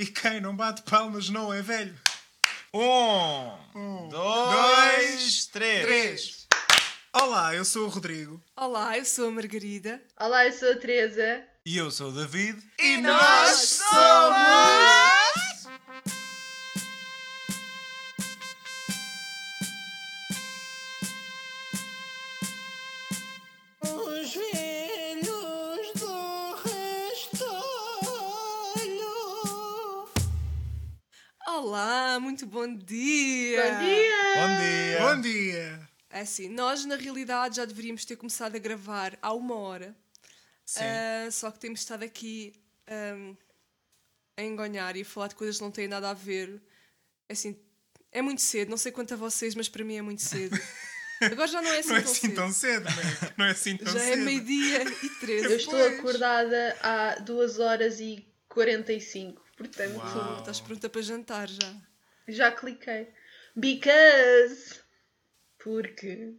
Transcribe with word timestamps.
E 0.00 0.06
quem 0.06 0.40
não 0.40 0.56
bate 0.56 0.80
palmas 0.80 1.28
não 1.28 1.52
é 1.52 1.60
velho. 1.60 1.94
Um, 2.72 4.08
dois, 4.08 5.44
três. 5.44 5.84
Três. 5.84 6.46
Olá, 7.12 7.54
eu 7.54 7.66
sou 7.66 7.84
o 7.84 7.90
Rodrigo. 7.90 8.42
Olá, 8.56 8.96
eu 8.96 9.04
sou 9.04 9.28
a 9.28 9.30
Margarida. 9.30 10.00
Olá, 10.18 10.46
eu 10.46 10.54
sou 10.54 10.72
a 10.72 10.76
Teresa. 10.76 11.44
E 11.66 11.76
eu 11.76 11.90
sou 11.90 12.08
o 12.08 12.12
David. 12.12 12.58
E 12.78 12.96
nós 12.96 13.82
somos. 13.90 15.09
É 36.20 36.22
assim, 36.22 36.50
nós 36.50 36.84
na 36.84 36.96
realidade 36.96 37.56
já 37.56 37.64
deveríamos 37.64 38.04
ter 38.04 38.14
começado 38.14 38.54
a 38.54 38.58
gravar 38.58 39.18
há 39.22 39.32
uma 39.32 39.54
hora. 39.54 39.96
Sim. 40.66 40.80
Ah, 40.84 41.30
só 41.30 41.50
que 41.50 41.58
temos 41.58 41.80
estado 41.80 42.02
aqui 42.02 42.52
ahm, 42.86 43.34
a 44.36 44.42
engonhar 44.42 44.96
e 44.98 45.00
a 45.00 45.04
falar 45.06 45.28
de 45.28 45.34
coisas 45.34 45.56
que 45.56 45.62
não 45.62 45.70
têm 45.70 45.88
nada 45.88 46.10
a 46.10 46.12
ver. 46.12 46.60
É 47.26 47.32
assim, 47.32 47.58
é 48.12 48.20
muito 48.20 48.42
cedo, 48.42 48.68
não 48.68 48.76
sei 48.76 48.92
quanto 48.92 49.14
a 49.14 49.16
vocês, 49.16 49.54
mas 49.54 49.66
para 49.70 49.82
mim 49.82 49.96
é 49.96 50.02
muito 50.02 50.20
cedo. 50.20 50.60
Agora 51.22 51.48
já 51.48 51.62
não 51.62 51.72
é 51.72 51.78
assim, 51.78 51.88
Não 51.88 51.96
é 51.96 52.02
tão, 52.02 52.12
assim 52.12 52.20
cedo. 52.20 52.34
tão 52.34 52.52
cedo, 52.52 52.84
não 52.84 52.90
é? 52.90 53.34
Não 53.38 53.44
é 53.46 53.50
assim 53.52 53.76
tão 53.78 53.92
Já 53.94 54.00
é 54.02 54.08
cedo. 54.14 54.22
meio-dia 54.22 54.82
e 54.82 55.06
Eu 55.08 55.18
13. 55.20 55.54
estou 55.56 55.72
Pois. 55.78 55.98
acordada 55.98 56.76
há 56.82 57.14
2 57.20 57.58
horas 57.60 57.98
e 57.98 58.26
45, 58.50 59.42
portanto 59.56 59.96
Uau. 59.96 60.38
Estás 60.40 60.60
pronta 60.60 60.86
para 60.90 61.00
jantar 61.00 61.48
já. 61.48 61.74
já 62.28 62.52
cliquei. 62.52 63.08
Because. 63.56 64.79
Porque. 65.62 66.34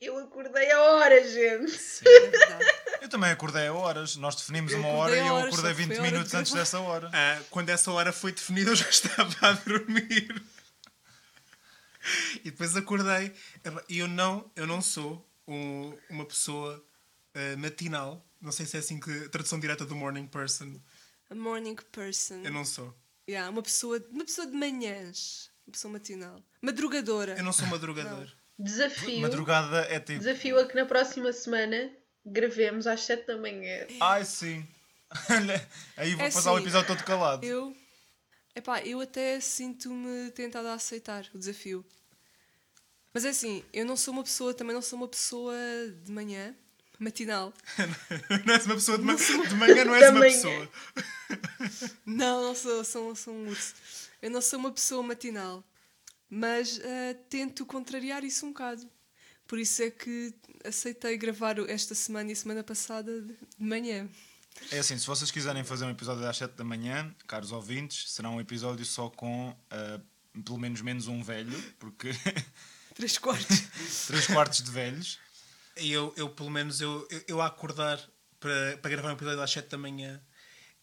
Eu 0.00 0.18
acordei 0.18 0.70
a 0.70 0.80
hora, 0.82 1.26
gente. 1.28 2.06
É 2.06 2.30
verdade. 2.30 2.64
Eu 3.00 3.08
também 3.08 3.30
acordei 3.30 3.66
a 3.66 3.72
horas. 3.72 4.16
Nós 4.16 4.34
definimos 4.36 4.72
Eu 4.72 4.78
uma 4.80 4.88
hora 4.88 5.16
e 5.16 5.18
eu 5.20 5.34
horas, 5.34 5.54
acordei 5.54 5.72
só 5.72 5.76
que 5.80 5.86
20 5.86 5.86
foi 5.88 5.96
a 5.96 6.00
hora 6.00 6.10
minutos 6.10 6.30
de 6.30 6.36
antes 6.36 6.52
gravar. 6.52 6.64
dessa 6.64 6.80
hora. 6.80 7.10
Ah, 7.14 7.42
quando 7.50 7.68
essa 7.70 7.90
hora 7.92 8.12
foi 8.12 8.32
definida, 8.32 8.70
eu 8.70 8.76
já 8.76 8.88
estava 8.90 9.34
a 9.48 9.52
dormir. 9.52 10.42
E 12.44 12.50
depois 12.50 12.76
acordei. 12.76 13.34
E 13.88 13.98
eu 13.98 14.06
não, 14.08 14.50
eu 14.54 14.66
não 14.66 14.80
sou 14.82 15.26
um- 15.48 15.96
uma 16.10 16.24
pessoa 16.26 16.84
ah, 17.34 17.56
matinal. 17.56 18.24
Não 18.40 18.52
sei 18.52 18.66
se 18.66 18.76
é 18.76 18.80
assim 18.80 19.00
que. 19.00 19.10
A 19.24 19.28
tradução 19.30 19.58
direta 19.58 19.84
do 19.86 19.96
morning 19.96 20.26
person. 20.26 20.78
A 21.30 21.34
morning 21.34 21.76
person. 21.90 22.42
Eu 22.44 22.52
não 22.52 22.64
sou. 22.64 22.94
Yeah, 23.28 23.50
uma, 23.50 23.62
pessoa, 23.62 23.98
uma 24.10 24.24
pessoa 24.24 24.46
de 24.46 24.52
manhãs. 24.56 25.50
Uma 25.66 25.72
pessoa 25.72 25.92
matinal. 25.92 26.42
Madrugadora. 26.62 27.36
Eu 27.36 27.44
não 27.44 27.52
sou 27.52 27.66
madrugador. 27.66 28.30
Desafio. 28.58 29.20
Madrugada 29.20 29.80
é 29.90 29.98
tipo. 30.00 30.20
Desafio 30.20 30.58
a 30.58 30.66
que 30.66 30.74
na 30.76 30.86
próxima 30.86 31.32
semana 31.32 31.90
gravemos 32.24 32.86
às 32.86 33.02
7 33.02 33.26
da 33.26 33.36
manhã. 33.36 33.86
Ai 34.00 34.24
sim. 34.24 34.66
Aí 35.96 36.14
vou 36.14 36.24
É 36.24 36.30
passar 36.30 36.52
o 36.52 36.58
episódio 36.58 36.88
todo 36.88 37.04
calado. 37.04 37.44
Eu. 37.44 37.76
Epá, 38.54 38.80
eu 38.82 39.00
até 39.00 39.38
sinto-me 39.40 40.30
tentada 40.30 40.70
a 40.70 40.74
aceitar 40.74 41.26
o 41.34 41.38
desafio. 41.38 41.84
Mas 43.12 43.24
é 43.24 43.30
assim, 43.30 43.62
eu 43.72 43.84
não 43.84 43.96
sou 43.96 44.14
uma 44.14 44.22
pessoa, 44.22 44.54
também 44.54 44.74
não 44.74 44.82
sou 44.82 44.98
uma 44.98 45.08
pessoa 45.08 45.54
de 46.04 46.10
manhã, 46.10 46.54
matinal. 46.98 47.52
Não 48.44 48.54
és 48.54 48.66
uma 48.66 48.74
pessoa 48.74 48.98
de, 48.98 49.04
ma 49.04 49.14
de 49.14 49.54
manhã, 49.54 49.84
não 49.84 49.94
és 49.94 50.10
uma 50.10 50.20
pessoa. 50.20 50.68
Não, 52.04 52.42
não 52.42 52.54
sou, 52.54 52.84
sou, 52.84 53.14
sou 53.16 53.34
um 53.34 53.48
urso. 53.48 53.74
Eu 54.26 54.30
não 54.32 54.40
sou 54.40 54.58
uma 54.58 54.72
pessoa 54.72 55.04
matinal. 55.04 55.62
Mas 56.28 56.80
ah, 56.80 57.14
tento 57.30 57.64
contrariar 57.64 58.24
isso 58.24 58.44
um 58.44 58.48
bocado. 58.48 58.84
Por 59.46 59.56
isso 59.56 59.80
é 59.84 59.88
que 59.88 60.34
aceitei 60.64 61.16
gravar 61.16 61.56
esta 61.70 61.94
semana 61.94 62.32
e 62.32 62.34
semana 62.34 62.64
passada 62.64 63.22
de 63.22 63.36
manhã. 63.56 64.08
É 64.72 64.80
assim, 64.80 64.98
se 64.98 65.06
vocês 65.06 65.30
quiserem 65.30 65.62
fazer 65.62 65.84
um 65.84 65.90
episódio 65.90 66.26
às 66.26 66.36
7 66.36 66.56
da 66.56 66.64
manhã, 66.64 67.14
caros 67.28 67.52
ouvintes, 67.52 68.10
será 68.10 68.28
um 68.28 68.40
episódio 68.40 68.84
só 68.84 69.08
com 69.08 69.56
ah, 69.70 70.00
pelo 70.44 70.58
menos 70.58 70.80
menos 70.80 71.06
um 71.06 71.22
velho, 71.22 71.56
porque 71.78 72.10
Três 72.96 73.18
quartos. 73.18 73.60
três 74.08 74.26
quartos 74.26 74.60
de 74.60 74.72
velhos. 74.72 75.20
E 75.76 75.92
eu, 75.92 76.12
eu, 76.16 76.28
pelo 76.30 76.50
menos, 76.50 76.80
eu, 76.80 77.06
eu, 77.12 77.22
eu 77.28 77.40
a 77.40 77.46
acordar 77.46 78.00
para, 78.40 78.76
para 78.78 78.90
gravar 78.90 79.10
um 79.10 79.12
episódio 79.12 79.40
às 79.40 79.52
7 79.52 79.68
da 79.68 79.78
manhã, 79.78 80.20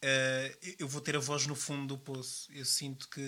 eh, 0.03 0.75
eu 0.79 0.87
vou 0.87 0.99
ter 1.01 1.15
a 1.15 1.19
voz 1.19 1.47
no 1.47 1.55
fundo 1.55 1.87
do 1.95 1.97
poço. 1.97 2.51
Eu 2.51 2.65
sinto 2.65 3.07
que. 3.09 3.21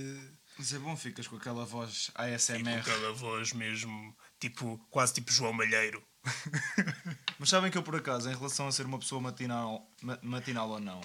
Mas 0.58 0.74
é 0.74 0.80
bom, 0.80 0.96
ficas 0.96 1.28
com 1.28 1.38
aquela 1.38 1.66
voz 1.66 2.10
Com 2.14 2.22
ASMR. 2.22 2.80
aquela 2.80 3.14
voz 3.14 3.54
mesmo, 3.54 4.16
tipo, 4.40 4.78
quase 4.92 5.14
tipo 5.14 5.32
João 5.32 5.54
Malheiro. 5.54 6.06
Mas 7.40 7.50
sabem 7.50 7.72
que 7.72 7.78
eu, 7.78 7.84
por 7.84 7.96
acaso, 7.96 8.30
em 8.30 8.36
relação 8.36 8.68
a 8.68 8.72
ser 8.72 8.86
uma 8.86 9.00
pessoa 9.00 9.22
matinal, 9.22 9.90
ma- 10.02 10.20
matinal 10.22 10.70
ou 10.70 10.80
não, 10.80 11.02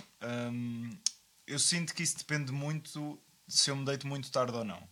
hum, 0.52 0.90
eu 1.46 1.58
sinto 1.58 1.94
que 1.94 2.02
isso 2.02 2.18
depende 2.18 2.52
muito 2.52 3.20
de 3.46 3.54
se 3.56 3.70
eu 3.70 3.76
me 3.76 3.84
deito 3.84 4.06
muito 4.06 4.30
tarde 4.30 4.56
ou 4.56 4.64
não. 4.64 4.88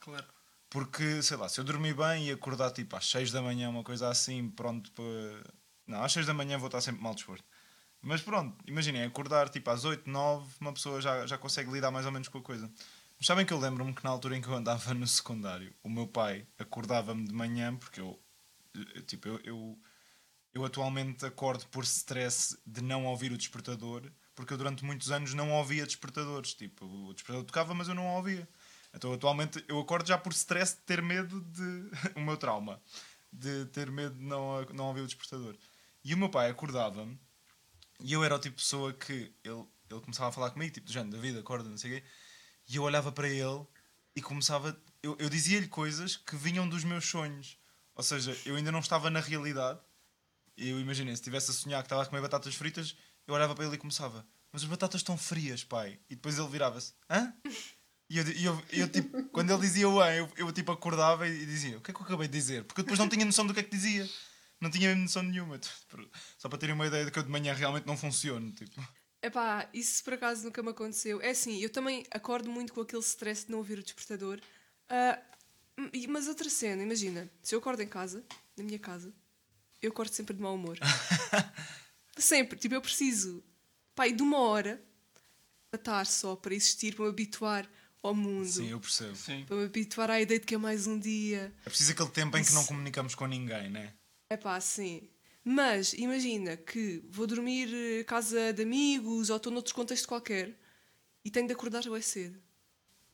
Claro. 0.00 0.26
Porque, 0.70 1.22
sei 1.22 1.36
lá, 1.36 1.48
se 1.48 1.60
eu 1.60 1.64
dormir 1.64 1.94
bem 1.94 2.28
e 2.28 2.32
acordar 2.32 2.70
tipo 2.72 2.96
às 2.96 3.08
6 3.08 3.30
da 3.30 3.40
manhã, 3.42 3.68
uma 3.70 3.84
coisa 3.84 4.08
assim, 4.08 4.48
pronto 4.50 4.90
para. 4.92 5.04
Não, 5.86 6.02
às 6.02 6.12
6 6.12 6.26
da 6.26 6.34
manhã 6.34 6.58
vou 6.58 6.66
estar 6.68 6.80
sempre 6.80 7.02
mal 7.02 7.14
disposto. 7.14 7.44
Mas 8.04 8.20
pronto, 8.20 8.54
imaginem, 8.66 9.02
acordar 9.02 9.48
tipo 9.48 9.70
às 9.70 9.84
8, 9.84 10.08
9, 10.08 10.54
uma 10.60 10.74
pessoa 10.74 11.00
já, 11.00 11.26
já 11.26 11.38
consegue 11.38 11.70
lidar 11.70 11.90
mais 11.90 12.04
ou 12.04 12.12
menos 12.12 12.28
com 12.28 12.38
a 12.38 12.42
coisa. 12.42 12.70
Mas 13.16 13.26
sabem 13.26 13.46
que 13.46 13.52
eu 13.52 13.58
lembro-me 13.58 13.94
que 13.94 14.04
na 14.04 14.10
altura 14.10 14.36
em 14.36 14.42
que 14.42 14.48
eu 14.48 14.54
andava 14.54 14.92
no 14.92 15.06
secundário, 15.06 15.74
o 15.82 15.88
meu 15.88 16.06
pai 16.06 16.46
acordava-me 16.58 17.26
de 17.26 17.32
manhã, 17.32 17.74
porque 17.74 18.00
eu, 18.00 18.22
tipo, 19.06 19.28
eu, 19.28 19.40
eu, 19.44 19.78
eu 20.52 20.64
atualmente 20.66 21.24
acordo 21.24 21.66
por 21.68 21.84
stress 21.84 22.58
de 22.66 22.82
não 22.82 23.06
ouvir 23.06 23.32
o 23.32 23.38
despertador, 23.38 24.12
porque 24.34 24.52
eu 24.52 24.58
durante 24.58 24.84
muitos 24.84 25.10
anos 25.10 25.32
não 25.32 25.52
ouvia 25.52 25.86
despertadores. 25.86 26.52
Tipo, 26.52 26.84
o 26.84 27.14
despertador 27.14 27.46
tocava, 27.46 27.72
mas 27.72 27.88
eu 27.88 27.94
não 27.94 28.06
ouvia. 28.16 28.46
Então 28.92 29.14
atualmente 29.14 29.64
eu 29.66 29.80
acordo 29.80 30.06
já 30.06 30.18
por 30.18 30.32
stress 30.32 30.76
de 30.76 30.82
ter 30.82 31.00
medo 31.00 31.40
de. 31.40 31.90
o 32.14 32.20
meu 32.20 32.36
trauma. 32.36 32.82
De 33.32 33.64
ter 33.66 33.90
medo 33.90 34.14
de 34.14 34.22
não, 34.24 34.62
não 34.74 34.88
ouvir 34.88 35.00
o 35.00 35.06
despertador. 35.06 35.56
E 36.04 36.12
o 36.12 36.18
meu 36.18 36.28
pai 36.28 36.50
acordava-me 36.50 37.18
e 38.00 38.12
eu 38.12 38.24
era 38.24 38.34
o 38.34 38.38
tipo 38.38 38.56
de 38.56 38.62
pessoa 38.62 38.92
que 38.92 39.32
ele, 39.42 39.64
ele 39.90 40.00
começava 40.00 40.28
a 40.28 40.32
falar 40.32 40.50
comigo, 40.50 40.72
tipo, 40.72 40.86
do 40.86 40.92
género, 40.92 41.12
David, 41.12 41.38
acorda, 41.38 41.68
não 41.68 41.78
sei 41.78 41.90
o 41.90 41.94
quê. 41.94 42.06
E 42.68 42.76
eu 42.76 42.82
olhava 42.82 43.12
para 43.12 43.28
ele 43.28 43.66
e 44.16 44.22
começava. 44.22 44.76
Eu, 45.02 45.16
eu 45.18 45.28
dizia-lhe 45.28 45.68
coisas 45.68 46.16
que 46.16 46.36
vinham 46.36 46.68
dos 46.68 46.84
meus 46.84 47.04
sonhos. 47.04 47.58
Ou 47.94 48.02
seja, 48.02 48.36
eu 48.44 48.56
ainda 48.56 48.72
não 48.72 48.80
estava 48.80 49.10
na 49.10 49.20
realidade. 49.20 49.78
Eu 50.56 50.80
imaginei, 50.80 51.14
se 51.14 51.20
estivesse 51.20 51.50
a 51.50 51.54
sonhar 51.54 51.82
que 51.82 51.86
estava 51.86 52.02
a 52.02 52.06
comer 52.06 52.22
batatas 52.22 52.54
fritas, 52.54 52.96
eu 53.26 53.34
olhava 53.34 53.54
para 53.54 53.64
ele 53.64 53.74
e 53.74 53.78
começava: 53.78 54.26
Mas 54.52 54.62
as 54.62 54.68
batatas 54.68 55.00
estão 55.00 55.16
frias, 55.16 55.62
pai. 55.64 55.98
E 56.08 56.14
depois 56.14 56.38
ele 56.38 56.48
virava-se: 56.48 56.94
Hã? 57.10 57.32
E 58.08 58.18
eu, 58.18 58.28
e 58.28 58.44
eu, 58.44 58.62
eu, 58.72 58.88
tipo, 58.88 59.24
quando 59.30 59.50
ele 59.50 59.60
dizia 59.60 59.88
o 59.88 60.02
eu, 60.04 60.30
eu 60.36 60.52
tipo 60.52 60.72
acordava 60.72 61.28
e 61.28 61.46
dizia: 61.46 61.78
O 61.78 61.80
que 61.80 61.90
é 61.90 61.94
que 61.94 62.00
eu 62.00 62.04
acabei 62.06 62.28
de 62.28 62.38
dizer? 62.38 62.64
Porque 62.64 62.80
eu 62.80 62.84
depois 62.84 62.98
não 62.98 63.08
tinha 63.08 63.24
noção 63.24 63.46
do 63.46 63.54
que 63.54 63.60
é 63.60 63.62
que 63.62 63.70
dizia. 63.70 64.08
Não 64.64 64.70
tinha 64.70 64.88
mesmo 64.88 65.02
noção 65.02 65.22
nenhuma. 65.22 65.58
Tipo, 65.58 66.08
Só 66.38 66.48
para 66.48 66.58
terem 66.58 66.74
uma 66.74 66.86
ideia 66.86 67.04
de 67.04 67.10
que 67.10 67.18
eu 67.18 67.22
de 67.22 67.28
manhã 67.28 67.52
realmente 67.52 67.86
não 67.86 67.98
funciono. 67.98 68.50
Tipo. 68.52 68.80
Epá, 69.22 69.68
isso 69.74 70.02
por 70.02 70.14
acaso 70.14 70.42
nunca 70.44 70.62
me 70.62 70.70
aconteceu. 70.70 71.20
É 71.20 71.30
assim, 71.30 71.60
eu 71.60 71.68
também 71.68 72.04
acordo 72.10 72.50
muito 72.50 72.72
com 72.72 72.80
aquele 72.80 73.02
stress 73.02 73.44
de 73.44 73.50
não 73.50 73.58
ouvir 73.58 73.78
o 73.78 73.82
despertador. 73.82 74.40
E- 75.92 76.06
mas 76.06 76.28
outra 76.28 76.48
cena, 76.48 76.82
imagina, 76.82 77.30
se 77.42 77.54
eu 77.54 77.58
acordo 77.58 77.82
em 77.82 77.88
casa, 77.88 78.24
na 78.56 78.64
minha 78.64 78.78
casa, 78.78 79.12
eu 79.82 79.90
acordo 79.90 80.12
sempre 80.14 80.34
de 80.34 80.40
mau 80.40 80.54
humor. 80.54 80.78
sempre, 82.16 82.58
tipo, 82.58 82.74
eu 82.74 82.80
preciso, 82.80 83.44
pá, 83.94 84.06
e 84.08 84.12
de 84.12 84.22
uma 84.22 84.38
hora 84.38 84.82
para 85.70 85.78
estar 85.80 86.06
só, 86.06 86.36
para 86.36 86.54
existir, 86.54 86.94
para 86.94 87.04
me 87.04 87.10
habituar 87.10 87.68
ao 88.02 88.14
mundo, 88.14 88.46
Sim, 88.46 88.70
eu 88.70 88.80
percebo. 88.80 89.16
Sim. 89.16 89.44
para 89.46 89.56
me 89.56 89.64
habituar 89.64 90.10
à 90.10 90.20
ideia 90.20 90.38
de 90.38 90.46
que 90.46 90.54
é 90.54 90.58
mais 90.58 90.86
um 90.86 90.98
dia. 90.98 91.52
É 91.64 91.68
preciso 91.68 91.92
aquele 91.92 92.10
tempo 92.10 92.36
em 92.38 92.44
que 92.44 92.52
não 92.52 92.64
comunicamos 92.66 93.14
com 93.14 93.26
ninguém, 93.26 93.70
né? 93.70 93.94
É 94.34 94.36
pá, 94.36 94.60
sim. 94.60 95.08
Mas 95.44 95.92
imagina 95.92 96.56
que 96.56 97.04
vou 97.08 97.24
dormir 97.24 97.68
eh, 97.72 98.02
casa 98.02 98.52
de 98.52 98.62
amigos 98.62 99.30
ou 99.30 99.36
estou 99.36 99.52
noutro 99.52 99.72
contexto 99.72 100.08
qualquer 100.08 100.58
e 101.24 101.30
tenho 101.30 101.46
de 101.46 101.52
acordar 101.52 101.84
bem 101.88 102.02
cedo. 102.02 102.36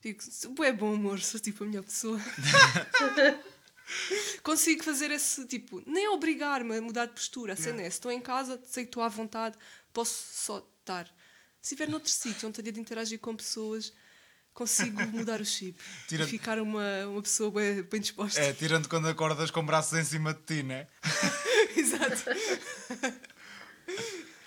Fico, 0.00 0.64
é 0.64 0.72
bom 0.72 0.94
amor, 0.94 1.20
sou 1.20 1.38
tipo 1.38 1.62
a 1.62 1.66
melhor 1.66 1.82
pessoa. 1.82 2.18
Consigo 4.42 4.82
fazer 4.82 5.10
esse 5.10 5.46
tipo, 5.46 5.82
nem 5.86 6.08
obrigar-me 6.08 6.78
a 6.78 6.80
mudar 6.80 7.04
de 7.04 7.12
postura. 7.12 7.52
A 7.52 7.56
é, 7.56 7.58
se 7.58 7.96
estou 7.96 8.10
em 8.10 8.20
casa, 8.22 8.58
sei 8.64 8.84
que 8.84 8.88
estou 8.88 9.02
à 9.02 9.08
vontade, 9.08 9.58
posso 9.92 10.24
só 10.32 10.66
estar. 10.80 11.04
Se 11.60 11.74
estiver 11.74 11.90
noutro 11.90 12.10
sítio 12.10 12.48
onde 12.48 12.62
tenho 12.62 12.72
de 12.72 12.80
interagir 12.80 13.20
com 13.20 13.36
pessoas, 13.36 13.92
consigo 14.60 15.00
mudar 15.06 15.40
o 15.40 15.44
chip 15.44 15.78
Tira- 16.06 16.24
e 16.24 16.26
ficar 16.28 16.58
uma, 16.60 17.06
uma 17.06 17.22
pessoa 17.22 17.50
bem, 17.50 17.82
bem 17.82 18.00
disposta. 18.00 18.38
É, 18.40 18.52
tirando 18.52 18.88
quando 18.88 19.08
acordas 19.08 19.50
com 19.50 19.64
braços 19.64 19.98
em 19.98 20.04
cima 20.04 20.34
de 20.34 20.40
ti, 20.42 20.62
né? 20.62 20.86
Exato. 21.76 22.24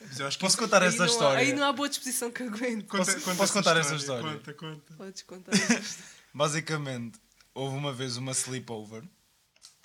Mas 0.01 0.19
eu 0.19 0.27
acho 0.27 0.37
que 0.37 0.43
Posso 0.45 0.57
contar 0.57 0.81
Aí 0.83 0.89
essa 0.89 0.97
não 0.97 1.03
há- 1.05 1.07
história? 1.07 1.39
Aí 1.39 1.53
não 1.53 1.63
há 1.67 1.73
boa 1.73 1.89
disposição 1.89 2.31
que 2.31 2.43
aguento. 2.43 2.85
Posso- 2.85 3.19
posso 3.35 3.53
contar 3.53 3.77
essa 3.77 3.95
história? 3.95 4.33
Conta, 4.37 4.53
conta. 4.53 4.93
Podes 4.95 5.21
contar 5.23 5.51
essa 5.53 5.73
história. 5.79 6.11
Basicamente, 6.33 7.19
houve 7.55 7.75
uma 7.75 7.91
vez 7.91 8.17
uma 8.17 8.31
sleepover 8.33 9.03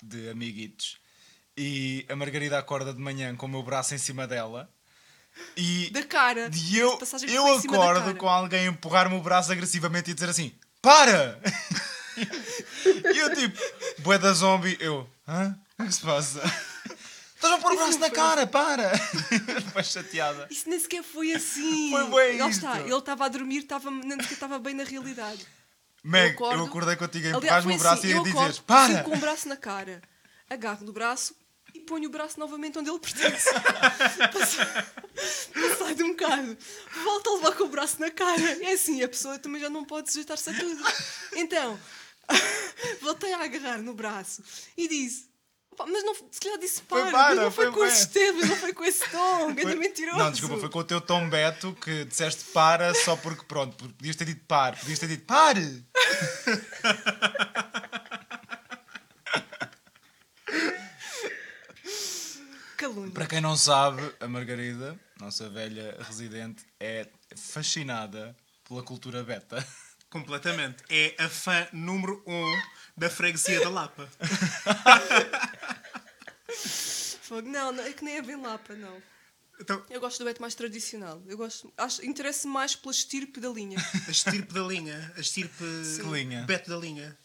de 0.03 0.29
amiguitos 0.29 0.97
e 1.57 2.05
a 2.07 2.15
Margarida 2.15 2.57
acorda 2.57 2.93
de 2.93 2.99
manhã 3.01 3.35
com 3.35 3.45
o 3.45 3.49
meu 3.49 3.63
braço 3.63 3.93
em 3.95 3.97
cima 3.97 4.27
dela 4.27 4.69
e, 5.57 5.89
Da 5.91 6.03
cara. 6.03 6.49
e 6.53 6.77
eu, 6.77 6.99
eu 7.27 7.55
acordo 7.55 8.15
com 8.15 8.27
alguém 8.29 8.67
a 8.67 8.71
empurrar-me 8.71 9.15
o 9.15 9.21
braço 9.21 9.51
agressivamente 9.51 10.11
e 10.11 10.13
dizer 10.13 10.29
assim: 10.29 10.53
Para! 10.81 11.39
e 13.13 13.17
eu 13.17 13.33
tipo, 13.35 13.57
bué 13.99 14.17
da 14.17 14.33
zombie, 14.33 14.77
eu, 14.79 15.09
hã? 15.27 15.57
O 15.79 15.85
que 15.85 15.93
se 15.93 16.01
passa? 16.01 16.41
Estás 17.35 17.53
a 17.53 17.57
pôr 17.59 17.71
o 17.71 17.75
braço 17.77 17.99
na 17.99 18.07
foi- 18.07 18.15
cara, 18.15 18.45
para! 18.47 18.91
Foi 19.71 19.83
chateada. 19.83 20.45
Isso 20.49 20.69
nem 20.69 20.77
sequer 20.77 21.01
foi 21.03 21.31
assim. 21.33 21.89
Foi 21.91 22.03
bué 22.07 22.37
Lá 22.37 22.49
está. 22.49 22.79
Ele 22.81 22.93
estava 22.93 23.25
a 23.25 23.29
dormir, 23.29 23.59
estava, 23.59 23.89
nem 23.89 24.11
sequer 24.21 24.33
estava 24.33 24.59
bem 24.59 24.73
na 24.73 24.83
realidade. 24.83 25.47
Meg, 26.03 26.33
acordo- 26.33 26.59
eu 26.59 26.65
acordei 26.65 26.95
contigo 26.97 27.29
foi 27.29 27.37
o 27.37 27.77
braço 27.77 27.99
assim, 27.99 28.07
e 28.07 28.11
eu 28.11 28.21
acordo, 28.25 28.61
Para! 28.63 29.03
com 29.03 29.11
o 29.15 29.17
braço 29.17 29.47
na 29.47 29.55
cara, 29.55 30.01
agarro 30.49 30.85
no 30.85 30.91
braço 30.91 31.33
e 31.73 31.79
ponho 31.79 32.07
o 32.07 32.11
braço 32.11 32.39
novamente 32.39 32.77
onde 32.79 32.89
ele 32.89 32.99
pertence. 32.99 33.49
Passa- 34.33 34.85
Passado 35.53 36.03
um 36.05 36.09
bocado, 36.09 36.57
volto 37.03 37.29
a 37.29 37.33
levar 37.35 37.51
com 37.55 37.63
o 37.65 37.69
braço 37.69 37.99
na 37.99 38.09
cara. 38.11 38.41
É 38.63 38.73
assim, 38.73 39.03
a 39.03 39.09
pessoa 39.09 39.37
também 39.39 39.59
já 39.61 39.69
não 39.69 39.83
pode 39.85 40.09
sujeitar-se 40.11 40.49
a 40.49 40.53
tudo. 40.53 40.83
Então, 41.35 41.79
voltei 43.01 43.33
a 43.33 43.43
agarrar 43.43 43.77
no 43.79 43.93
braço 43.93 44.43
e 44.77 44.87
disse. 44.87 45.27
"Opa, 45.71 45.85
Mas 45.87 46.03
não, 46.03 46.13
se 46.13 46.39
calhar 46.41 46.57
disse 46.59 46.81
Foi 46.87 47.01
para, 47.01 47.11
para, 47.11 47.27
mas 47.29 47.35
não 47.43 47.51
foi, 47.51 47.65
foi 47.65 47.73
com 47.73 47.79
bué." 47.79 47.87
esses 47.87 48.05
termos, 48.07 48.47
não 48.47 48.55
foi 48.55 48.73
com 48.73 48.83
esse 48.85 49.09
tom, 49.09 49.45
Foi- 49.45 49.53
grande 49.55 49.75
mentiroso. 49.77 50.17
Não, 50.17 50.31
desculpa, 50.31 50.57
foi 50.57 50.69
com 50.69 50.79
o 50.79 50.83
teu 50.83 51.01
tom 51.01 51.29
Beto 51.29 51.73
que 51.81 52.05
disseste 52.05 52.45
para 52.53 52.93
só 52.93 53.15
porque 53.17 53.43
pronto, 53.45 53.75
podias 53.89 54.15
ter 54.15 54.25
dito 54.25 54.45
par, 54.45 54.77
podias 54.79 54.99
ter 54.99 55.07
dito 55.07 55.25
pare! 55.25 55.83
Para 63.13 63.27
quem 63.27 63.41
não 63.41 63.55
sabe, 63.55 64.01
a 64.19 64.27
Margarida, 64.27 64.99
nossa 65.19 65.49
velha 65.49 65.97
residente, 66.01 66.65
é 66.79 67.07
fascinada 67.35 68.35
pela 68.67 68.83
cultura 68.83 69.23
beta. 69.23 69.65
Completamente. 70.09 70.83
É 70.89 71.15
a 71.19 71.29
fã 71.29 71.67
número 71.71 72.23
um 72.25 72.61
da 72.97 73.09
freguesia 73.09 73.59
da 73.59 73.69
Lapa. 73.69 74.09
Fogo. 77.29 77.47
Não, 77.47 77.71
não, 77.71 77.83
é 77.83 77.93
que 77.93 78.03
nem 78.03 78.17
é 78.17 78.21
bem 78.23 78.41
lapa, 78.41 78.73
não. 78.73 79.01
Então, 79.61 79.85
Eu 79.89 79.99
gosto 79.99 80.17
do 80.19 80.25
beto 80.25 80.41
mais 80.41 80.55
tradicional. 80.55 81.21
Eu 81.27 81.37
gosto, 81.37 81.71
acho, 81.77 82.03
interessa 82.03 82.47
mais 82.47 82.75
pela 82.75 82.91
estirpe 82.91 83.39
da 83.39 83.49
linha. 83.49 83.77
a 84.07 84.11
estirpe 84.11 84.51
da 84.53 84.61
linha. 84.61 85.13
A 85.15 85.19
estirpe... 85.19 85.63
Linha? 86.11 86.43
Beto 86.43 86.69
da 86.69 86.77
linha. 86.77 87.15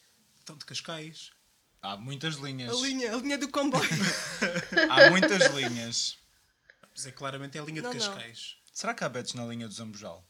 Então, 0.43 0.57
de 0.57 0.65
Cascais. 0.67 1.31
Há 1.85 1.99
muitas 1.99 2.37
linhas. 2.37 2.75
A 2.75 2.81
linha, 2.81 3.15
a 3.15 3.17
linha 3.19 3.37
do 3.37 3.47
comboio. 3.47 3.85
Há 4.91 5.11
muitas 5.11 5.55
linhas. 5.55 6.19
Mas 6.91 7.07
é 7.07 7.13
claramente 7.13 7.59
é 7.59 7.61
a 7.61 7.65
linha 7.65 7.83
Não, 7.83 7.91
de 7.91 7.99
não. 7.99 8.07
Cascais. 8.07 8.57
Será 8.73 8.95
que 8.95 9.05
há 9.05 9.09
betos 9.09 9.35
na 9.35 9.45
linha 9.45 9.69
do 9.69 9.75
Zambujal? 9.75 10.27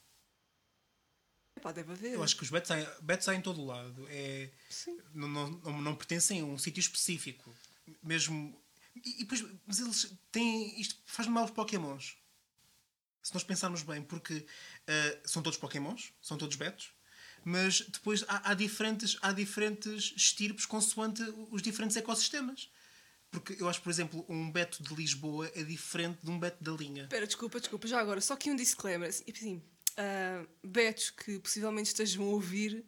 Epá, 1.57 1.71
deve 1.71 1.93
haver. 1.93 2.15
Eu 2.15 2.25
acho 2.25 2.37
que 2.37 2.43
os 2.43 2.51
betos 2.51 2.73
há, 2.73 2.77
betos 3.01 3.29
há 3.29 3.37
em 3.37 3.41
todo 3.41 3.61
o 3.61 3.67
lado. 3.67 4.05
É, 4.11 4.51
Sim. 4.69 4.99
não, 5.15 5.29
não, 5.29 5.51
não, 5.51 5.81
não 5.81 5.95
pertencem 5.95 6.41
a 6.41 6.45
um 6.45 6.59
sítio 6.59 6.81
específico. 6.81 7.55
Mesmo. 8.03 8.61
E, 8.97 9.21
e 9.21 9.25
depois, 9.25 9.45
mas 9.65 9.79
eles 9.79 10.13
têm. 10.33 10.81
Isto 10.81 11.01
faz-me 11.07 11.33
mal 11.33 11.45
aos 11.45 11.53
Pokémons. 11.53 12.17
Se 13.23 13.33
nós 13.33 13.45
pensarmos 13.45 13.83
bem, 13.85 14.03
porque 14.03 14.45
ah, 14.89 15.19
são 15.25 15.41
todos 15.41 15.59
Pokémons, 15.59 16.13
são 16.21 16.37
todos 16.37 16.57
betos, 16.57 16.93
mas 17.45 17.81
depois 17.81 18.25
há, 18.27 18.51
há 18.51 18.55
diferentes, 18.55 19.17
há 19.21 19.33
diferentes 19.33 20.13
estirpes 20.17 20.67
consoante 20.67 21.23
os 21.51 21.63
diferentes 21.63 21.97
ecossistemas. 21.97 22.71
Porque 23.31 23.57
eu 23.61 23.69
acho, 23.69 23.83
por 23.83 23.91
exemplo, 23.91 24.25
um 24.29 24.51
beto 24.51 24.83
de 24.83 24.95
Lisboa 24.95 25.51
é 25.57 25.65
diferente 25.65 26.21
de 26.23 26.31
um 26.31 26.39
beto 26.39 26.63
da 26.63 26.73
linha. 26.73 27.03
Espera, 27.03 27.27
desculpa, 27.27 27.59
desculpa. 27.59 27.89
Já 27.89 28.01
agora, 28.01 28.21
só 28.21 28.37
que 28.37 28.49
um 28.51 28.55
disclaimer. 28.55 29.09
Assim, 29.09 29.61
ah, 29.97 30.47
betos 30.63 31.11
que 31.11 31.39
possivelmente 31.41 31.89
estejam 31.89 32.25
a 32.25 32.29
ouvir, 32.29 32.85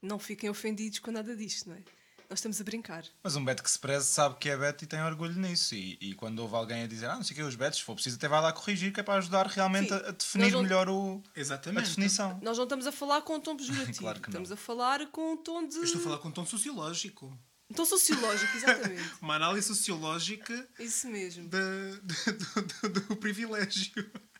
não 0.00 0.18
fiquem 0.18 0.48
ofendidos 0.48 1.00
com 1.00 1.10
nada 1.10 1.34
disto, 1.34 1.68
não 1.68 1.76
é? 1.76 1.82
Nós 2.30 2.40
estamos 2.40 2.60
a 2.60 2.64
brincar. 2.64 3.04
Mas 3.22 3.36
um 3.36 3.44
beto 3.44 3.62
que 3.62 3.70
se 3.70 3.78
preze 3.78 4.04
sabe 4.06 4.36
que 4.38 4.50
é 4.50 4.56
beto 4.56 4.84
e 4.84 4.86
tem 4.86 5.00
orgulho 5.02 5.34
nisso. 5.34 5.74
E, 5.74 5.96
e 5.98 6.14
quando 6.14 6.40
houve 6.40 6.54
alguém 6.56 6.82
a 6.82 6.86
dizer, 6.86 7.06
ah, 7.06 7.16
não 7.16 7.24
sei 7.24 7.32
o 7.32 7.36
que, 7.36 7.42
os 7.42 7.54
betos, 7.54 7.78
se 7.78 7.84
for 7.84 7.94
preciso, 7.94 8.16
até 8.16 8.28
vai 8.28 8.42
lá 8.42 8.52
corrigir, 8.52 8.92
que 8.92 9.00
é 9.00 9.02
para 9.02 9.14
ajudar 9.14 9.46
realmente 9.46 9.88
Sim. 9.88 9.94
a, 9.94 10.08
a 10.08 10.10
definir 10.10 10.52
não- 10.52 10.62
melhor 10.62 10.90
o, 10.90 11.22
a 11.34 11.40
Exatamente. 11.40 11.88
definição. 11.88 12.38
Nós 12.42 12.56
não 12.58 12.64
estamos 12.64 12.86
a 12.86 12.92
falar 12.92 13.22
com 13.22 13.36
um 13.36 13.40
tom 13.40 13.56
pejorativo. 13.56 13.96
Claro 13.98 14.20
que 14.20 14.28
não. 14.28 14.42
estamos 14.42 14.52
a 14.52 14.56
falar 14.56 15.06
com 15.10 15.32
um 15.32 15.36
tom 15.38 15.66
de. 15.66 15.76
Eu 15.76 15.84
estou 15.84 16.00
a 16.00 16.04
falar 16.04 16.18
com 16.18 16.28
um 16.28 16.32
tom 16.32 16.44
sociológico. 16.44 17.38
Um 17.70 17.74
tom 17.74 17.84
sociológico, 17.86 18.56
exatamente. 18.56 19.10
Uma 19.22 19.34
análise 19.36 19.66
sociológica 19.66 20.68
Isso 20.78 21.08
mesmo. 21.08 21.48
da- 21.48 21.58
do, 22.02 22.88
do- 22.90 23.00
do 23.08 23.16
privilégio. 23.16 23.90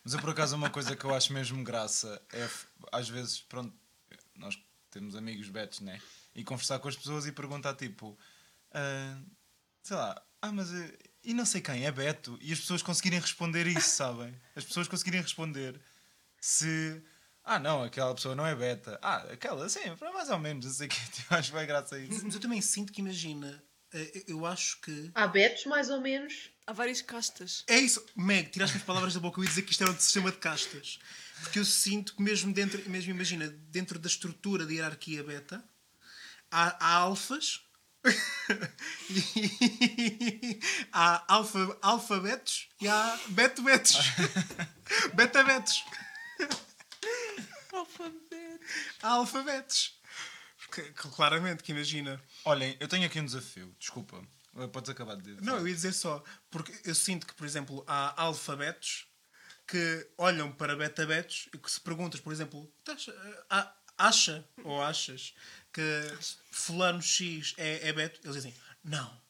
Mas 0.04 0.12
eu, 0.14 0.20
por 0.20 0.30
acaso, 0.30 0.54
uma 0.56 0.68
coisa 0.70 0.94
que 0.94 1.04
eu 1.04 1.14
acho 1.14 1.32
mesmo 1.32 1.62
graça 1.64 2.20
é, 2.32 2.48
às 2.92 3.08
vezes, 3.08 3.40
pronto, 3.40 3.74
nós 4.36 4.58
temos 4.90 5.14
amigos 5.16 5.48
betos, 5.50 5.80
né? 5.80 6.00
E 6.38 6.44
conversar 6.44 6.78
com 6.78 6.88
as 6.88 6.96
pessoas 6.96 7.26
e 7.26 7.32
perguntar, 7.32 7.74
tipo, 7.74 8.16
ah, 8.72 9.20
sei 9.82 9.96
lá, 9.96 10.22
ah, 10.40 10.52
mas 10.52 10.72
eh, 10.72 10.96
e 11.24 11.34
não 11.34 11.44
sei 11.44 11.60
quem, 11.60 11.84
é 11.84 11.90
Beto? 11.90 12.38
E 12.40 12.52
as 12.52 12.60
pessoas 12.60 12.80
conseguirem 12.80 13.18
responder 13.18 13.66
isso, 13.66 13.90
sabem? 13.96 14.34
As 14.54 14.64
pessoas 14.64 14.86
conseguirem 14.86 15.20
responder 15.20 15.80
se. 16.40 17.02
Ah, 17.42 17.58
não, 17.58 17.82
aquela 17.82 18.14
pessoa 18.14 18.34
não 18.34 18.46
é 18.46 18.54
beta. 18.54 18.98
Ah, 19.02 19.16
aquela, 19.32 19.68
sim, 19.68 19.80
mais 20.12 20.28
ou 20.28 20.38
menos, 20.38 20.66
eu 20.66 20.72
sei 20.72 20.86
que 20.86 20.96
tipo, 21.10 21.34
acho 21.34 21.52
bem 21.52 21.66
graça 21.66 21.96
a 21.96 21.98
isso. 21.98 22.20
Mas 22.24 22.34
eu 22.34 22.40
também 22.40 22.60
sinto 22.60 22.92
que, 22.92 23.00
imagina, 23.00 23.62
eh, 23.92 24.24
eu 24.28 24.46
acho 24.46 24.80
que. 24.80 25.10
Há 25.14 25.26
betos, 25.26 25.64
mais 25.64 25.90
ou 25.90 26.00
menos. 26.00 26.50
Há 26.66 26.72
várias 26.72 27.00
castas. 27.00 27.64
É 27.66 27.78
isso, 27.78 28.04
Meg, 28.14 28.50
tiraste 28.50 28.76
as 28.76 28.82
palavras 28.82 29.14
da 29.14 29.20
boca. 29.20 29.40
Eu 29.40 29.44
ia 29.44 29.48
dizer 29.48 29.62
que 29.62 29.72
isto 29.72 29.82
era 29.82 29.90
um 29.90 29.98
sistema 29.98 30.30
de 30.30 30.36
castas. 30.36 30.98
Porque 31.40 31.58
eu 31.58 31.64
sinto 31.64 32.14
que, 32.14 32.22
mesmo 32.22 32.52
dentro, 32.52 32.82
mesmo 32.90 33.10
imagina, 33.10 33.48
dentro 33.48 33.98
da 33.98 34.08
estrutura 34.08 34.66
de 34.66 34.74
hierarquia 34.74 35.24
beta, 35.24 35.64
há, 36.50 36.76
há 36.80 36.94
alfas. 36.94 37.60
há 40.92 41.34
alfa, 41.34 41.78
alfabetos 41.82 42.68
e 42.80 42.88
há 42.88 43.18
beto-betos. 43.28 43.96
Beta-betos. 45.14 45.84
Alfabeto. 47.72 48.66
Há 49.02 49.08
alfabetos. 49.08 49.98
Porque, 50.58 50.82
claramente, 50.92 51.62
que 51.62 51.72
imagina. 51.72 52.20
Olhem, 52.44 52.76
eu 52.78 52.88
tenho 52.88 53.06
aqui 53.06 53.20
um 53.20 53.24
desafio, 53.24 53.74
desculpa. 53.78 54.22
Podes 54.72 54.90
acabar 54.90 55.16
de 55.16 55.22
dizer. 55.22 55.42
Não, 55.42 55.58
eu 55.58 55.68
ia 55.68 55.74
dizer 55.74 55.92
só, 55.92 56.22
porque 56.50 56.72
eu 56.84 56.94
sinto 56.94 57.26
que, 57.26 57.34
por 57.34 57.46
exemplo, 57.46 57.84
há 57.86 58.22
alfabetos 58.22 59.06
que 59.66 60.08
olham 60.16 60.50
para 60.50 60.74
beta-betos 60.74 61.48
e 61.54 61.58
que 61.58 61.70
se 61.70 61.80
perguntas, 61.80 62.20
por 62.20 62.32
exemplo, 62.32 62.72
"Tás, 62.82 63.06
eh, 63.08 63.44
acha 63.98 64.48
ou 64.64 64.82
achas 64.82 65.34
que 65.72 65.82
fulano 66.50 67.02
X 67.02 67.54
é, 67.56 67.88
é 67.88 67.92
beto? 67.92 68.20
Eles 68.24 68.36
dizem, 68.36 68.54
não, 68.82 69.20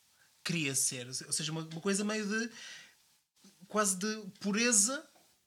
queria 0.45 0.75
ser. 0.75 1.07
Ou 1.07 1.33
seja, 1.33 1.53
uma, 1.53 1.63
uma 1.63 1.81
coisa 1.81 2.05
meio 2.05 2.27
de 2.27 2.51
quase 3.67 3.99
de 3.99 4.31
pureza, 4.41 5.07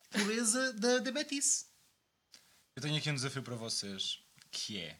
pureza 0.09 0.73
da, 0.73 0.99
da 0.99 1.11
betice. 1.11 1.65
Eu 2.75 2.81
tenho 2.81 2.97
aqui 2.97 3.09
um 3.09 3.15
desafio 3.15 3.43
para 3.43 3.55
vocês, 3.55 4.19
que 4.51 4.79
é. 4.79 4.97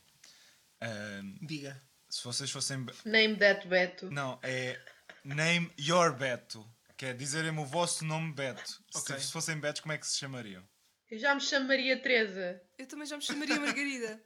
Diga. 1.42 1.82
se 2.10 2.24
vocês 2.24 2.50
fossem. 2.50 2.86
Name 3.06 3.38
that 3.38 3.68
Beto. 3.68 4.12
Não, 4.12 4.40
é. 4.44 4.80
Name 5.24 5.72
your 5.80 6.14
Beto. 6.14 6.68
Que 6.98 7.08
é 7.08 7.14
dizerem-me 7.14 7.60
o 7.60 7.66
vosso 7.66 8.04
nome 8.06 8.34
Beto. 8.34 8.84
Ok. 8.96 9.16
Se, 9.16 9.26
se 9.26 9.32
fossem 9.32 9.60
Betos, 9.60 9.82
como 9.82 9.94
é 9.94 9.98
que 9.98 10.06
se 10.06 10.18
chamariam? 10.18 10.68
Eu 11.10 11.20
já 11.20 11.34
me 11.36 11.42
chamo 11.42 11.68
Maria 11.68 12.02
Teresa. 12.02 12.62
Eu 12.78 12.88
também 12.88 13.06
já 13.06 13.18
me 13.18 13.24
chamaria 13.24 13.60
Margarida. 13.60 14.24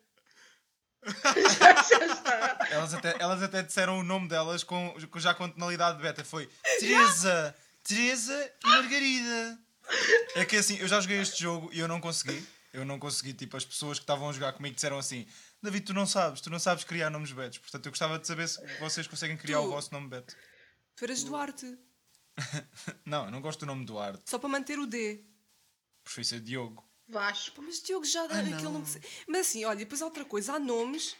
Já 1.05 2.05
está. 2.13 2.67
Elas 2.71 2.93
até, 2.93 3.15
elas 3.19 3.43
até 3.43 3.61
disseram 3.63 3.99
o 3.99 4.03
nome 4.03 4.27
delas 4.27 4.63
com, 4.63 4.93
com- 5.09 5.19
já 5.19 5.33
com 5.33 5.49
tonalidade 5.49 5.97
de 5.97 6.03
beta. 6.03 6.23
Foi 6.23 6.49
Teresa, 6.79 7.55
Teresa 7.83 8.51
e 8.63 8.67
Margarida. 8.67 9.59
É 10.35 10.45
que 10.45 10.57
assim, 10.57 10.77
eu 10.77 10.87
já 10.87 10.99
joguei 10.99 11.19
este 11.21 11.41
jogo 11.41 11.69
e 11.71 11.79
eu 11.79 11.87
não 11.87 12.01
consegui. 12.01 12.45
Eu 12.73 12.83
não 12.83 12.99
consegui, 12.99 13.33
tipo, 13.33 13.55
as 13.55 13.63
pessoas 13.63 13.97
que 13.99 14.03
estavam 14.03 14.29
a 14.29 14.33
jogar 14.33 14.51
comigo 14.53 14.75
disseram 14.75 14.97
assim: 14.99 15.25
David, 15.63 15.85
tu 15.85 15.93
não 15.93 16.05
sabes, 16.05 16.41
tu 16.41 16.49
não 16.49 16.59
sabes 16.59 16.83
criar 16.83 17.09
nomes 17.09 17.31
betos. 17.31 17.57
Portanto, 17.59 17.85
eu 17.85 17.91
gostava 17.91 18.19
de 18.19 18.27
saber 18.27 18.47
se 18.49 18.59
vocês 18.79 19.07
conseguem 19.07 19.37
criar 19.37 19.59
Tu. 19.59 19.63
o 19.65 19.69
vosso 19.69 19.93
nome 19.93 20.09
beto. 20.09 20.35
Tu 20.95 21.05
eras 21.05 21.23
Duarte. 21.23 21.77
Não, 23.05 23.25
eu 23.25 23.31
não 23.31 23.39
gosto 23.39 23.61
do 23.61 23.65
nome 23.65 23.85
Duarte. 23.85 24.21
Só 24.29 24.37
para 24.37 24.49
manter 24.49 24.77
o 24.77 24.85
D. 24.85 25.23
Prefiro 26.03 26.25
ser 26.27 26.39
Diogo. 26.41 26.84
Vasco. 27.07 27.61
Mas 27.61 27.81
Diogo 27.81 28.05
já 28.05 28.25
dá 28.27 28.35
Ah, 28.35 28.39
aquele 28.39 28.61
não. 28.63 28.71
nome. 28.73 28.85
Mas 29.27 29.41
assim, 29.47 29.63
olha, 29.65 29.77
depois 29.79 30.01
há 30.01 30.05
outra 30.05 30.25
coisa. 30.25 30.53
Há 30.53 30.59
nomes 30.59 31.15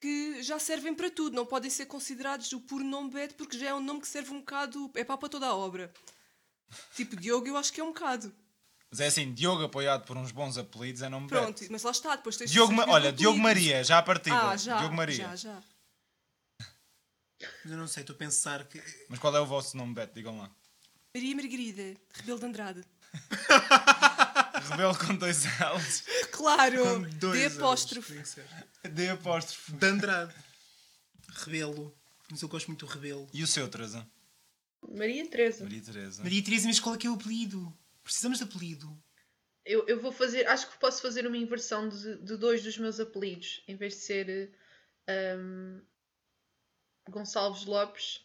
que 0.00 0.42
já 0.42 0.58
servem 0.58 0.94
para 0.94 1.10
tudo. 1.10 1.34
Não 1.34 1.46
podem 1.46 1.70
ser 1.70 1.86
considerados 1.86 2.52
o 2.52 2.60
puro 2.60 2.84
nome 2.84 3.10
Beto 3.10 3.34
porque 3.34 3.58
já 3.58 3.68
é 3.68 3.74
um 3.74 3.80
nome 3.82 4.00
que 4.00 4.08
serve 4.08 4.30
um 4.32 4.40
bocado. 4.40 4.90
É 4.94 5.04
pá 5.04 5.16
para 5.16 5.28
toda 5.28 5.46
a 5.46 5.54
obra. 5.54 5.92
Tipo, 6.94 7.16
Diogo, 7.16 7.46
eu 7.48 7.56
acho 7.56 7.72
que 7.72 7.80
é 7.80 7.84
um 7.84 7.88
bocado. 7.92 8.32
Mas 8.90 9.00
é 9.00 9.06
assim, 9.06 9.32
Diogo 9.32 9.62
apoiado 9.64 10.04
por 10.04 10.16
uns 10.16 10.32
bons 10.32 10.58
apelidos 10.58 11.00
é 11.02 11.08
nome 11.08 11.28
Pronto, 11.28 11.60
Beto. 11.60 11.70
mas 11.72 11.82
lá 11.84 11.92
está, 11.92 12.16
depois 12.16 12.36
tens 12.36 12.50
Diogo, 12.50 12.74
de 12.74 12.80
olha, 12.90 13.12
Diogo. 13.12 13.38
Maria, 13.38 13.84
já 13.84 13.98
à 13.98 14.02
partida. 14.02 14.36
Ah, 14.50 14.56
já. 14.56 14.78
Diogo 14.78 14.94
Maria. 14.96 15.16
Já, 15.16 15.36
já. 15.36 15.62
Mas 17.64 17.72
eu 17.72 17.78
não 17.78 17.86
sei, 17.88 18.02
estou 18.02 18.14
a 18.14 18.18
pensar 18.18 18.64
que. 18.66 18.82
Mas 19.08 19.18
qual 19.18 19.34
é 19.36 19.40
o 19.40 19.46
vosso 19.46 19.76
nome, 19.76 19.94
Beto? 19.94 20.12
Digam 20.14 20.38
lá. 20.38 20.50
Maria 21.14 21.34
Margarida, 21.36 21.96
Rebelo 22.14 22.38
de 22.40 22.46
Andrade. 22.46 22.84
Rebelo 24.70 24.96
com 24.98 25.14
dois 25.16 25.44
L's. 25.44 26.04
Claro! 26.30 26.82
Com 26.82 27.02
dois 27.18 27.40
L's, 27.42 27.56
apóstrofe. 27.56 28.12
tem 28.14 28.22
que 28.22 28.28
ser. 28.28 28.46
De 28.90 29.08
apóstrofo. 29.08 29.72
De 29.72 29.86
Andrade. 29.86 30.34
Rebelo. 31.28 31.94
Mas 32.30 32.42
eu 32.42 32.48
gosto 32.48 32.68
muito 32.68 32.86
do 32.86 32.92
Rebelo. 32.92 33.28
E 33.32 33.42
o 33.42 33.46
seu, 33.46 33.68
Teresa? 33.68 34.06
Maria 34.88 35.28
Teresa. 35.28 35.64
Maria 35.64 35.82
Teresa. 35.82 36.22
Maria 36.22 36.44
Teresa, 36.44 36.66
mas 36.68 36.80
qual 36.80 36.94
é 36.94 36.98
que 36.98 37.06
é 37.06 37.10
o 37.10 37.14
apelido? 37.14 37.76
Precisamos 38.02 38.38
de 38.38 38.44
apelido. 38.44 38.96
Eu, 39.64 39.86
eu 39.86 40.00
vou 40.00 40.10
fazer, 40.10 40.46
acho 40.48 40.70
que 40.70 40.78
posso 40.78 41.02
fazer 41.02 41.26
uma 41.26 41.36
inversão 41.36 41.88
de, 41.88 42.16
de 42.22 42.36
dois 42.36 42.62
dos 42.62 42.78
meus 42.78 42.98
apelidos. 42.98 43.62
Em 43.68 43.76
vez 43.76 43.94
de 43.94 44.00
ser 44.00 44.52
hum, 45.38 45.82
Gonçalves 47.08 47.66
Lopes, 47.66 48.24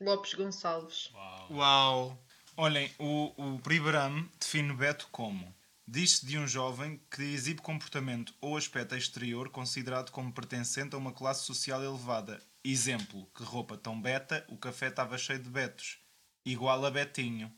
Lopes 0.00 0.34
Gonçalves. 0.34 1.10
Uau! 1.50 2.22
Olhem, 2.56 2.90
o, 2.98 3.32
o 3.36 3.58
Priberam 3.58 4.28
define 4.40 4.72
Beto 4.74 5.08
como 5.10 5.54
diz-se 5.86 6.26
de 6.26 6.36
um 6.38 6.46
jovem 6.46 7.00
que 7.10 7.22
exibe 7.22 7.60
comportamento 7.62 8.34
ou 8.40 8.56
aspecto 8.56 8.94
exterior 8.96 9.48
considerado 9.50 10.10
como 10.10 10.32
pertencente 10.32 10.94
a 10.94 10.98
uma 10.98 11.12
classe 11.12 11.44
social 11.44 11.82
elevada. 11.82 12.42
Exemplo, 12.64 13.30
que 13.34 13.42
roupa 13.44 13.76
tão 13.76 14.00
beta, 14.00 14.44
o 14.48 14.56
café 14.56 14.88
estava 14.88 15.16
cheio 15.16 15.38
de 15.38 15.48
betos. 15.48 15.98
Igual 16.44 16.84
a 16.84 16.90
Betinho. 16.90 17.52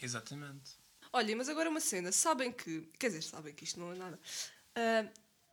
Exatamente. 0.00 0.72
Olha, 1.12 1.36
mas 1.36 1.48
agora 1.48 1.68
uma 1.70 1.80
cena. 1.80 2.10
Sabem 2.10 2.50
que. 2.50 2.82
Quer 2.98 3.08
dizer, 3.08 3.22
sabem 3.22 3.54
que 3.54 3.64
isto 3.64 3.78
não 3.78 3.92
é 3.92 3.96
nada. 3.96 4.18
Ah, 4.74 5.06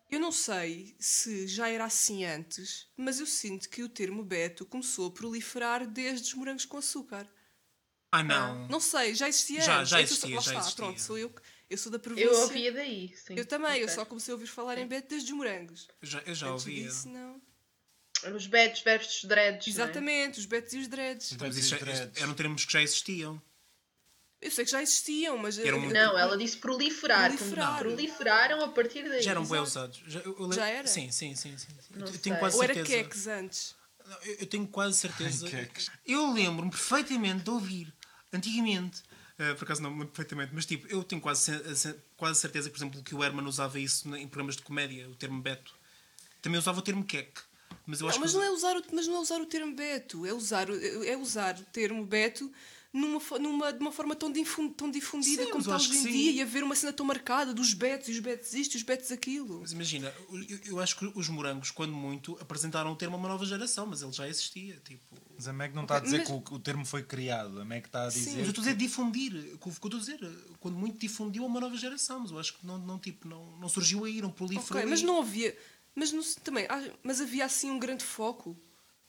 eu 0.10 0.20
não 0.20 0.32
sei 0.32 0.96
se 1.00 1.48
já 1.48 1.70
era 1.70 1.86
assim 1.86 2.25
antes, 2.25 2.88
mas 2.98 3.20
eu 3.20 3.25
sinto 3.28 3.70
que 3.70 3.84
o 3.84 3.89
termo 3.89 4.24
Beto 4.24 4.66
começou 4.66 5.08
a 5.10 5.12
proliferar 5.12 5.86
desde 5.86 6.28
os 6.30 6.34
morangos 6.34 6.66
com 6.66 6.78
açúcar. 6.78 7.28
Ah, 8.12 8.24
não. 8.24 8.68
Não 8.68 8.80
sei, 8.80 9.13
já 9.13 9.28
existia 9.28 9.62
Já- 9.62 9.80
antes. 9.80 9.89
já 9.89 10.00
É 10.00 10.01
existia, 10.04 10.36
lá 10.36 10.42
já 10.42 10.56
existia. 10.60 10.75
Pronto, 10.78 11.00
sou 11.01 11.18
eu, 11.18 11.30
que- 11.30 11.42
eu 11.70 11.78
sou 11.78 11.92
da 11.92 12.00
província. 12.00 12.26
Eu 12.30 12.40
ouvia 12.42 12.72
daí, 12.72 13.14
sim. 13.16 13.36
Eu 13.36 13.46
também, 13.46 13.80
eu 13.82 13.90
só 13.90 14.04
comecei 14.06 14.32
a 14.32 14.36
ouvir 14.36 14.48
falar 14.48 14.78
em 14.78 14.88
Beto 14.88 15.10
desde 15.10 15.32
os 15.32 15.38
morangos. 15.38 15.88
Eu 16.02 16.08
já, 16.08 16.20
eu 16.26 16.36
já 16.36 16.48
Antes 16.48 16.66
ouvia. 16.66 16.84
disso, 16.88 17.08
não. 17.10 17.42
Os 18.36 18.48
betos 18.48 18.82
versus 18.82 19.24
dreads. 19.24 19.68
não 19.68 19.84
é? 19.84 19.86
Exatamente, 19.88 20.40
os 20.40 20.46
Betos 20.46 20.74
e 20.74 20.78
os 20.80 20.88
Dreads. 20.90 21.38
Mas 21.40 21.56
isso 21.56 21.74
Dreads. 21.78 22.22
eram 22.22 22.34
termos 22.34 22.66
que 22.66 22.74
já 22.74 22.82
existiam. 22.82 23.42
Eu 24.42 24.52
sei 24.52 24.66
que 24.66 24.72
já 24.72 24.82
existiam, 24.82 25.38
mas. 25.38 25.58
Era 25.58 25.76
um- 25.78 25.90
Não, 25.90 26.18
ela 26.20 26.38
disse 26.38 26.58
proliferar. 26.58 27.30
Proliferar. 27.34 27.80
Proliferaram 27.80 28.62
a 28.64 28.70
partir 28.70 29.08
daí. 29.08 29.22
Já 29.22 29.32
eram 29.32 29.46
bem 29.46 29.60
usados. 29.62 30.02
Já, 30.08 30.20
eu- 30.20 30.34
eu 30.34 30.42
lembro- 30.42 30.56
Já 30.56 30.68
era? 30.68 30.88
Sim, 30.88 31.12
sim, 31.12 31.34
sim. 31.36 31.58
sim. 31.58 31.68
Não 31.92 32.08
Eu 32.08 32.12
sei. 32.12 32.20
tenho 32.20 32.40
quase 32.40 32.56
Ou 32.58 32.64
era 32.64 32.74
certeza. 32.74 32.98
queques 33.04 33.28
antes. 33.28 33.76
Eu 34.26 34.34
eu 34.40 34.48
tenho 34.48 34.68
quase 34.68 34.98
certeza. 34.98 35.46
Ai, 35.46 35.52
queques. 35.52 35.90
eu 36.06 36.34
lembro-me 36.34 36.72
perfeitamente 36.72 37.44
de 37.44 37.50
ouvir, 37.50 37.94
antigamente, 38.34 39.02
eh, 39.39 39.53
por 39.55 39.63
acaso 39.63 39.81
não 39.81 39.89
lembro 39.91 40.08
perfeitamente, 40.08 40.51
mas 40.53 40.65
tipo, 40.65 40.86
eu 40.88 41.03
tenho 41.03 41.22
quase, 41.22 41.51
quase 42.17 42.39
certeza, 42.39 42.69
por 42.69 42.77
exemplo, 42.77 43.01
que 43.01 43.15
o 43.15 43.24
Herman 43.24 43.46
usava 43.48 43.79
isso 43.79 44.15
em 44.15 44.27
programas 44.27 44.55
de 44.55 44.62
comédia, 44.62 45.10
o 45.10 45.15
termo 45.15 45.41
Beto. 45.41 45.74
Também 46.41 46.60
usava 46.60 46.79
o 46.79 46.81
termo 46.81 47.03
queque. 47.03 47.41
Mas 47.86 48.01
eu 48.01 48.08
acho 48.08 48.17
Não, 48.17 48.22
mas 48.22 48.31
que. 48.31 48.38
não 48.38 48.43
é 48.43 48.51
usar 48.51 48.77
o, 48.77 48.84
mas 48.93 49.08
não 49.08 49.15
é 49.15 49.19
usar 49.19 49.41
o 49.41 49.46
termo 49.46 49.75
Beto, 49.75 50.25
é 50.25 50.34
usar, 50.34 50.67
é 50.69 51.17
usar 51.17 51.58
o 51.58 51.65
termo 51.65 52.05
Beto 52.05 52.51
numa, 52.91 53.19
numa, 53.39 53.72
de 53.74 53.79
uma 53.79 53.91
forma 53.91 54.15
tão, 54.15 54.31
difun- 54.31 54.69
tão 54.72 54.89
difundida 54.89 55.43
Sim, 55.43 55.50
como 55.50 55.62
está 55.62 55.75
hoje 55.75 55.96
em 55.96 56.03
dia 56.03 56.31
sim. 56.31 56.38
e 56.38 56.41
haver 56.41 56.63
uma 56.63 56.75
cena 56.75 56.91
tão 56.91 57.05
marcada 57.05 57.53
dos 57.53 57.74
Betos 57.74 58.10
e 58.10 58.12
os 58.13 58.19
Betos 58.19 58.53
isto 58.53 58.74
e 58.74 58.77
os 58.77 58.84
Betos 58.84 59.12
aquilo. 59.12 59.60
Mas 59.62 59.72
imagina, 59.72 60.12
eu, 60.48 60.60
eu 60.65 60.79
acho 60.79 60.98
que 60.98 61.12
os 61.13 61.29
morangos, 61.29 61.69
quando 61.69 61.93
muito, 61.93 62.36
apresentaram 62.41 62.91
o 62.91 62.96
termo 62.96 63.15
a 63.15 63.19
uma 63.19 63.29
nova 63.29 63.46
geração, 63.46 63.86
mas 63.86 64.01
ele 64.01 64.12
já 64.12 64.27
existia. 64.27 64.81
Tipo, 64.84 65.03
Mas 65.36 65.48
a 65.48 65.53
Meg 65.53 65.75
não 65.75 65.84
está 65.84 65.98
a 65.98 66.00
dizer 66.00 66.17
mas- 66.19 66.27
que 66.27 66.34
o, 66.34 66.55
o 66.55 66.60
termo 66.60 66.84
foi 66.86 67.03
criado. 67.03 67.62
A 67.62 67.65
Meg 67.65 67.86
está 67.86 68.05
a 68.05 68.12
Sim. 68.12 68.19
dizer. 68.19 68.31
Mas 68.38 68.43
eu 68.46 68.50
estou 68.50 68.62
a 68.63 68.65
dizer 68.65 68.75
difundir. 68.77 69.34
O 69.53 69.58
que 69.60 69.67
eu 69.67 69.72
estou 69.72 69.96
a 69.96 70.00
dizer, 70.00 70.19
quando 70.60 70.75
muito 70.75 70.98
difundiu 70.98 71.43
a 71.43 71.48
uma 71.48 71.60
nova 71.60 71.77
geração, 71.77 72.19
mas 72.22 72.31
eu 72.31 72.39
acho 72.39 72.58
que 72.58 72.65
não, 72.65 72.79
não, 72.79 72.98
tipo, 72.98 73.27
não, 73.27 73.55
não 73.60 73.69
surgiu 73.69 74.03
aí, 74.05 74.19
não 74.22 74.31
proliferou. 74.31 74.79
Ok, 74.81 74.86
mas 74.89 75.01
não 75.03 75.22
havia. 75.22 75.55
Mas 75.93 76.12
não, 76.12 76.24
também, 76.43 76.65
mas 77.03 77.22
havia 77.22 77.46
assim 77.46 77.69
um 77.69 77.77
grande 77.77 78.03
foco 78.03 78.58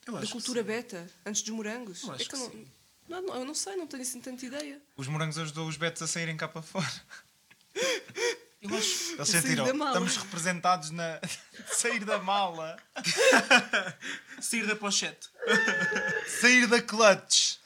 Eu 0.07 0.15
da 0.21 0.27
cultura 0.27 0.61
sim. 0.61 0.67
beta 0.67 1.11
antes 1.25 1.41
dos 1.41 1.55
morangos. 1.55 2.03
Eu 2.03 2.13
acho 2.13 2.23
é 2.23 2.25
que 2.27 2.31
que 2.33 2.37
não, 2.37 2.51
sim. 2.51 2.67
Não, 3.11 3.23
não, 3.23 3.35
eu 3.35 3.45
não 3.45 3.55
sei, 3.55 3.75
não 3.75 3.89
tenho 3.89 4.03
assim 4.05 4.21
tanta 4.21 4.47
ideia. 4.47 4.81
Os 4.97 5.09
morangos 5.09 5.37
ajudou 5.37 5.67
os 5.67 5.77
betos 5.77 6.01
a 6.01 6.07
saírem 6.07 6.37
cá 6.37 6.47
para 6.47 6.63
fora. 6.63 6.87
Eu 8.63 8.77
acho. 8.77 9.15
Eles 9.15 9.29
sair 9.29 9.43
sentiram. 9.43 9.65
da 9.65 9.75
mala. 9.75 9.91
Estamos 9.91 10.17
representados 10.17 10.91
na. 10.91 11.21
sair 11.73 12.05
da 12.05 12.19
mala. 12.19 12.77
Sair 14.41 14.67
da 14.67 14.77
pochete. 14.77 15.29
Sair 16.41 16.67
da 16.69 16.81
clutch. 16.81 17.57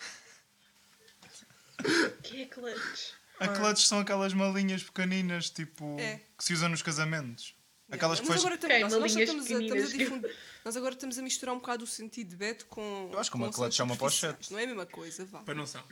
Que 2.23 2.43
é 2.43 2.47
clutch? 2.47 3.13
A 3.39 3.49
clutch 3.49 3.81
são 3.81 3.99
aquelas 3.99 4.33
malinhas 4.33 4.83
pequeninas, 4.83 5.51
tipo. 5.51 5.99
É. 6.01 6.21
que 6.39 6.45
se 6.45 6.55
usam 6.55 6.71
nos 6.71 6.81
casamentos. 6.81 7.55
Aquelas 7.95 8.21
que 8.21 8.29
mas 8.29 8.41
agora 8.41 8.59
também, 8.59 8.81
nós, 8.81 8.93
nós 8.93 9.15
estamos 9.17 9.51
a, 9.51 9.61
estamos 9.61 9.85
a 9.95 9.97
difundir- 9.97 10.37
nós 10.65 10.77
agora 10.77 10.95
estamos 10.95 11.19
a 11.19 11.23
misturar 11.23 11.55
um 11.55 11.59
bocado 11.59 11.85
o 11.85 11.87
sentido 11.87 12.29
de 12.31 12.37
Beto 12.37 12.67
com. 12.67 13.11
Eu 13.13 13.19
acho 13.19 13.31
que 13.31 13.37
com 13.37 13.43
uma 13.45 13.53
clutch 13.53 13.79
é 13.81 13.83
uma 13.83 13.97
pochete. 13.97 14.53
Não 14.53 14.59
é 14.59 14.65
a 14.65 14.67
mesma 14.67 14.87
coisa, 14.87 15.25
vá. 15.27 15.41
Pois 15.45 15.57
não 15.57 15.67
são. 15.67 15.83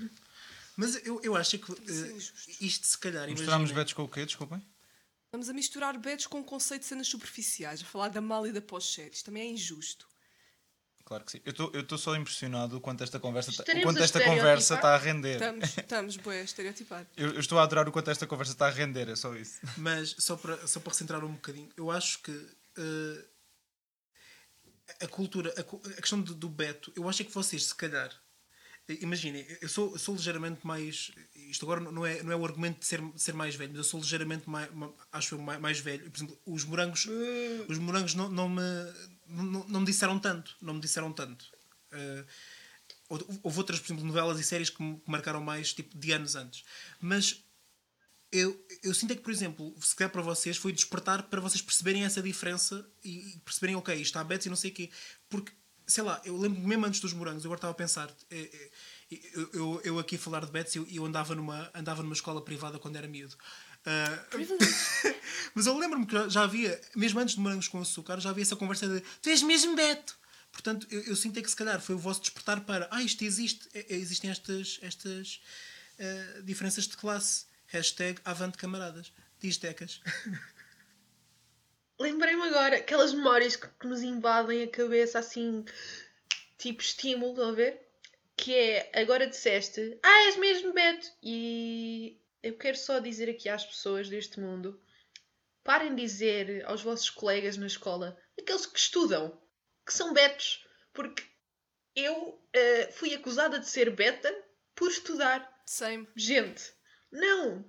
Mas 0.76 1.04
eu, 1.06 1.20
eu 1.22 1.36
acho 1.36 1.58
que 1.58 1.72
eh, 1.72 2.16
isto 2.60 2.86
se 2.86 2.98
calhar. 2.98 3.28
Misturamos 3.28 3.70
imagina- 3.70 3.80
betos 3.80 3.92
com 3.92 4.02
o 4.04 4.08
quê? 4.08 4.24
Desculpem. 4.24 4.62
Vamos 5.30 5.48
a 5.48 5.52
misturar 5.52 5.98
betos 5.98 6.26
com 6.26 6.40
o 6.40 6.44
conceito 6.44 6.82
de 6.82 6.88
cenas 6.88 7.08
superficiais, 7.08 7.80
a 7.82 7.84
falar 7.84 8.08
da 8.08 8.20
mala 8.20 8.48
e 8.48 8.52
da 8.52 8.60
pochete. 8.60 9.16
Isto 9.16 9.26
também 9.26 9.42
é 9.42 9.50
injusto. 9.52 10.06
Claro 11.12 11.24
que 11.26 11.32
sim. 11.32 11.40
Eu 11.44 11.80
estou 11.80 11.98
só 11.98 12.16
impressionado 12.16 12.78
o 12.78 12.80
quanto 12.80 13.04
esta 13.04 13.20
conversa 13.20 13.50
está, 13.50 13.62
o 13.62 13.64
Estaremos 13.64 13.84
quanto 13.84 14.00
a 14.00 14.04
esta 14.04 14.24
conversa 14.24 14.74
está 14.76 14.94
a 14.94 14.96
render. 14.96 15.34
Estamos, 15.34 15.64
estamos, 15.76 16.16
bué, 16.16 16.40
a 16.40 16.44
estereotipar. 16.44 17.06
Eu, 17.14 17.34
eu 17.34 17.40
estou 17.40 17.58
a 17.58 17.62
adorar 17.64 17.86
o 17.86 17.92
quanto 17.92 18.10
esta 18.10 18.26
conversa 18.26 18.52
está 18.52 18.68
a 18.68 18.70
render, 18.70 19.10
é 19.10 19.14
só 19.14 19.34
isso. 19.34 19.60
Mas 19.76 20.16
só 20.18 20.36
para, 20.36 20.66
só 20.66 20.80
para 20.80 20.90
recentrar 20.90 21.22
um 21.22 21.34
bocadinho, 21.34 21.68
eu 21.76 21.90
acho 21.90 22.22
que 22.22 22.32
eh, 22.78 23.24
a 25.02 25.06
cultura, 25.06 25.52
a, 25.54 25.60
a 25.60 26.00
questão 26.00 26.18
do, 26.18 26.34
do 26.34 26.48
Beto, 26.48 26.90
eu 26.96 27.06
acho 27.06 27.22
que 27.26 27.34
vocês, 27.34 27.66
se 27.66 27.74
calhar, 27.74 28.10
eh, 28.88 28.98
imaginem, 29.02 29.46
eu 29.60 29.68
sou, 29.68 29.92
eu 29.92 29.98
sou 29.98 30.14
ligeiramente 30.14 30.66
mais. 30.66 31.12
Isto 31.34 31.66
agora 31.66 31.80
não 31.80 32.06
é, 32.06 32.22
não 32.22 32.32
é 32.32 32.36
o 32.36 32.44
argumento 32.44 32.80
de 32.80 32.86
ser, 32.86 33.02
de 33.02 33.20
ser 33.20 33.34
mais 33.34 33.54
velho, 33.54 33.70
mas 33.72 33.78
eu 33.78 33.84
sou 33.84 34.00
ligeiramente 34.00 34.48
mais, 34.48 34.70
acho 35.12 35.34
eu, 35.34 35.38
mais, 35.42 35.60
mais 35.60 35.78
velho. 35.78 36.10
Por 36.10 36.16
exemplo, 36.16 36.38
os 36.46 36.64
morangos, 36.64 37.06
os 37.68 37.78
morangos 37.78 38.14
não, 38.14 38.30
não, 38.30 38.48
me, 38.48 38.62
não, 39.32 39.68
não 39.68 39.80
me 39.80 39.86
disseram 39.86 40.18
tanto. 40.18 40.56
Não 40.60 40.74
me 40.74 40.80
disseram 40.80 41.12
tanto. 41.12 41.46
Eh, 41.92 42.24
houve 43.42 43.58
outras, 43.58 43.78
por 43.78 43.86
exemplo, 43.86 44.04
novelas 44.04 44.40
e 44.40 44.44
séries 44.44 44.70
que 44.70 44.82
me 44.82 45.00
marcaram 45.06 45.42
mais 45.42 45.72
tipo, 45.72 45.96
de 45.96 46.12
anos 46.12 46.34
antes. 46.34 46.64
Mas 47.00 47.44
eu, 48.30 48.58
eu 48.82 48.94
sinto 48.94 49.12
é 49.12 49.14
que, 49.14 49.20
por 49.20 49.30
exemplo, 49.30 49.74
se 49.80 49.94
calhar 49.94 50.10
para 50.10 50.22
vocês 50.22 50.56
foi 50.56 50.72
despertar 50.72 51.24
para 51.24 51.40
vocês 51.40 51.60
perceberem 51.60 52.04
essa 52.04 52.22
diferença 52.22 52.88
e, 53.04 53.38
perceberem, 53.44 53.76
ok, 53.76 53.94
isto 53.94 54.18
há 54.18 54.24
bets 54.24 54.46
e 54.46 54.48
não 54.48 54.56
sei 54.56 54.70
o 54.70 54.74
quê. 54.74 54.90
Porque, 55.28 55.52
sei 55.86 56.02
lá, 56.02 56.20
eu 56.24 56.36
lembro 56.38 56.60
mesmo 56.60 56.86
antes 56.86 57.00
dos 57.00 57.12
morangos, 57.12 57.44
eu 57.44 57.48
agora 57.48 57.58
estava 57.58 57.72
a 57.72 57.76
pensar, 57.76 58.10
eh, 58.30 58.70
eh, 59.10 59.20
eu, 59.34 59.50
eu, 59.52 59.80
eu 59.84 59.98
aqui 59.98 60.16
a 60.16 60.18
falar 60.18 60.46
de 60.46 60.50
bets, 60.50 60.74
eu, 60.74 60.86
eu 60.90 61.04
andava, 61.04 61.34
numa, 61.34 61.70
andava 61.74 62.02
numa 62.02 62.14
escola 62.14 62.42
privada 62.42 62.78
quando 62.78 62.96
era 62.96 63.06
miúdo. 63.06 63.36
Ah, 63.84 64.24
mas 65.54 65.66
eu 65.66 65.76
lembro-me 65.76 66.06
que 66.06 66.30
já- 66.30 66.42
havia, 66.44 66.80
mesmo 66.94 67.18
antes 67.20 67.34
de 67.34 67.40
morangos 67.40 67.66
com 67.68 67.80
açúcar, 67.80 68.20
já 68.20 68.30
havia 68.30 68.42
essa 68.42 68.54
conversa 68.56 68.86
de 68.88 69.00
tu 69.20 69.28
és 69.28 69.42
mesmo 69.42 69.74
Beto. 69.74 70.16
Portanto, 70.52 70.86
eu, 70.90 71.00
eu 71.04 71.16
sinto 71.16 71.38
é 71.38 71.42
que 71.42 71.48
se 71.50 71.56
calhar 71.56 71.80
foi 71.80 71.94
o 71.94 71.98
vosso 71.98 72.20
despertar 72.20 72.60
para 72.60 72.86
ah, 72.90 73.02
isto 73.02 73.24
existe, 73.24 73.68
é- 73.74 73.86
é- 73.94 73.96
existem 73.96 74.30
estas, 74.30 74.78
estas 74.82 75.40
ah, 75.98 76.40
diferenças 76.42 76.86
de 76.86 76.96
classe. 76.96 77.46
Hashtag 77.68 78.20
avante 78.24 78.58
camaradas. 78.58 79.10
Diz 79.40 79.56
Tecas. 79.56 80.00
Lembrei-me 81.98 82.42
agora, 82.42 82.76
aquelas 82.76 83.12
memórias 83.14 83.56
que, 83.56 83.66
que 83.80 83.86
nos 83.86 84.02
invadem 84.02 84.62
a 84.64 84.68
cabeça 84.68 85.18
assim, 85.20 85.64
tipo 86.58 86.82
estímulo, 86.82 87.32
estão 87.32 87.48
a 87.50 87.52
ver? 87.52 87.80
Que 88.36 88.54
é, 88.54 88.90
agora 88.94 89.26
disseste, 89.26 89.98
ah, 90.02 90.24
és 90.26 90.36
mesmo 90.36 90.72
Beto. 90.72 91.06
E 91.22 92.18
eu 92.42 92.56
quero 92.56 92.76
só 92.76 92.98
dizer 92.98 93.30
aqui 93.30 93.48
às 93.48 93.64
pessoas 93.64 94.08
deste 94.08 94.40
mundo, 94.40 94.80
parem 95.62 95.94
de 95.94 96.02
dizer 96.02 96.64
aos 96.66 96.82
vossos 96.82 97.10
colegas 97.10 97.56
na 97.56 97.66
escola, 97.66 98.18
aqueles 98.38 98.66
que 98.66 98.78
estudam, 98.78 99.40
que 99.86 99.92
são 99.92 100.12
Betos. 100.12 100.66
Porque 100.92 101.22
eu 101.94 102.42
eh, 102.52 102.90
fui 102.92 103.14
acusada 103.14 103.58
de 103.58 103.68
ser 103.68 103.94
Beta 103.94 104.34
por 104.74 104.90
estudar. 104.90 105.62
Same. 105.66 106.08
Gente, 106.16 106.62
não! 107.10 107.64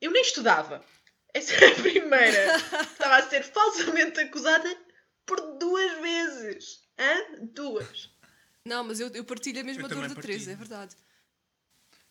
Eu 0.00 0.10
nem 0.10 0.22
estudava. 0.22 0.84
Essa 1.32 1.54
era 1.54 1.72
a 1.72 1.82
primeira. 1.82 2.56
Estava 2.82 3.16
a 3.16 3.28
ser 3.28 3.42
falsamente 3.42 4.20
acusada 4.20 4.68
por 5.26 5.40
duas 5.58 6.00
vezes. 6.00 6.82
Hã? 6.98 7.46
Duas. 7.52 8.10
Não, 8.64 8.84
mas 8.84 9.00
eu, 9.00 9.08
eu 9.08 9.24
partilho 9.24 9.60
a 9.60 9.64
mesma 9.64 9.82
Eu 9.84 9.88
dor 9.88 10.08
da 10.08 10.14
Teresa, 10.14 10.52
é 10.52 10.56
verdade. 10.56 10.96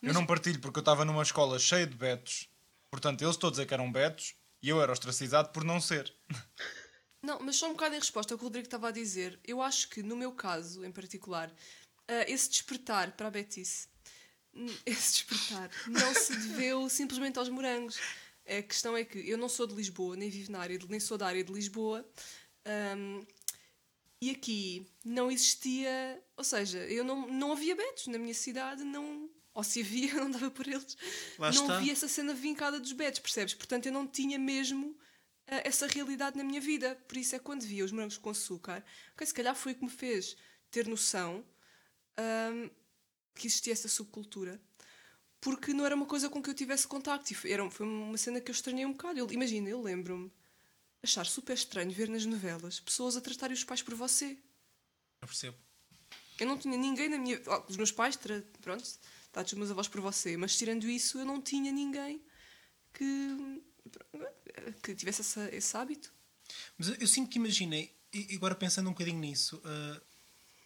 Eu 0.03 0.13
não 0.13 0.25
partilho 0.25 0.59
porque 0.59 0.79
eu 0.79 0.81
estava 0.81 1.05
numa 1.05 1.23
escola 1.23 1.57
cheia 1.57 1.87
de 1.87 1.95
betos 1.95 2.49
Portanto, 2.93 3.23
eles 3.23 3.37
todos 3.37 3.57
é 3.57 3.65
que 3.65 3.73
eram 3.73 3.91
betos 3.91 4.35
e 4.61 4.69
eu 4.69 4.79
era 4.79 4.91
ostracizado 4.91 5.49
por 5.49 5.63
não 5.63 5.81
ser. 5.81 6.15
Não, 7.23 7.39
mas 7.39 7.55
só 7.55 7.67
um 7.67 7.71
bocado 7.71 7.95
em 7.95 7.99
resposta 7.99 8.33
ao 8.33 8.37
que 8.37 8.43
o 8.43 8.47
Rodrigo 8.47 8.67
estava 8.67 8.89
a 8.89 8.91
dizer. 8.91 9.39
Eu 9.45 9.61
acho 9.61 9.89
que, 9.89 10.03
no 10.03 10.15
meu 10.15 10.33
caso, 10.33 10.85
em 10.85 10.91
particular, 10.91 11.51
ah, 12.07 12.25
esse 12.27 12.49
despertar 12.49 13.13
para 13.13 13.29
a 13.29 13.31
Betice, 13.31 13.87
esse 14.85 15.13
despertar, 15.13 15.71
não 15.87 16.13
se 16.13 16.35
deveu 16.35 16.87
simplesmente 16.87 17.39
aos 17.39 17.49
morangos. 17.49 17.97
A 18.45 18.61
questão 18.61 18.95
é 18.95 19.03
que 19.03 19.17
eu 19.27 19.39
não 19.39 19.49
sou 19.49 19.65
de 19.65 19.73
Lisboa, 19.73 20.15
nem 20.15 20.29
vivo 20.29 20.51
na 20.51 20.59
área, 20.59 20.77
de, 20.77 20.87
nem 20.87 20.99
sou 20.99 21.17
da 21.17 21.25
área 21.25 21.43
de 21.43 21.51
Lisboa. 21.51 22.05
ahm, 22.65 23.25
e 24.21 24.29
aqui 24.29 24.85
não 25.03 25.31
existia, 25.31 26.23
ou 26.37 26.43
seja, 26.43 26.77
eu 26.77 27.03
não, 27.03 27.27
não 27.27 27.53
havia 27.53 27.75
betos 27.75 28.05
na 28.07 28.19
minha 28.19 28.33
cidade, 28.33 28.83
não, 28.83 29.29
ou 29.53 29.63
se 29.63 29.81
havia, 29.81 30.13
não 30.21 30.31
dava 30.31 30.49
por 30.51 30.67
eles. 30.67 30.97
Lá 31.37 31.51
não 31.51 31.61
está. 31.61 31.77
havia 31.77 31.91
essa 31.91 32.07
cena 32.07 32.33
vincada 32.33 32.79
dos 32.79 32.91
betos, 32.91 33.19
percebes? 33.19 33.53
Portanto, 33.53 33.85
eu 33.85 33.91
não 33.91 34.07
tinha 34.07 34.37
mesmo 34.39 34.97
ah, 35.47 35.61
essa 35.63 35.87
realidade 35.87 36.37
na 36.37 36.43
minha 36.43 36.59
vida. 36.61 36.95
Por 37.07 37.17
isso 37.17 37.35
é 37.35 37.39
que 37.39 37.45
quando 37.45 37.61
via 37.63 37.85
os 37.85 37.91
morangos 37.91 38.17
com 38.17 38.29
açúcar, 38.29 38.83
ok, 39.13 39.25
se 39.27 39.33
calhar 39.33 39.55
foi 39.55 39.73
o 39.73 39.75
que 39.75 39.83
me 39.83 39.89
fez 39.91 40.35
ter 40.71 40.87
noção 40.87 41.45
ahm, 42.17 42.69
que 43.35 43.47
existia 43.47 43.73
essa 43.73 43.87
subcultura. 43.87 44.59
Porque 45.39 45.73
não 45.73 45.85
era 45.85 45.93
uma 45.95 46.05
coisa 46.05 46.29
com 46.29 46.41
que 46.41 46.49
eu 46.49 46.53
tivesse 46.53 46.87
contacto. 46.87 47.31
E 47.31 47.35
foi, 47.35 47.51
era, 47.51 47.69
foi 47.69 47.85
uma 47.85 48.17
cena 48.17 48.39
que 48.39 48.49
eu 48.49 48.53
estranhei 48.53 48.85
um 48.85 48.93
bocado. 48.93 49.19
Eu- 49.19 49.29
Imagina, 49.31 49.69
eu 49.69 49.81
lembro-me 49.81 50.31
achar 51.03 51.25
super 51.25 51.53
estranho 51.53 51.91
ver 51.91 52.07
nas 52.07 52.25
novelas 52.25 52.79
pessoas 52.79 53.17
a 53.17 53.21
tratarem 53.21 53.53
os 53.53 53.63
pais 53.63 53.81
por 53.81 53.93
você. 53.93 54.37
Eu 55.21 55.27
percebo. 55.27 55.57
Eu 56.39 56.47
não 56.47 56.57
tinha 56.57 56.77
ninguém 56.77 57.09
na 57.09 57.17
minha. 57.17 57.39
Os 57.67 57.75
meus 57.75 57.91
pais, 57.91 58.15
tra... 58.15 58.41
pronto, 58.61 58.83
tratam 59.33 59.53
os 59.53 59.57
meus 59.57 59.71
avós 59.71 59.87
por 59.89 59.99
você, 59.99 60.37
mas 60.37 60.55
tirando 60.57 60.87
isso, 60.89 61.19
eu 61.19 61.25
não 61.25 61.41
tinha 61.41 61.71
ninguém 61.71 62.23
que. 62.93 63.61
que 64.81 64.95
tivesse 64.95 65.21
essa- 65.21 65.49
esse 65.53 65.75
hábito. 65.75 66.13
Mas 66.77 66.87
eu, 66.89 66.95
eu 67.01 67.07
sinto 67.07 67.29
que 67.29 67.37
imaginei, 67.37 67.93
e 68.13 68.35
agora 68.35 68.55
pensando 68.55 68.87
um 68.87 68.93
bocadinho 68.93 69.19
nisso, 69.19 69.61
ah, 69.65 70.01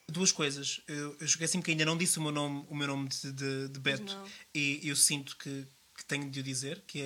duas 0.10 0.32
coisas. 0.32 0.82
Eu, 0.88 1.16
eu 1.20 1.26
esqueci-me 1.26 1.64
que 1.64 1.72
ainda 1.72 1.86
não 1.86 1.98
disse 1.98 2.20
o 2.20 2.22
meu 2.22 2.32
nome, 2.32 2.66
o 2.70 2.76
meu 2.76 2.88
nome 2.88 3.10
de, 3.10 3.32
de, 3.32 3.70
de 3.70 3.80
Beto 3.80 4.14
não. 4.14 4.30
e 4.54 4.82
eu 4.84 4.96
sinto 4.96 5.36
que, 5.38 5.66
que 5.96 6.06
tenho 6.06 6.30
de 6.30 6.40
o 6.40 6.44
dizer, 6.44 6.82
que 6.86 7.02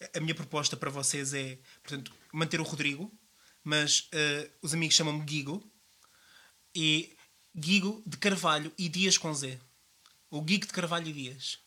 é 0.00 0.10
a 0.18 0.20
minha 0.20 0.34
proposta 0.34 0.76
para 0.76 0.90
vocês 0.90 1.32
é, 1.34 1.58
portanto, 1.82 2.12
manter 2.32 2.60
o 2.60 2.64
Rodrigo, 2.64 3.12
mas 3.62 4.08
ah, 4.12 4.50
os 4.62 4.72
amigos 4.74 4.96
chamam-me 4.96 5.24
Guigo 5.24 5.62
e 6.74 7.14
Guigo 7.54 8.02
de 8.06 8.16
Carvalho 8.16 8.72
e 8.78 8.88
Dias 8.88 9.16
com 9.18 9.32
Z. 9.32 9.60
O 10.30 10.40
Guigo 10.42 10.66
de 10.66 10.72
Carvalho 10.72 11.06
e 11.08 11.12
Dias. 11.12 11.58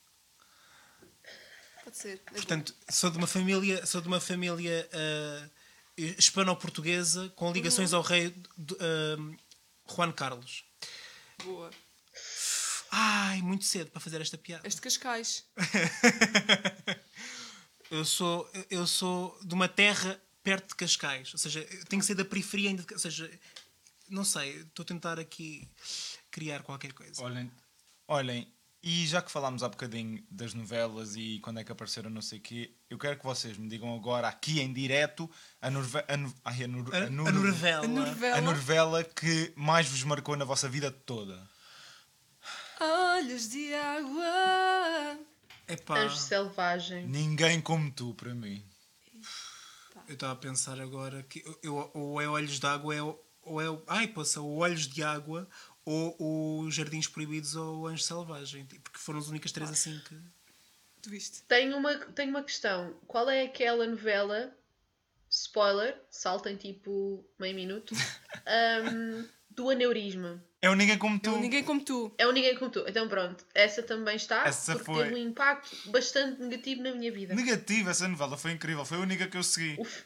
Pode 1.83 1.97
ser. 1.97 2.13
é 2.25 2.29
bom. 2.31 2.35
Portanto, 2.35 2.75
sou 2.89 3.09
de 3.09 3.17
uma 3.17 3.27
família, 3.27 3.85
sou 3.85 4.01
de 4.01 4.07
uma 4.07 4.19
família 4.19 4.89
ah, 4.93 5.49
hispano-portuguesa 5.97 7.29
com 7.35 7.51
ligações 7.51 7.93
ao 7.93 8.01
rei 8.01 8.35
ah, 8.79 9.37
Juan 9.93 10.11
Carlos. 10.11 10.65
Boa. 11.43 11.71
Ai, 12.91 13.41
muito 13.41 13.63
cedo 13.65 13.91
para 13.91 13.99
fazer 14.01 14.19
esta 14.21 14.37
piada. 14.37 14.65
És 14.67 14.75
de 14.75 14.81
Cascais. 14.81 15.45
Eu 17.89 18.03
sou, 18.03 18.49
eu 18.69 18.85
sou 18.85 19.39
de 19.45 19.53
uma 19.53 19.69
terra 19.69 20.21
perto 20.43 20.67
de 20.69 20.75
Cascais, 20.75 21.31
ou 21.33 21.37
seja, 21.39 21.61
eu 21.61 21.85
tenho 21.85 22.01
que 22.01 22.05
ser 22.05 22.15
da 22.15 22.25
periferia 22.25 22.69
ainda, 22.69 22.83
de- 22.83 22.93
ou 22.93 22.99
seja, 22.99 23.31
não 24.09 24.25
sei, 24.25 24.57
estou 24.59 24.83
a 24.83 24.85
tentar 24.85 25.17
aqui 25.17 25.65
criar 26.29 26.63
qualquer 26.63 26.91
coisa. 26.91 27.23
Olhem, 27.23 27.49
olhem, 28.07 28.51
e 28.81 29.05
já 29.07 29.21
que 29.21 29.31
falámos 29.31 29.63
há 29.63 29.69
bocadinho 29.69 30.23
das 30.31 30.53
novelas 30.53 31.15
e 31.15 31.39
quando 31.39 31.59
é 31.59 31.63
que 31.63 31.71
apareceram 31.71 32.09
não 32.09 32.21
sei 32.21 32.39
o 32.39 32.41
quê, 32.41 32.71
eu 32.89 32.97
quero 32.97 33.17
que 33.17 33.25
vocês 33.25 33.57
me 33.57 33.67
digam 33.67 33.93
agora, 33.95 34.27
aqui 34.27 34.61
em 34.61 34.71
direto, 34.71 35.29
a, 35.61 35.69
norve 35.69 35.97
a, 36.07 36.15
no- 36.15 36.33
ai, 36.45 36.63
a, 36.63 36.67
nor- 36.67 36.95
A, 36.95 36.97
a 36.99 37.09
nor- 37.09 37.27
a 37.27 38.41
novela. 38.41 38.99
A 38.99 39.03
que 39.03 39.51
mais 39.55 39.87
vos 39.89 40.03
marcou 40.03 40.35
na 40.37 40.45
vossa 40.45 40.69
vida 40.69 40.89
toda. 40.91 41.37
Olhos 42.79 43.49
de 43.49 43.73
água. 43.73 45.19
Epá, 45.67 45.99
Anjo 45.99 46.15
selvagem. 46.15 47.05
Ninguém 47.07 47.59
como 47.59 47.91
tu, 47.91 48.13
para 48.13 48.33
mim. 48.33 48.63
eu 50.07 50.13
estava 50.13 50.33
a 50.33 50.35
pensar 50.37 50.79
agora 50.79 51.23
que 51.23 51.43
eu, 51.45 51.59
eu- 51.63 51.91
ou 51.93 52.21
é 52.21 52.27
Olhos 52.29 52.59
de 52.59 52.65
Água, 52.65 52.95
é, 52.95 53.01
o- 53.01 53.19
ou 53.41 53.59
é, 53.61 53.81
ai, 53.87 54.07
poça, 54.07 54.39
o 54.41 54.57
Olhos 54.59 54.87
de 54.87 55.03
Água, 55.03 55.49
ou 55.89 56.63
o 56.65 56.69
Jardins 56.71 57.07
Proibidos 57.07 57.55
ou 57.55 57.81
o 57.81 57.87
Anjo 57.87 58.03
Selvagem, 58.03 58.65
porque 58.65 58.99
foram 58.99 59.19
as 59.19 59.27
únicas 59.27 59.51
três 59.51 59.69
assim 59.69 59.99
que. 60.07 60.15
Tu 61.01 61.09
viste? 61.09 61.43
Tenho 61.43 61.77
uma, 61.77 61.95
tenho 61.95 62.29
uma 62.29 62.43
questão. 62.43 62.93
Qual 63.07 63.29
é 63.29 63.43
aquela 63.43 63.85
novela? 63.87 64.53
Spoiler, 65.29 65.95
saltem 66.09 66.55
tipo 66.55 67.23
meio 67.39 67.55
minuto. 67.55 67.93
ahm, 68.45 69.25
do 69.49 69.69
aneurisma. 69.69 70.43
É 70.61 70.69
o 70.69 70.75
Ninguém 70.75 70.97
Como 70.97 71.19
Tu. 71.19 71.29
Eu, 71.29 71.37
ninguém 71.39 71.63
como 71.63 71.83
tu. 71.83 72.13
É 72.17 72.25
o 72.27 72.31
Ninguém 72.31 72.55
Como 72.57 72.71
Tu. 72.71 72.83
Então 72.87 73.07
pronto, 73.07 73.45
essa 73.53 73.83
também 73.83 74.15
está, 74.15 74.43
Essa 74.47 74.73
porque 74.73 74.85
foi- 74.85 75.03
teve 75.03 75.15
um 75.15 75.27
impacto 75.29 75.75
bastante 75.91 76.41
negativo 76.41 76.81
na 76.81 76.93
minha 76.95 77.11
vida. 77.11 77.35
Negativo, 77.35 77.89
essa 77.89 78.07
novela 78.07 78.35
foi 78.37 78.51
incrível, 78.53 78.83
foi 78.83 78.97
a 78.97 79.01
única 79.01 79.27
que 79.27 79.37
eu 79.37 79.43
segui. 79.43 79.75
Uf. 79.79 80.03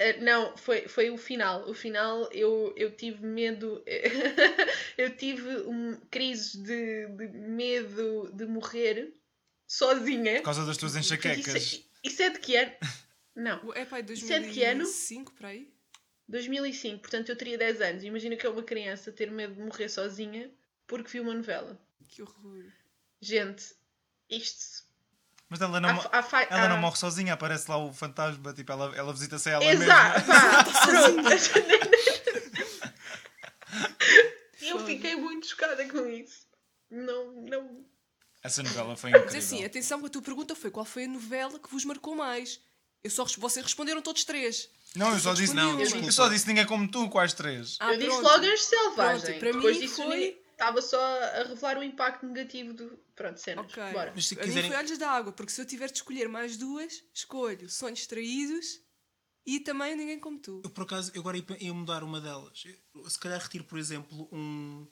Eh, 0.00 0.16
não, 0.18 0.56
foi, 0.56 0.88
foi 0.88 1.10
o 1.10 1.18
final. 1.18 1.68
O 1.68 1.74
final 1.74 2.26
eu, 2.32 2.72
eu 2.74 2.90
tive 2.96 3.26
medo. 3.26 3.84
eu 4.96 5.14
tive 5.14 5.46
um, 5.66 5.94
crises 6.10 6.54
de, 6.54 7.06
de 7.06 7.28
medo 7.28 8.32
de 8.32 8.46
morrer 8.46 9.14
sozinha. 9.66 10.36
Por 10.36 10.44
causa 10.44 10.64
das 10.64 10.78
tuas 10.78 10.92
Porque 10.92 11.04
enxaquecas. 11.04 11.54
Isso, 11.54 11.76
é- 11.76 12.08
isso 12.08 12.22
é 12.22 12.30
de 12.30 12.38
que 12.38 12.56
ano? 12.56 12.72
Não, 13.36 13.74
É 13.74 13.84
pai, 13.84 14.02
Isso 14.08 14.32
é? 14.32 14.40
2005 14.40 15.34
para 15.34 15.48
aí? 15.48 15.70
2005. 16.26 17.00
Portanto, 17.02 17.28
eu 17.28 17.36
teria 17.36 17.58
10 17.58 17.82
anos. 17.82 18.02
Imagina 18.02 18.36
que 18.36 18.46
é 18.46 18.48
uma 18.48 18.62
criança 18.62 19.12
ter 19.12 19.30
medo 19.30 19.54
de 19.54 19.60
morrer 19.60 19.90
sozinha 19.90 20.50
porque 20.86 21.10
viu 21.10 21.24
uma 21.24 21.34
novela. 21.34 21.78
Que 22.08 22.22
horror. 22.22 22.64
Gente, 23.20 23.74
isto. 24.30 24.88
Mas 25.50 25.60
ela 25.60 25.80
não, 25.80 26.00
há 26.12 26.22
fa- 26.22 26.46
ela 26.48 26.68
não 26.68 26.78
morre 26.78 26.96
sozinha, 26.96 27.34
aparece 27.34 27.68
lá 27.68 27.76
o 27.76 27.92
fantasma, 27.92 28.52
tipo, 28.54 28.70
ela, 28.70 28.96
ela 28.96 29.12
visita-se 29.12 29.48
a 29.50 29.54
ela 29.54 29.64
Exato, 29.64 30.20
mesma. 30.30 30.34
vá, 30.34 30.64
pronto. 30.86 31.28
eu 34.60 34.86
fiquei 34.86 35.16
muito 35.16 35.46
chocada 35.48 35.84
com 35.88 36.06
isso. 36.06 36.46
Não, 36.90 37.32
não. 37.42 37.84
Essa 38.42 38.62
novela 38.62 38.96
foi 38.96 39.10
Mas 39.10 39.22
incrível. 39.22 39.38
assim, 39.40 39.64
atenção 39.64 40.04
a 40.04 40.08
tua 40.08 40.22
pergunta 40.22 40.54
foi 40.54 40.70
qual 40.70 40.84
foi 40.86 41.04
a 41.04 41.08
novela 41.08 41.58
que 41.58 41.70
vos 41.70 41.84
marcou 41.84 42.14
mais? 42.14 42.60
Eu 43.02 43.10
só, 43.10 43.24
vocês 43.38 43.64
responderam 43.64 44.02
todos 44.02 44.24
três. 44.24 44.68
Não, 44.94 45.12
eu 45.12 45.18
só 45.20 45.32
disse, 45.34 45.54
Não, 45.54 45.80
eu 45.80 46.12
só 46.12 46.28
disse 46.28 46.46
ninguém 46.46 46.66
como 46.66 46.88
tu, 46.88 47.08
quais 47.08 47.32
três? 47.32 47.76
Ah, 47.80 47.92
eu 47.92 47.98
disse 47.98 48.08
pronto. 48.10 48.22
logo 48.22 48.44
Anjo 48.44 48.56
Selvagem. 48.62 49.20
Pronto, 49.22 49.38
para 49.40 49.52
Depois 49.52 49.78
mim 49.80 49.88
foi- 49.88 50.39
estava 50.60 50.82
só 50.82 51.00
a 51.22 51.42
revelar 51.44 51.78
o 51.78 51.82
impacto 51.82 52.26
negativo 52.26 52.72
do. 52.74 52.98
Pronto, 53.16 53.38
cenas. 53.40 53.64
Ok. 53.66 53.82
Bora. 53.92 54.12
Mas 54.14 54.26
se 54.26 54.36
quiserem- 54.36 54.70
foi 54.70 54.78
Olhos 54.78 54.98
da 54.98 55.10
Água, 55.10 55.32
porque 55.32 55.52
se 55.52 55.60
eu 55.60 55.66
tiver 55.66 55.86
de 55.88 55.94
escolher 55.96 56.28
mais 56.28 56.56
duas, 56.56 57.02
escolho 57.14 57.68
Sonhos 57.68 58.06
Traídos 58.06 58.80
e 59.46 59.60
também 59.60 59.96
Ninguém 59.96 60.18
Como 60.20 60.38
Tu. 60.38 60.60
Eu, 60.64 60.70
por 60.70 60.82
acaso, 60.84 61.10
eu 61.14 61.20
agora 61.22 61.36
ia, 61.38 61.44
ia 61.60 61.74
mudar 61.74 62.02
uma 62.04 62.20
delas. 62.20 62.62
Eu, 62.94 63.08
se 63.10 63.18
calhar 63.18 63.40
retiro, 63.40 63.64
por 63.64 63.78
exemplo, 63.78 64.28
um. 64.32 64.86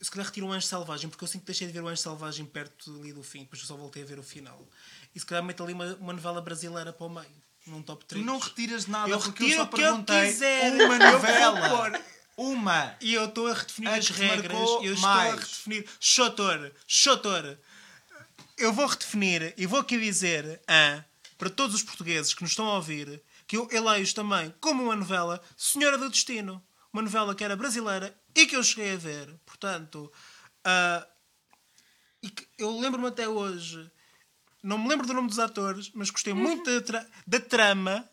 Se 0.00 0.10
calhar 0.10 0.26
retiro 0.26 0.46
um 0.46 0.52
Anjo 0.52 0.66
Selvagem, 0.66 1.08
porque 1.08 1.22
eu 1.24 1.28
sinto 1.28 1.42
que 1.42 1.46
deixei 1.46 1.66
de 1.66 1.72
ver 1.72 1.82
o 1.82 1.88
Anjo 1.88 2.02
Selvagem 2.02 2.44
perto 2.44 2.94
ali 3.00 3.12
do 3.12 3.22
fim, 3.22 3.40
depois 3.40 3.60
eu 3.62 3.66
só 3.68 3.76
voltei 3.76 4.02
a 4.02 4.06
ver 4.06 4.18
o 4.18 4.22
final. 4.24 4.66
E 5.14 5.20
se 5.20 5.24
calhar 5.26 5.42
meto 5.42 5.62
ali 5.62 5.72
uma, 5.72 5.94
uma 5.96 6.12
novela 6.12 6.40
brasileira 6.42 6.92
para 6.92 7.06
o 7.06 7.08
meio, 7.08 7.42
num 7.66 7.80
top 7.82 8.04
Tu 8.04 8.08
3. 8.08 8.26
não 8.26 8.38
retiras 8.38 8.86
nada 8.86 9.08
Eu 9.10 9.18
porque 9.20 9.42
eu 9.44 9.46
retiro 9.48 9.62
só 9.62 9.62
o 9.64 9.68
que 9.68 9.80
eu 9.82 9.84
perguntei 9.86 10.26
quiser. 10.26 10.72
uma 10.72 10.82
Eu 10.82 10.88
vou 10.88 10.98
novela. 11.12 12.04
Uma. 12.36 12.96
E 13.00 13.14
eu 13.14 13.26
estou 13.26 13.46
a 13.46 13.54
redefinir 13.54 13.90
A 13.90 13.94
as 13.96 14.08
regras. 14.08 14.52
Eu 14.82 14.96
mais. 14.98 14.98
estou 14.98 15.08
a 15.10 15.30
redefinir. 15.36 15.88
Chotor, 16.00 16.72
chotor. 16.86 17.58
Eu 18.56 18.72
vou 18.72 18.86
redefinir 18.86 19.54
e 19.56 19.66
vou 19.66 19.80
aqui 19.80 19.98
dizer 19.98 20.60
ah, 20.68 21.04
para 21.38 21.50
todos 21.50 21.74
os 21.74 21.82
portugueses 21.82 22.34
que 22.34 22.42
nos 22.42 22.50
estão 22.52 22.66
a 22.68 22.74
ouvir 22.76 23.22
que 23.46 23.56
eu 23.56 23.68
eleio 23.70 24.12
também 24.14 24.52
como 24.60 24.84
uma 24.84 24.96
novela 24.96 25.40
Senhora 25.56 25.98
do 25.98 26.08
Destino. 26.10 26.64
Uma 26.92 27.02
novela 27.02 27.34
que 27.34 27.42
era 27.44 27.56
brasileira 27.56 28.16
e 28.34 28.46
que 28.46 28.54
eu 28.56 28.62
cheguei 28.62 28.92
a 28.94 28.96
ver. 28.96 29.28
Portanto, 29.44 30.12
ah, 30.64 31.06
e 32.22 32.30
que 32.30 32.46
eu 32.58 32.78
lembro-me 32.78 33.08
até 33.08 33.28
hoje. 33.28 33.90
Não 34.62 34.78
me 34.78 34.88
lembro 34.88 35.06
do 35.06 35.12
nome 35.12 35.28
dos 35.28 35.38
atores, 35.38 35.90
mas 35.94 36.08
gostei 36.10 36.32
muito 36.32 36.64
da, 36.70 36.80
tra- 36.80 37.06
da 37.26 37.38
trama. 37.40 38.08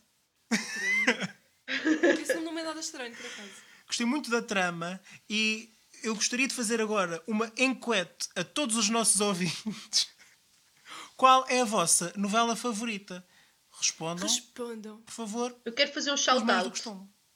Isso 2.21 2.41
não 2.41 2.51
me 2.53 2.59
é 2.61 2.63
nada 2.65 2.79
estranho, 2.79 3.15
por 3.15 3.25
acaso. 3.25 3.70
Gostei 3.91 4.05
muito 4.05 4.31
da 4.31 4.41
trama 4.41 5.01
e 5.29 5.69
eu 6.01 6.15
gostaria 6.15 6.47
de 6.47 6.53
fazer 6.53 6.79
agora 6.79 7.21
uma 7.27 7.51
enquete 7.57 8.29
a 8.37 8.41
todos 8.41 8.77
os 8.77 8.87
nossos 8.87 9.19
ouvintes. 9.19 10.09
Qual 11.17 11.45
é 11.49 11.59
a 11.59 11.65
vossa 11.65 12.13
novela 12.15 12.55
favorita? 12.55 13.21
Respondam, 13.69 14.25
Respondam. 14.25 15.01
por 15.01 15.11
favor. 15.11 15.59
Eu 15.65 15.73
quero 15.73 15.91
fazer 15.91 16.09
um 16.09 16.15
shout-out. 16.15 16.81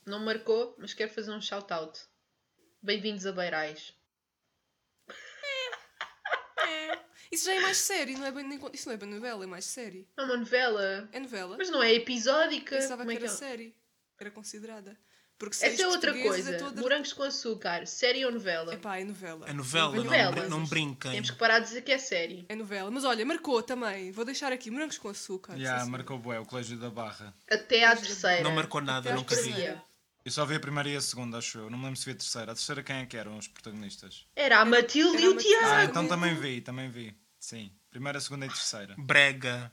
Não 0.06 0.24
marcou, 0.24 0.74
mas 0.80 0.94
quero 0.94 1.14
fazer 1.14 1.34
um 1.34 1.42
shout-out. 1.42 2.00
Bem-vindos 2.82 3.26
a 3.26 3.34
Beirais. 3.34 3.94
Isso 7.30 7.44
já 7.48 7.54
é 7.56 7.60
mais 7.60 7.80
sério, 7.80 8.18
não 8.18 8.28
é 8.28 8.32
bem, 8.32 8.62
isso 8.72 8.88
não 8.88 8.94
é 8.94 8.98
bem 8.98 9.10
novela, 9.10 9.44
é 9.44 9.48
mais 9.48 9.66
série. 9.66 10.08
É 10.16 10.22
uma 10.22 10.38
novela. 10.38 11.10
É 11.12 11.20
novela? 11.20 11.58
Mas 11.58 11.70
não 11.70 11.84
é 11.84 11.94
episódica. 11.94 12.78
Pensava 12.78 13.04
Como 13.04 13.10
que 13.10 13.18
é 13.18 13.20
que 13.20 13.26
era 13.26 13.34
é? 13.34 13.38
série. 13.38 13.76
Era 14.18 14.32
considerada. 14.32 14.98
Porque 15.38 15.56
séries 15.56 15.80
Essa 15.80 15.84
é 15.84 15.92
outra 15.92 16.12
portuguesas 16.14 16.44
coisa. 16.46 16.56
É 16.56 16.60
toda... 16.60 16.82
Morangos 16.82 17.12
com 17.14 17.24
açúcar. 17.24 17.86
Série 17.86 18.26
ou 18.26 18.32
novela? 18.32 18.74
Epá, 18.74 18.98
é 19.00 19.04
novela. 19.04 19.46
É 19.50 19.54
novela, 19.54 19.94
não, 19.96 20.04
Novela. 20.06 20.32
brin- 20.32 20.48
não 20.48 20.66
brinquem. 20.66 21.12
Temos 21.12 21.30
que 21.32 21.38
parar 21.38 21.60
de 21.60 21.66
dizer 21.68 21.82
que 21.82 21.92
é 21.92 21.98
série. 21.98 22.46
É 22.48 22.56
novela. 22.56 22.90
Mas 22.90 23.04
olha, 23.04 23.26
marcou 23.26 23.62
também. 23.62 24.12
Vou 24.12 24.24
deixar 24.24 24.54
aqui 24.54 24.72
morangos 24.72 24.98
com 24.98 25.10
açúcar. 25.10 25.58
Já, 25.58 25.80
sim, 25.82 25.90
marcou 25.90 26.18
bué, 26.18 26.40
o 26.40 26.46
Colégio 26.46 26.78
da 26.78 26.90
Barra. 26.90 27.36
Até 27.52 27.84
à 27.84 27.96
terceira. 27.96 28.44
Não 28.44 28.52
marcou 28.52 28.80
nada, 28.82 29.10
Até 29.10 29.18
nunca 29.18 29.36
vi. 29.36 29.54
Eu 30.24 30.32
só 30.32 30.44
vi 30.46 30.56
a 30.56 30.60
primeira 30.60 30.90
e 30.90 30.96
a 30.96 31.02
segunda, 31.02 31.38
acho 31.38 31.58
eu. 31.60 31.70
Não 31.70 31.78
me 31.78 31.84
lembro 31.84 32.00
se 32.00 32.06
vi 32.06 32.12
a 32.12 32.16
terceira. 32.16 32.52
A 32.52 32.56
terceira 32.56 32.82
quem 32.82 32.96
é 32.96 33.06
que 33.06 33.16
eram 33.18 33.38
os 33.38 33.48
protagonistas? 33.48 34.26
Era 34.36 34.60
a 34.60 34.66
Matilde 34.66 35.18
Era 35.18 35.26
e 35.26 35.28
o 35.30 35.36
Matilde. 35.36 35.56
Ah, 35.58 35.68
Tiago. 35.68 35.90
então 35.92 36.08
também 36.08 36.34
vi, 36.34 36.62
também 36.62 36.90
vi. 36.90 37.16
Sim. 37.40 37.72
Primeira, 37.92 38.20
segunda 38.20 38.46
e 38.46 38.50
terceira. 38.50 38.96
Brega. 38.98 39.72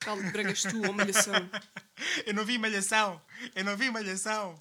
Cala 0.00 0.22
de 0.22 0.30
bregas 0.30 0.62
tu, 0.62 0.86
ou 0.86 0.92
malhação. 0.92 1.34
Eu 2.24 2.34
não 2.34 2.44
vi 2.44 2.58
malhação. 2.58 3.20
Eu 3.54 3.64
não 3.64 3.76
vi 3.76 3.90
malhação. 3.90 4.60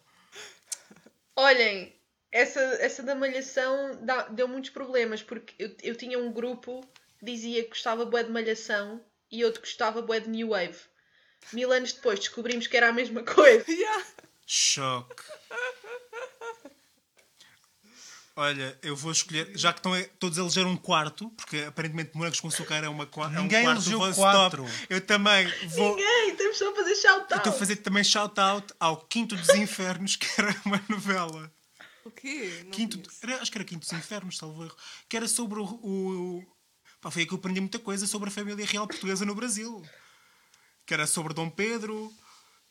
Olhem, 1.35 1.95
essa, 2.31 2.59
essa 2.59 3.03
da 3.03 3.13
malhação 3.15 3.99
dá- 4.03 4.27
deu 4.29 4.47
muitos 4.47 4.71
problemas, 4.71 5.21
porque 5.21 5.53
eu, 5.59 5.75
eu 5.83 5.95
tinha 5.95 6.17
um 6.17 6.31
grupo 6.31 6.81
que 7.19 7.25
dizia 7.25 7.63
que 7.63 7.69
gostava 7.69 8.05
bué 8.05 8.23
de 8.23 8.31
malhação 8.31 9.03
e 9.31 9.43
outro 9.45 9.61
que 9.61 9.67
gostava 9.67 10.01
bué 10.01 10.19
de 10.19 10.29
New 10.29 10.49
Wave. 10.49 10.77
Mil 11.53 11.71
anos 11.71 11.93
depois 11.93 12.19
descobrimos 12.19 12.67
que 12.67 12.75
era 12.75 12.89
a 12.89 12.93
mesma 12.93 13.23
coisa. 13.23 13.63
Yeah. 13.69 14.05
Choque. 14.49 15.23
Olha, 18.39 18.77
eu 18.83 18.95
vou 18.95 19.11
escolher, 19.11 19.51
já 19.57 19.73
que 19.73 19.79
estão 19.79 19.91
todos 20.19 20.37
a 20.37 20.41
eleger 20.41 20.63
um 20.67 20.77
quarto, 20.77 21.27
porque 21.31 21.57
aparentemente 21.61 22.11
morangos 22.15 22.39
com 22.39 22.47
açúcar 22.49 22.83
é, 22.83 22.87
uma, 22.87 23.03
é 23.03 23.39
um 23.39 23.41
Ninguém 23.41 23.63
quarto 23.63 23.77
elegeu 23.79 23.97
do 23.99 24.05
vosso 24.05 24.19
quatro. 24.21 24.63
top. 24.63 24.75
Eu 24.91 25.01
também 25.01 25.51
vou. 25.69 25.95
Ninguém, 25.95 26.35
temos 26.35 26.55
só 26.55 26.71
a 26.71 26.75
fazer 26.75 26.95
shout 26.97 27.25
Eu 27.31 27.37
estou 27.37 27.51
a 27.51 27.55
fazer 27.55 27.75
também 27.77 28.03
shout-out 28.03 28.71
ao 28.79 28.97
Quinto 28.97 29.35
dos 29.35 29.49
Infernos, 29.49 30.15
que 30.21 30.27
era 30.39 30.55
uma 30.65 30.79
novela. 30.87 31.51
O 32.05 32.11
quê? 32.11 32.61
Não 32.65 32.69
Quinto, 32.71 32.99
conheço. 32.99 33.19
era- 33.23 33.41
acho 33.41 33.51
que 33.51 33.57
era 33.57 33.65
Quinto 33.65 33.87
dos 33.87 33.91
Infernos, 33.97 34.37
salvo 34.37 34.63
erro. 34.65 34.75
Que 35.09 35.17
era 35.17 35.27
sobre 35.27 35.59
o. 35.59 35.63
o 35.65 36.45
pá, 37.01 37.09
foi 37.09 37.23
aí 37.23 37.27
que 37.27 37.33
eu 37.33 37.39
aprendi 37.39 37.59
muita 37.59 37.79
coisa 37.79 38.05
sobre 38.05 38.29
a 38.29 38.31
família 38.31 38.63
real 38.67 38.87
portuguesa 38.87 39.25
no 39.25 39.33
Brasil. 39.33 39.83
Que 40.85 40.93
era 40.93 41.07
sobre 41.07 41.33
Dom 41.33 41.49
Pedro, 41.49 42.13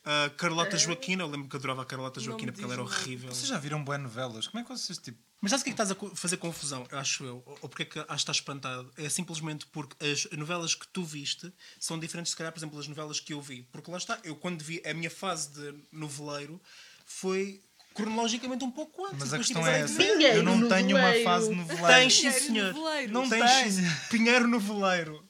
a 0.04 0.30
Carlota 0.30 0.78
Joaquina. 0.78 1.24
Eu 1.24 1.26
lembro 1.28 1.48
que 1.48 1.56
eu 1.56 1.58
adorava 1.58 1.82
a 1.82 1.84
Carlota 1.84 2.20
Joaquina 2.20 2.52
porque 2.52 2.64
ela 2.64 2.74
era 2.74 2.82
horrível. 2.84 3.30
Vocês 3.34 3.48
já 3.48 3.58
viram 3.58 3.82
bué 3.82 3.98
novelas? 3.98 4.46
Como 4.46 4.60
é 4.60 4.62
que 4.64 4.70
vocês, 4.70 4.96
tipo... 4.96 5.25
Mas 5.40 5.50
sabes 5.50 5.60
o 5.60 5.64
que 5.64 5.70
é 5.70 5.74
que 5.74 5.82
estás 5.82 5.90
a 5.90 6.16
fazer 6.16 6.38
confusão, 6.38 6.86
eu 6.90 6.98
acho 6.98 7.24
eu? 7.24 7.42
Ou 7.60 7.68
porque 7.68 7.82
é 7.82 7.86
que 7.86 7.98
acho 7.98 8.06
que 8.08 8.14
estás 8.14 8.36
espantado? 8.38 8.90
É 8.96 9.08
simplesmente 9.08 9.66
porque 9.66 9.94
as 10.04 10.26
novelas 10.32 10.74
que 10.74 10.88
tu 10.88 11.04
viste 11.04 11.52
são 11.78 11.98
diferentes, 11.98 12.30
se 12.30 12.36
calhar, 12.36 12.52
por 12.52 12.58
exemplo, 12.58 12.76
das 12.78 12.88
novelas 12.88 13.20
que 13.20 13.32
eu 13.34 13.40
vi. 13.40 13.62
Porque 13.70 13.90
lá 13.90 13.98
está, 13.98 14.18
eu 14.24 14.34
quando 14.34 14.62
vi 14.62 14.82
a 14.84 14.94
minha 14.94 15.10
fase 15.10 15.50
de 15.50 15.74
noveleiro 15.92 16.60
foi 17.04 17.60
cronologicamente 17.94 18.64
um 18.64 18.70
pouco 18.70 19.04
antes. 19.06 19.18
Mas 19.20 19.34
a 19.34 19.38
questão 19.38 19.66
é 19.66 19.80
essa. 19.80 20.02
Eu 20.02 20.42
não 20.42 20.68
tenho 20.68 20.96
uma 20.96 21.00
noveleiro. 21.02 21.24
fase 21.24 21.54
noveleira. 21.54 21.86
Tens, 21.94 22.14
sim, 22.20 22.30
senhor. 22.30 22.72
noveleiro. 22.74 23.12
Não 23.12 23.28
Tens 23.28 23.76
tenho. 23.76 23.96
Pinheiro 24.10 24.48
Noveleiro. 24.48 25.26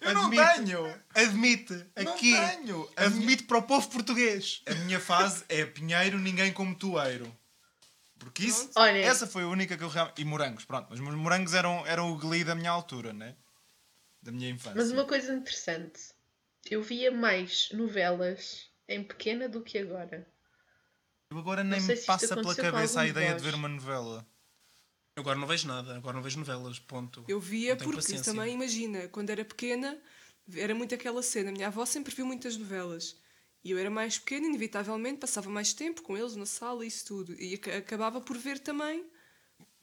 Eu 0.00 0.14
não 0.14 0.26
Admite. 0.26 0.54
tenho. 0.54 0.94
Admite. 1.14 1.84
Não 1.96 2.12
Aqui. 2.12 2.32
tenho. 2.32 2.88
A 2.96 3.04
Admite 3.04 3.44
para 3.44 3.58
o 3.58 3.62
povo 3.62 3.88
português. 3.88 4.62
A 4.66 4.74
minha 4.74 4.98
fase 4.98 5.44
é 5.48 5.64
Pinheiro, 5.64 6.18
ninguém 6.18 6.52
como 6.52 6.74
tueiro. 6.74 7.32
Porque 8.22 8.44
isso. 8.44 8.70
Olha. 8.76 8.98
essa 8.98 9.26
foi 9.26 9.42
a 9.42 9.48
única 9.48 9.76
que 9.76 9.82
eu 9.82 9.88
realmente... 9.88 10.22
E 10.22 10.24
morangos, 10.24 10.64
pronto. 10.64 10.86
Mas 10.90 11.00
os 11.00 11.14
morangos 11.14 11.54
eram, 11.54 11.84
eram 11.86 12.12
o 12.12 12.16
glee 12.16 12.44
da 12.44 12.54
minha 12.54 12.70
altura, 12.70 13.12
né? 13.12 13.34
Da 14.22 14.30
minha 14.30 14.48
infância. 14.48 14.76
Mas 14.76 14.92
uma 14.92 15.04
coisa 15.04 15.34
interessante, 15.34 16.00
eu 16.70 16.82
via 16.82 17.10
mais 17.10 17.68
novelas 17.72 18.70
em 18.88 19.02
pequena 19.02 19.48
do 19.48 19.60
que 19.60 19.78
agora. 19.78 20.26
Eu 21.30 21.38
agora 21.38 21.64
nem 21.64 21.80
me 21.80 21.96
passa 21.96 22.36
pela 22.36 22.54
cabeça 22.54 23.00
a 23.00 23.06
ideia 23.06 23.34
de 23.34 23.42
ver 23.42 23.54
uma 23.54 23.68
novela. 23.68 24.24
Eu 25.16 25.22
agora 25.22 25.38
não 25.38 25.46
vejo 25.46 25.66
nada. 25.66 25.96
Agora 25.96 26.14
não 26.14 26.22
vejo 26.22 26.38
novelas. 26.38 26.78
Ponto. 26.78 27.24
Eu 27.26 27.40
via 27.40 27.74
porque 27.74 27.96
paciência. 27.96 28.32
também, 28.32 28.54
imagina, 28.54 29.08
quando 29.08 29.30
era 29.30 29.44
pequena, 29.44 29.98
era 30.54 30.74
muito 30.74 30.94
aquela 30.94 31.22
cena. 31.22 31.50
A 31.50 31.52
minha 31.52 31.66
avó 31.66 31.84
sempre 31.84 32.14
viu 32.14 32.24
muitas 32.24 32.56
novelas. 32.56 33.16
E 33.64 33.70
eu 33.70 33.78
era 33.78 33.90
mais 33.90 34.18
pequena, 34.18 34.46
inevitavelmente, 34.46 35.18
passava 35.18 35.48
mais 35.48 35.72
tempo 35.72 36.02
com 36.02 36.16
eles 36.16 36.34
na 36.34 36.46
sala 36.46 36.84
e 36.84 36.88
isso 36.88 37.04
tudo. 37.06 37.34
E 37.40 37.54
aca- 37.54 37.76
acabava 37.78 38.20
por 38.20 38.36
ver 38.36 38.58
também 38.58 39.04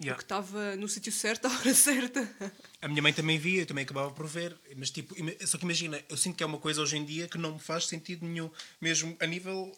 Yeah. 0.02 0.14
o 0.14 0.18
que 0.18 0.24
estava 0.24 0.78
no 0.78 0.88
sítio 0.88 1.12
certo, 1.12 1.44
à 1.48 1.50
hora 1.52 1.74
certa. 1.74 2.54
A 2.82 2.88
minha 2.88 3.02
mãe 3.02 3.12
também 3.12 3.38
via, 3.38 3.64
eu 3.64 3.66
também 3.66 3.84
acabava 3.84 4.10
por 4.12 4.26
ver, 4.28 4.58
mas 4.78 4.90
tipo, 4.92 5.14
só 5.46 5.58
que 5.58 5.66
imagina, 5.66 6.02
eu 6.08 6.16
sinto 6.16 6.38
que 6.38 6.44
é 6.44 6.46
uma 6.46 6.58
coisa 6.58 6.82
hoje 6.82 6.96
em 6.96 7.04
dia 7.04 7.28
que 7.28 7.38
não 7.38 7.56
me 7.56 7.60
faz 7.60 7.86
sentido 7.86 8.26
nenhum, 8.26 8.50
mesmo 8.80 9.18
a 9.20 9.26
nível, 9.26 9.78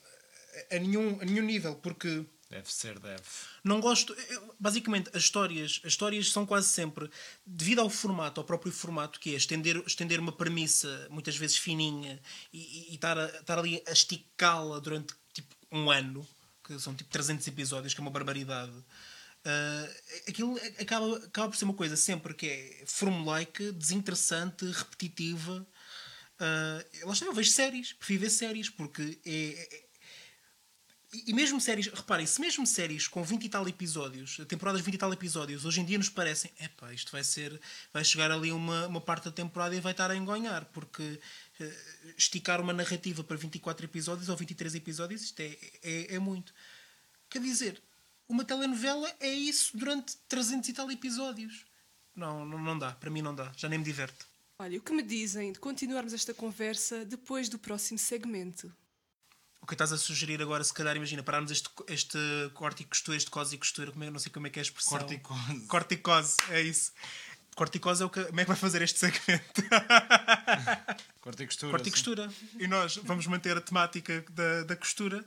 a 0.71 0.77
nenhum, 0.77 1.19
a 1.19 1.25
nenhum 1.25 1.43
nível, 1.43 1.73
porque 1.75 2.23
Deve 2.51 2.71
ser, 2.71 2.99
deve. 2.99 3.23
não 3.63 3.79
gosto, 3.79 4.13
basicamente 4.59 5.09
as 5.13 5.23
histórias, 5.23 5.79
as 5.85 5.93
histórias 5.93 6.29
são 6.29 6.45
quase 6.45 6.67
sempre, 6.67 7.09
devido 7.45 7.79
ao 7.79 7.89
formato, 7.89 8.41
ao 8.41 8.45
próprio 8.45 8.73
formato 8.73 9.21
que 9.21 9.33
é, 9.33 9.37
estender, 9.37 9.81
estender 9.87 10.19
uma 10.19 10.33
premissa, 10.33 11.07
muitas 11.09 11.37
vezes 11.37 11.55
fininha, 11.55 12.21
e, 12.51 12.93
estar, 12.93 13.17
ali 13.57 13.81
a 13.87 13.91
esticá-la 13.93 14.79
durante 14.79 15.13
tipo 15.33 15.55
um 15.71 15.89
ano, 15.89 16.27
que 16.61 16.77
são 16.77 16.93
tipo 16.93 17.09
300 17.09 17.47
episódios, 17.47 17.93
que 17.93 18.01
é 18.01 18.03
uma 18.03 18.11
barbaridade. 18.11 18.73
Ah, 19.45 19.89
aquilo 20.27 20.59
acaba, 20.77 21.17
acaba 21.17 21.47
por 21.49 21.55
ser 21.55 21.63
uma 21.65 21.73
coisa 21.73 21.95
sempre 21.95 22.33
que 22.33 22.47
é 22.47 22.83
formulaica, 22.85 23.71
desinteressante, 23.71 24.65
repetitiva. 24.65 25.65
Ah, 26.39 26.83
lá 27.03 27.13
está, 27.13 27.25
eu 27.27 27.33
vejo 27.33 27.51
séries, 27.51 27.93
prefiro 27.93 28.21
ver 28.21 28.29
séries, 28.29 28.69
porque 28.69 29.19
é- 29.25 29.67
é, 29.75 29.90
e- 31.13 31.34
mesmo 31.34 31.60
séries, 31.60 31.88
reparem, 31.88 32.26
se 32.26 32.39
mesmo 32.39 32.65
séries 32.65 33.08
com 33.08 33.24
20 33.24 33.43
e 33.45 33.50
tal 33.50 33.67
episódios, 33.67 34.38
temporadas 34.47 34.82
de 34.82 34.86
20 34.86 34.95
e 34.95 34.97
tal 34.97 35.12
episódios, 35.13 35.65
hoje 35.65 35.82
em 35.82 35.86
dia 35.86 35.97
nos 35.97 36.10
parecem, 36.10 36.52
epá, 36.60 36.93
isto 36.93 37.12
vai 37.12 37.24
ser, 37.24 37.60
vai 37.93 38.04
chegar 38.04 38.32
ali 38.32 38.52
uma, 38.52 38.88
uma 38.88 39.02
parte 39.02 39.26
da 39.26 39.32
temporada 39.32 39.76
e 39.76 39.80
vai 39.82 39.91
estar 39.91 40.10
a 40.10 40.15
engonhar, 40.15 40.65
porque 40.65 41.19
eh, 41.60 41.78
esticar 42.17 42.62
uma 42.62 42.74
narrativa 42.74 43.24
para 43.24 43.36
24 43.38 43.86
episódios 43.86 44.30
ou 44.30 44.38
23 44.38 44.76
episódios, 44.76 45.21
isto 45.21 45.39
é, 45.41 45.58
é, 45.84 46.15
é 46.15 46.19
muito. 46.19 46.54
Quer 47.30 47.41
dizer, 47.41 47.82
uma 48.28 48.45
telenovela 48.45 49.13
é 49.19 49.34
isso 49.34 49.78
durante 49.78 50.15
300 50.30 50.69
e 50.69 50.74
tal 50.74 50.89
episódios. 50.91 51.65
Não, 52.15 52.45
não, 52.45 52.58
não 52.58 52.78
dá, 52.80 52.91
para 52.93 53.10
mim 53.10 53.21
não 53.21 53.36
dá, 53.36 53.52
já 53.58 53.67
nem 53.67 53.80
me 53.80 53.86
diverte. 53.86 54.26
Olha, 54.60 54.78
o 54.78 54.82
que 54.82 54.93
me 54.93 55.02
dizem 55.02 55.52
de 55.52 55.60
continuarmos 55.60 56.13
esta 56.13 56.34
conversa 56.34 57.04
depois 57.04 57.50
do 57.50 57.58
próximo 57.58 57.97
segmento? 57.97 58.71
O 59.62 59.67
que 59.67 59.74
estás 59.76 59.91
a 59.93 59.97
sugerir 59.97 60.41
agora, 60.41 60.63
se 60.63 60.74
calhar, 60.74 60.95
imagina, 60.95 61.21
pararmos 61.21 61.52
este, 61.52 61.69
este 61.88 62.17
corte 62.54 62.82
e 62.82 62.86
costura, 62.86 63.15
este 63.15 63.30
cose 63.30 63.56
e 63.56 63.58
costura, 63.60 63.91
como 63.91 64.04
é, 64.04 64.10
não 64.10 64.19
sei 64.19 64.32
como 64.32 64.47
é 64.47 64.50
que 64.50 64.60
é 64.60 64.62
a 64.62 64.63
expressão. 64.63 64.97
Corticose. 64.97 65.67
Corticose, 65.67 66.38
é 66.50 66.62
isso. 66.62 66.91
Corticose 67.56 68.02
é 68.02 68.06
o 68.06 68.10
que. 68.10 68.24
Como 68.24 68.39
é 68.39 68.43
que 68.43 68.47
vai 68.47 68.58
fazer 68.58 68.82
este 68.82 68.97
segmento? 69.00 69.62
Corte 71.21 71.43
e 71.43 71.45
costura. 71.45 71.71
Corte 71.71 71.84
e 71.84 71.91
sim. 71.91 71.91
costura. 71.91 72.34
E 72.58 72.67
nós 72.67 72.95
vamos 73.04 73.28
manter 73.28 73.56
a 73.56 73.62
temática 73.62 74.26
da, 74.32 74.63
da 74.63 74.76
costura 74.76 75.24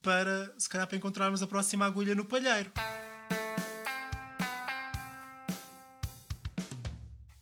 para, 0.00 0.54
se 0.58 0.68
calhar, 0.68 0.86
para 0.86 0.96
encontrarmos 0.96 1.42
a 1.42 1.46
próxima 1.46 1.84
agulha 1.84 2.14
no 2.14 2.24
palheiro. 2.24 2.70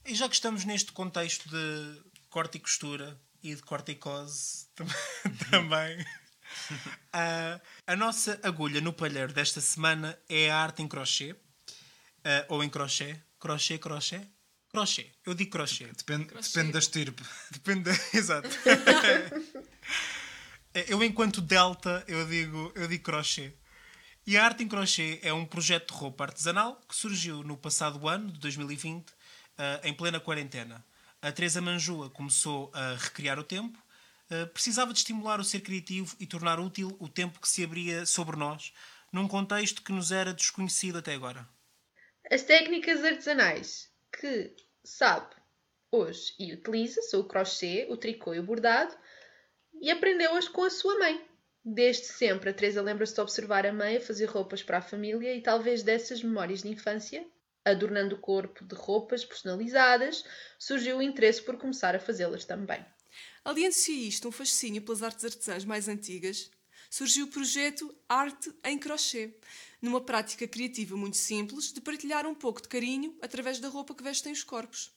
E 0.07 0.15
já 0.15 0.29
que 0.29 0.35
estamos 0.35 0.65
neste 0.65 0.91
contexto 0.93 1.49
de 1.49 2.03
corte 2.31 2.57
e 2.57 2.61
costura 2.61 3.21
e 3.43 3.55
de 3.55 3.63
corticose 3.63 4.67
tam- 4.75 4.87
também, 5.51 6.05
a, 7.13 7.61
a 7.87 7.97
nossa 7.97 8.39
agulha 8.43 8.81
no 8.81 8.93
palheiro 8.93 9.33
desta 9.33 9.61
semana 9.61 10.19
é 10.29 10.51
a 10.51 10.57
arte 10.59 10.83
em 10.83 10.89
crochê. 10.89 11.37
ah, 12.25 12.47
ou 12.49 12.65
em 12.65 12.69
crochê. 12.69 13.17
Crochê, 13.39 13.79
crochê? 13.79 14.21
Crochê. 14.69 15.11
Eu 15.27 15.35
digo 15.35 15.51
crochê. 15.51 15.87
Depende, 15.87 16.27
depende 16.27 16.73
da 16.73 16.79
estirpe. 16.79 17.23
Depende, 17.51 17.91
da- 17.91 17.99
exato. 18.15 18.49
eu, 20.87 21.03
enquanto 21.03 21.41
Delta, 21.41 22.05
eu 22.07 22.27
digo, 22.27 22.73
eu 22.75 22.87
digo 22.87 23.03
crochê. 23.03 23.53
E 24.27 24.37
a 24.37 24.45
arte 24.45 24.63
em 24.63 24.69
crochê 24.69 25.19
é 25.23 25.33
um 25.33 25.45
projeto 25.45 25.93
de 25.93 25.99
roupa 25.99 26.25
artesanal 26.25 26.81
que 26.89 26.95
surgiu 26.95 27.43
no 27.43 27.57
passado 27.57 28.07
ano, 28.07 28.31
de 28.31 28.39
2020, 28.39 29.13
ah, 29.59 29.81
em 29.83 29.95
plena 29.95 30.21
quarentena. 30.21 30.85
A 31.23 31.33
Teresa 31.33 31.61
Manjua 31.61 32.09
começou 32.11 32.71
a 32.75 32.95
recriar 32.95 33.39
o 33.39 33.45
tempo, 33.45 33.79
precisava 34.53 34.93
de 34.93 34.99
estimular 34.99 35.41
o 35.41 35.45
ser 35.45 35.61
criativo 35.61 36.17
e 36.19 36.27
tornar 36.27 36.61
útil 36.61 36.97
o 36.99 37.09
tempo 37.09 37.41
que 37.41 37.49
se 37.49 37.65
abria 37.65 38.07
sobre 38.07 38.37
nós, 38.37 38.73
num 39.13 39.27
contexto 39.27 39.83
que 39.83 39.93
nos 39.93 40.13
era 40.13 40.33
desconhecido 40.33 40.99
até 40.99 41.15
agora. 41.15 41.49
As 42.31 42.43
técnicas 42.43 43.05
artesanais 43.05 43.91
que 44.13 44.55
sabe 44.85 45.35
hoje 45.91 46.35
e 46.39 46.53
utiliza 46.53 47.03
são 47.03 47.21
o 47.21 47.25
crochê, 47.25 47.87
o 47.91 47.97
tricô 47.97 48.35
e 48.35 48.39
o 48.39 48.45
bordado 48.45 48.95
e 49.81 49.91
aprendeu-as 49.91 50.49
com 50.49 50.63
a 50.63 50.71
sua 50.71 50.99
mãe. 50.99 51.27
Desde 51.65 52.07
sempre, 52.07 52.51
a 52.51 52.55
Teresa 52.55 52.81
lembra-se 52.81 53.15
de 53.15 53.21
observar 53.21 53.67
a 53.67 53.73
mãe 53.73 53.97
a 53.97 54.01
fazer 54.01 54.27
roupas 54.27 54.63
para 54.63 54.79
a 54.79 54.83
família 54.83 55.35
e 55.35 55.43
talvez 55.43 55.83
dessas 55.83 56.23
memórias 56.23 56.63
de 56.63 56.69
infância 56.69 57.27
adornando 57.65 58.17
o 58.17 58.19
corpo 58.19 58.65
de 58.65 58.75
roupas 58.75 59.25
personalizadas, 59.25 60.25
surgiu 60.59 60.99
o 60.99 61.03
interesse 61.03 61.43
por 61.43 61.59
começar 61.59 61.95
a 61.95 62.01
fazê-las 62.01 62.45
também. 62.45 62.85
Aliando-se 63.45 63.91
a 63.91 63.95
isto 63.95 64.29
um 64.29 64.33
fascínio 64.33 64.83
pelas 64.83 65.03
artes 65.03 65.25
artesãs 65.25 65.65
mais 65.65 65.89
antigas, 65.89 66.51
surgiu 66.91 67.25
o 67.25 67.29
projeto 67.29 67.95
Arte 68.09 68.53
em 68.65 68.79
Crochê, 68.79 69.35
numa 69.81 70.01
prática 70.01 70.47
criativa 70.47 70.97
muito 70.97 71.17
simples 71.17 71.73
de 71.73 71.81
partilhar 71.81 72.27
um 72.27 72.35
pouco 72.35 72.61
de 72.61 72.69
carinho 72.69 73.17
através 73.23 73.59
da 73.59 73.69
roupa 73.69 73.95
que 73.95 74.03
vestem 74.03 74.33
os 74.33 74.43
corpos. 74.43 74.93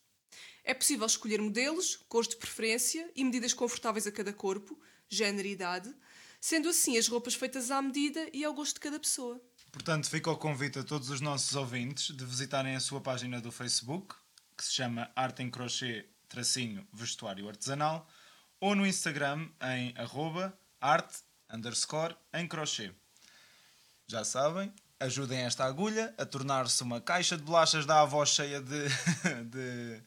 É 0.64 0.74
possível 0.74 1.06
escolher 1.06 1.42
modelos, 1.42 2.00
cores 2.10 2.28
de 2.28 2.36
preferência 2.36 3.10
e 3.16 3.24
medidas 3.24 3.54
confortáveis 3.54 4.08
a 4.08 4.12
cada 4.12 4.34
corpo, 4.34 4.78
género 5.08 5.48
e 5.48 5.52
idade, 5.52 5.94
sendo 6.42 6.68
assim 6.68 6.98
as 6.98 7.08
roupas 7.08 7.36
feitas 7.36 7.72
à 7.72 7.82
medida 7.82 8.30
e 8.34 8.44
ao 8.44 8.54
gosto 8.54 8.74
de 8.74 8.82
cada 8.82 9.00
pessoa. 9.00 9.42
Portanto, 9.72 10.10
fica 10.10 10.30
o 10.30 10.38
convite 10.38 10.80
a 10.80 10.84
todos 10.84 11.10
os 11.10 11.22
nossos 11.22 11.56
ouvintes 11.56 12.16
de 12.16 12.26
visitarem 12.26 12.76
a 12.76 12.80
sua 12.82 13.00
página 13.00 13.40
do 13.40 13.52
Facebook, 13.52 14.16
que 14.58 14.66
se 14.66 14.74
chama 14.74 15.10
Arte 15.16 15.42
em 15.42 15.50
Crochê 15.50 16.06
tracinho 16.28 16.86
vestuário 16.92 17.48
artesanal, 17.48 18.08
ou 18.63 18.76
no 18.76 18.86
Instagram 18.88 19.49
em 19.76 19.93
arroba 19.97 20.58
arte 20.80 21.17
underscore 21.52 22.15
em 22.34 22.47
crochê. 22.47 22.93
Já 24.08 24.23
sabem, 24.23 24.71
ajudem 24.99 25.39
esta 25.39 25.65
agulha 25.65 26.13
a 26.17 26.26
tornar-se 26.26 26.82
uma 26.82 27.02
caixa 27.02 27.36
de 27.36 27.43
bolachas 27.43 27.86
da 27.86 27.99
avó 28.02 28.26
cheia 28.26 28.62
de, 28.62 28.88
de, 29.52 30.02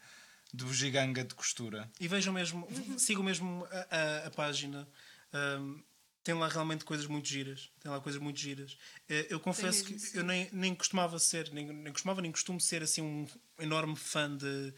de 0.55 0.65
bugiganga 0.65 1.23
de 1.23 1.35
costura. 1.35 1.91
E 2.01 2.09
vejam 2.09 2.33
mesmo, 2.33 2.67
sigam 2.99 3.23
mesmo 3.23 3.67
a, 3.71 3.97
a- 4.25 4.27
a 4.29 4.31
página. 4.31 4.89
Ahm, 5.35 5.83
tem 6.25 6.35
lá 6.35 6.49
realmente 6.49 6.85
coisas 6.85 7.07
muito 7.07 7.29
giras. 7.29 7.71
Tem 7.81 7.91
lá 7.91 8.01
coisas 8.01 8.21
muito 8.21 8.39
giras. 8.41 8.77
Eh, 9.09 9.27
Eu 9.31 9.39
confesso 9.39 9.85
que 9.85 9.97
eu 10.19 10.25
nem, 10.25 10.49
nem 10.53 10.75
costumava 10.75 11.19
ser, 11.19 11.53
nem, 11.53 11.67
nem 11.67 11.93
costumava 11.93 12.23
nem 12.23 12.33
costumo 12.33 12.59
ser 12.61 12.83
assim 12.83 13.03
um 13.03 13.27
enorme 13.59 13.97
fã 13.97 14.35
de 14.35 14.73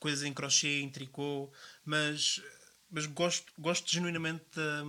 coisas 0.00 0.22
em 0.24 0.32
crochê, 0.32 0.80
em 0.80 0.88
tricô, 0.90 1.50
mas, 1.84 2.40
mas 2.90 3.06
gosto, 3.06 3.52
gosto 3.58 3.90
genuinamente 3.90 4.44
da, 4.54 4.82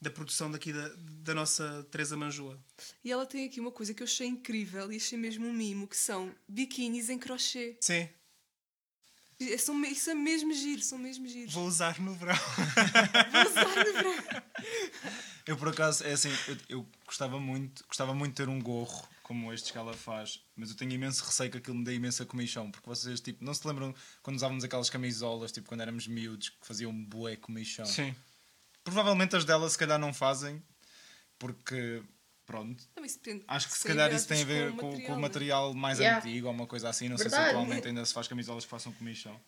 da 0.00 0.10
produção 0.10 0.50
daqui 0.50 0.72
da, 0.72 0.88
da 0.96 1.34
nossa 1.34 1.86
Teresa 1.90 2.16
Manjua. 2.16 2.58
E 3.04 3.10
ela 3.12 3.26
tem 3.26 3.46
aqui 3.46 3.60
uma 3.60 3.70
coisa 3.72 3.92
que 3.94 4.02
eu 4.02 4.06
achei 4.06 4.26
incrível 4.26 4.92
e 4.92 4.96
achei 4.96 5.18
mesmo 5.18 5.46
um 5.46 5.52
mimo, 5.52 5.86
que 5.86 5.96
são 5.96 6.34
biquínis 6.48 7.08
em 7.10 7.18
crochê. 7.18 7.76
Sim, 7.80 8.08
É- 9.38 9.58
São, 9.58 9.78
isso 9.84 10.08
é 10.10 10.14
mesmo 10.14 10.52
giro, 10.54 10.80
são 10.82 10.98
mesmo 10.98 11.26
giros. 11.28 11.52
vou 11.52 11.66
usar 11.66 12.00
no 12.00 12.14
verão. 12.14 12.34
Vou 13.32 13.50
usar 13.50 13.84
no 13.84 13.92
verão. 13.92 14.14
Eu 15.46 15.56
por 15.56 15.68
acaso, 15.68 16.02
é 16.04 16.12
assim, 16.12 16.30
eu, 16.48 16.56
eu 16.68 16.86
gostava 17.04 17.38
muito, 17.38 17.84
gostava 17.86 18.14
muito 18.14 18.30
de 18.32 18.36
ter 18.36 18.48
um 18.48 18.60
gorro 18.60 19.06
como 19.26 19.52
este 19.52 19.72
que 19.72 19.78
ela 19.78 19.92
faz, 19.92 20.40
mas 20.54 20.70
eu 20.70 20.76
tenho 20.76 20.92
imenso 20.92 21.24
receio 21.24 21.50
que 21.50 21.58
aquilo 21.58 21.76
me 21.76 21.82
dê 21.84 21.96
imensa 21.96 22.24
comichão, 22.24 22.70
porque 22.70 22.88
vocês 22.88 23.20
tipo, 23.20 23.44
não 23.44 23.52
se 23.52 23.66
lembram 23.66 23.92
quando 24.22 24.36
usávamos 24.36 24.62
aquelas 24.62 24.88
camisolas, 24.88 25.50
tipo 25.50 25.66
quando 25.66 25.80
éramos 25.80 26.06
miúdos, 26.06 26.50
que 26.50 26.64
faziam 26.64 26.92
um 26.92 27.04
bué 27.04 27.34
comichão. 27.34 27.84
Sim. 27.86 28.14
Provavelmente 28.84 29.34
as 29.34 29.44
delas 29.44 29.72
se 29.72 29.78
calhar 29.78 29.98
não 29.98 30.14
fazem, 30.14 30.62
porque 31.40 32.04
pronto. 32.46 32.88
Depende. 32.94 33.42
Acho 33.48 33.66
que 33.66 33.76
se 33.76 33.84
calhar 33.84 34.14
isso 34.14 34.28
tem 34.28 34.42
a 34.42 34.44
ver 34.44 34.70
com 34.76 34.92
com, 34.92 35.00
com 35.00 35.12
o 35.14 35.16
né? 35.16 35.22
material 35.22 35.74
mais 35.74 35.98
Yeah. 35.98 36.24
antigo 36.24 36.46
ou 36.46 36.52
uma 36.52 36.68
coisa 36.68 36.88
assim. 36.88 37.08
Não 37.08 37.18
sei 37.18 37.24
Verdade. 37.24 37.46
se 37.46 37.50
atualmente 37.50 37.88
ainda 37.88 38.06
se 38.06 38.14
faz 38.14 38.28
camisolas 38.28 38.62
que 38.62 38.70
façam 38.70 38.92
comichão. 38.92 39.40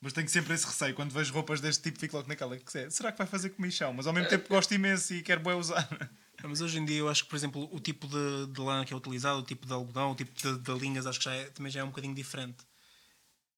Mas 0.00 0.14
tenho 0.14 0.30
sempre 0.30 0.54
esse 0.54 0.64
receio. 0.64 0.94
Quando 0.94 1.12
vejo 1.12 1.30
roupas 1.34 1.60
deste 1.60 1.82
tipo, 1.82 2.00
fico 2.00 2.16
logo 2.16 2.26
naquela 2.26 2.56
que 2.56 2.78
é, 2.78 2.88
será 2.88 3.12
que 3.12 3.18
vai 3.18 3.26
fazer 3.26 3.50
comichão? 3.50 3.92
Mas 3.92 4.06
ao 4.06 4.14
mesmo 4.14 4.30
tempo 4.30 4.48
gosto 4.48 4.72
imenso 4.72 5.12
e 5.12 5.22
quero 5.22 5.42
bué 5.42 5.54
usar. 5.54 5.86
Não, 6.42 6.50
Mas 6.50 6.60
hoje 6.60 6.78
em 6.78 6.84
dia 6.84 6.98
eu 6.98 7.08
acho 7.08 7.24
que, 7.24 7.30
por 7.30 7.36
exemplo, 7.36 7.68
o 7.72 7.78
tipo 7.80 8.06
de, 8.06 8.46
de 8.52 8.60
lã 8.60 8.84
que 8.84 8.92
é 8.92 8.96
utilizado, 8.96 9.40
o 9.40 9.42
tipo 9.42 9.66
de 9.66 9.72
algodão, 9.72 10.12
o 10.12 10.14
tipo 10.14 10.30
de, 10.32 10.58
de 10.58 10.72
linhas, 10.78 11.06
acho 11.06 11.18
que 11.18 11.24
já 11.26 11.34
é, 11.34 11.44
também 11.50 11.70
já 11.70 11.80
é 11.80 11.84
um 11.84 11.88
bocadinho 11.88 12.14
diferente. 12.14 12.64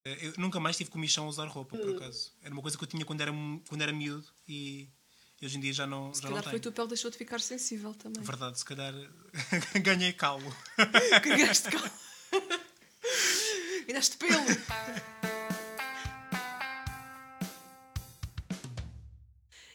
Eh, 0.04 0.26
Eu 0.28 0.34
nunca 0.38 0.58
mais 0.58 0.76
tive 0.76 0.90
comichão 0.90 1.24
a 1.26 1.28
usar 1.28 1.46
roupa, 1.46 1.76
por 1.76 1.96
acaso. 1.96 2.32
Era 2.42 2.52
uma 2.52 2.62
coisa 2.62 2.76
que 2.76 2.82
eu 2.84 2.88
tinha 2.88 3.04
quando 3.04 3.20
era, 3.20 3.32
quando 3.68 3.82
era 3.82 3.92
miúdo 3.92 4.26
e 4.48 4.88
hoje 5.42 5.56
em 5.56 5.60
dia 5.60 5.72
já 5.72 5.86
não, 5.86 6.12
Se 6.14 6.22
já 6.22 6.28
não 6.28 6.36
calhar 6.36 6.44
foi 6.44 6.50
a 6.50 6.52
tenho. 6.52 6.62
tua 6.62 6.72
pele 6.72 6.88
deixou 6.88 7.10
de 7.10 7.16
ficar 7.18 7.40
sensível 7.40 7.94
também. 7.94 8.22
Verdade, 8.22 8.58
se 8.58 8.64
calhar 8.64 8.92
ganhei 9.82 10.12
calo. 10.12 10.54
Cagaste 11.22 11.70
cá. 11.70 11.90
Ganhaste 13.86 14.16
pelo. 14.16 14.32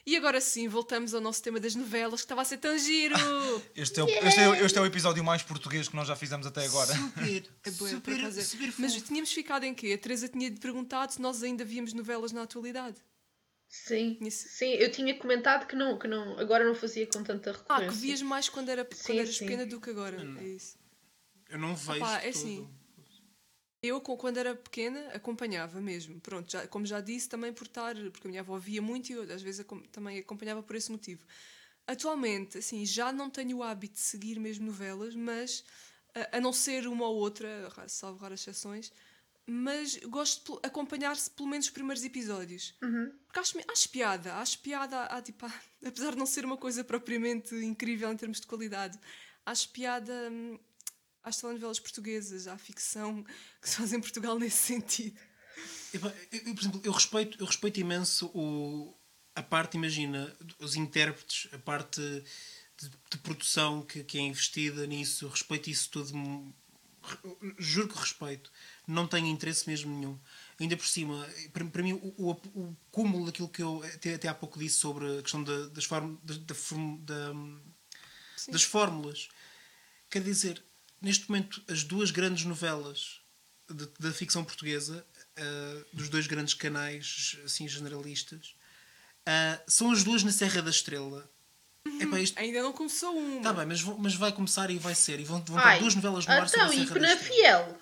E 0.08 0.16
agora 0.16 0.40
sim, 0.40 0.68
voltamos 0.68 1.12
ao 1.12 1.20
nosso 1.20 1.42
tema 1.42 1.60
das 1.60 1.74
novelas, 1.74 2.20
que 2.20 2.24
estava 2.24 2.40
a 2.40 2.44
ser 2.44 2.56
tão 2.56 2.78
giro! 2.78 3.14
Este 3.76 4.00
é, 4.00 4.04
o, 4.04 4.08
este, 4.08 4.40
é, 4.40 4.48
o- 4.48 4.54
este 4.54 4.78
é 4.78 4.80
o 4.80 4.86
episódio 4.86 5.22
mais 5.22 5.42
português 5.42 5.86
que 5.86 5.94
nós 5.94 6.08
já 6.08 6.16
fizemos 6.16 6.46
até 6.46 6.64
agora. 6.64 6.94
Super, 6.94 7.44
É 7.64 7.70
boa, 7.72 7.90
super, 7.90 8.24
é. 8.24 8.30
super 8.42 8.74
Mas 8.78 8.94
tínhamos 9.02 9.30
ficado 9.30 9.64
em 9.64 9.74
quê? 9.74 9.92
A 9.92 9.98
Teresa 9.98 10.26
tinha 10.26 10.50
perguntado 10.52 11.12
se 11.12 11.20
nós 11.20 11.42
ainda 11.42 11.62
víamos 11.62 11.92
novelas 11.92 12.32
na 12.32 12.42
atualidade. 12.44 12.96
Sim, 13.68 14.16
Isso. 14.22 14.48
sim, 14.48 14.70
eu 14.76 14.90
tinha 14.90 15.14
comentado 15.18 15.66
que 15.66 15.76
não, 15.76 15.98
que 15.98 16.08
não, 16.08 16.38
agora 16.38 16.64
não 16.64 16.74
fazia 16.74 17.06
com 17.06 17.22
tanta 17.22 17.50
Ah, 17.50 17.52
recorrência. 17.52 17.90
que 17.90 17.96
vias 17.98 18.22
mais 18.22 18.48
quando, 18.48 18.70
era, 18.70 18.82
quando 18.86 18.96
Sim, 18.96 19.18
eras 19.18 19.36
sim. 19.36 19.44
pequena 19.44 19.66
do 19.66 19.78
que 19.78 19.90
agora. 19.90 20.16
É 20.40 20.44
isso. 20.44 20.78
Eu 21.50 21.58
não 21.58 21.76
vejo. 21.76 21.98
Opá, 21.98 22.22
é 22.22 22.30
assim. 22.30 22.66
Eu, 23.82 24.00
quando 24.00 24.38
era 24.38 24.56
pequena, 24.56 25.08
acompanhava 25.14 25.80
mesmo. 25.80 26.20
Pronto, 26.20 26.50
já, 26.50 26.66
como 26.66 26.84
já 26.84 27.00
disse, 27.00 27.28
também 27.28 27.52
por 27.52 27.66
estar. 27.66 27.94
Porque 28.10 28.26
a 28.26 28.30
minha 28.30 28.40
avó 28.40 28.58
via 28.58 28.82
muito 28.82 29.10
e 29.10 29.12
eu, 29.12 29.22
às 29.32 29.40
vezes, 29.42 29.64
também 29.92 30.18
acompanhava 30.18 30.62
por 30.62 30.74
esse 30.76 30.90
motivo. 30.90 31.24
Atualmente, 31.86 32.58
assim, 32.58 32.84
já 32.84 33.12
não 33.12 33.30
tenho 33.30 33.58
o 33.58 33.62
hábito 33.62 33.94
de 33.94 34.00
seguir 34.00 34.38
mesmo 34.40 34.66
novelas, 34.66 35.14
mas. 35.14 35.64
A, 36.14 36.38
a 36.38 36.40
não 36.40 36.52
ser 36.52 36.86
uma 36.88 37.06
ou 37.06 37.16
outra, 37.16 37.68
ra- 37.68 37.88
salvo 37.88 38.18
raras 38.18 38.40
exceções, 38.40 38.90
mas 39.46 39.96
gosto 39.98 40.60
de 40.60 40.66
acompanhar-se 40.66 41.30
pelo 41.30 41.48
menos 41.48 41.66
os 41.66 41.72
primeiros 41.72 42.04
episódios. 42.04 42.74
Porque 43.26 43.40
acho, 43.40 43.58
acho 43.70 43.88
piada, 43.90 44.34
acho 44.36 44.58
piada, 44.60 45.04
há, 45.04 45.22
tipo, 45.22 45.46
há- 45.46 45.60
apesar 45.84 46.12
de 46.12 46.18
não 46.18 46.26
ser 46.26 46.44
uma 46.44 46.56
coisa 46.56 46.82
propriamente 46.82 47.54
incrível 47.54 48.10
em 48.12 48.16
termos 48.16 48.40
de 48.40 48.46
qualidade, 48.46 48.98
acho 49.44 49.68
piada 49.70 50.12
hum, 50.30 50.58
às 51.28 51.36
telenovelas 51.40 51.78
portuguesas, 51.80 52.46
à 52.46 52.56
ficção 52.58 53.24
que 53.60 53.68
se 53.68 53.76
faz 53.76 53.92
em 53.92 54.00
Portugal 54.00 54.36
nesse 54.40 54.56
sentido. 54.66 55.18
Eu, 55.92 56.00
eu, 56.32 56.54
por 56.54 56.60
exemplo, 56.60 56.80
eu 56.84 56.92
respeito, 56.92 57.38
eu 57.40 57.46
respeito 57.46 57.80
imenso 57.80 58.26
o, 58.34 58.94
a 59.34 59.42
parte, 59.42 59.76
imagina, 59.76 60.34
os 60.58 60.76
intérpretes, 60.76 61.48
a 61.52 61.58
parte 61.58 62.00
de, 62.00 62.90
de 63.10 63.18
produção 63.18 63.82
que, 63.82 64.04
que 64.04 64.18
é 64.18 64.20
investida 64.20 64.86
nisso, 64.86 65.24
eu 65.24 65.30
respeito 65.30 65.68
isso 65.70 65.90
tudo, 65.90 66.12
juro 67.58 67.88
que 67.88 67.98
respeito, 67.98 68.52
não 68.86 69.06
tenho 69.06 69.26
interesse 69.26 69.68
mesmo 69.68 69.90
nenhum. 69.96 70.18
Ainda 70.60 70.76
por 70.76 70.86
cima, 70.86 71.26
para, 71.52 71.64
para 71.64 71.82
mim, 71.82 71.92
o, 71.94 72.14
o, 72.16 72.30
o 72.54 72.76
cúmulo 72.90 73.26
daquilo 73.26 73.48
que 73.48 73.62
eu 73.62 73.82
até, 73.94 74.14
até 74.14 74.28
há 74.28 74.34
pouco 74.34 74.58
disse 74.58 74.76
sobre 74.76 75.18
a 75.18 75.22
questão 75.22 75.42
da- 75.42 75.68
das, 75.68 75.84
form, 75.84 76.16
da, 77.02 77.32
da 77.32 77.34
das 78.52 78.62
fórmulas, 78.62 79.28
quer 80.10 80.22
dizer, 80.22 80.62
neste 81.00 81.28
momento, 81.28 81.62
as 81.68 81.82
duas 81.84 82.10
grandes 82.10 82.44
novelas 82.44 83.20
de- 83.68 83.88
da 84.00 84.12
ficção 84.12 84.44
portuguesa, 84.44 85.04
ah, 85.36 85.84
dos 85.92 86.08
dois 86.08 86.26
grandes 86.26 86.54
canais 86.54 87.36
assim 87.44 87.68
generalistas, 87.68 88.54
ah, 89.26 89.60
são 89.66 89.90
as 89.90 90.02
duas 90.04 90.22
na 90.22 90.32
Serra 90.32 90.62
da 90.62 90.70
Estrela. 90.70 91.30
Epá, 92.00 92.20
isto, 92.20 92.38
Ainda 92.38 92.62
não 92.62 92.72
começou 92.72 93.16
uma. 93.16 93.42
tá 93.42 93.52
bem, 93.52 93.66
mas, 93.66 93.82
mas 93.82 94.14
vai 94.14 94.32
começar 94.32 94.70
e 94.70 94.78
vai 94.78 94.94
ser. 94.94 95.18
E 95.20 95.24
vão, 95.24 95.42
vão 95.44 95.58
Ai, 95.58 95.76
ter 95.76 95.80
duas 95.82 95.94
novelas 95.94 96.26
no 96.26 96.32
ar 96.32 96.48
sobre 96.48 96.64
então, 96.66 96.70
a 96.70 96.74
e 96.74 96.78
Serra 96.78 96.88
da 96.88 96.94
Pena 96.94 97.12
Estrela. 97.14 97.34
Fiel? 97.64 97.80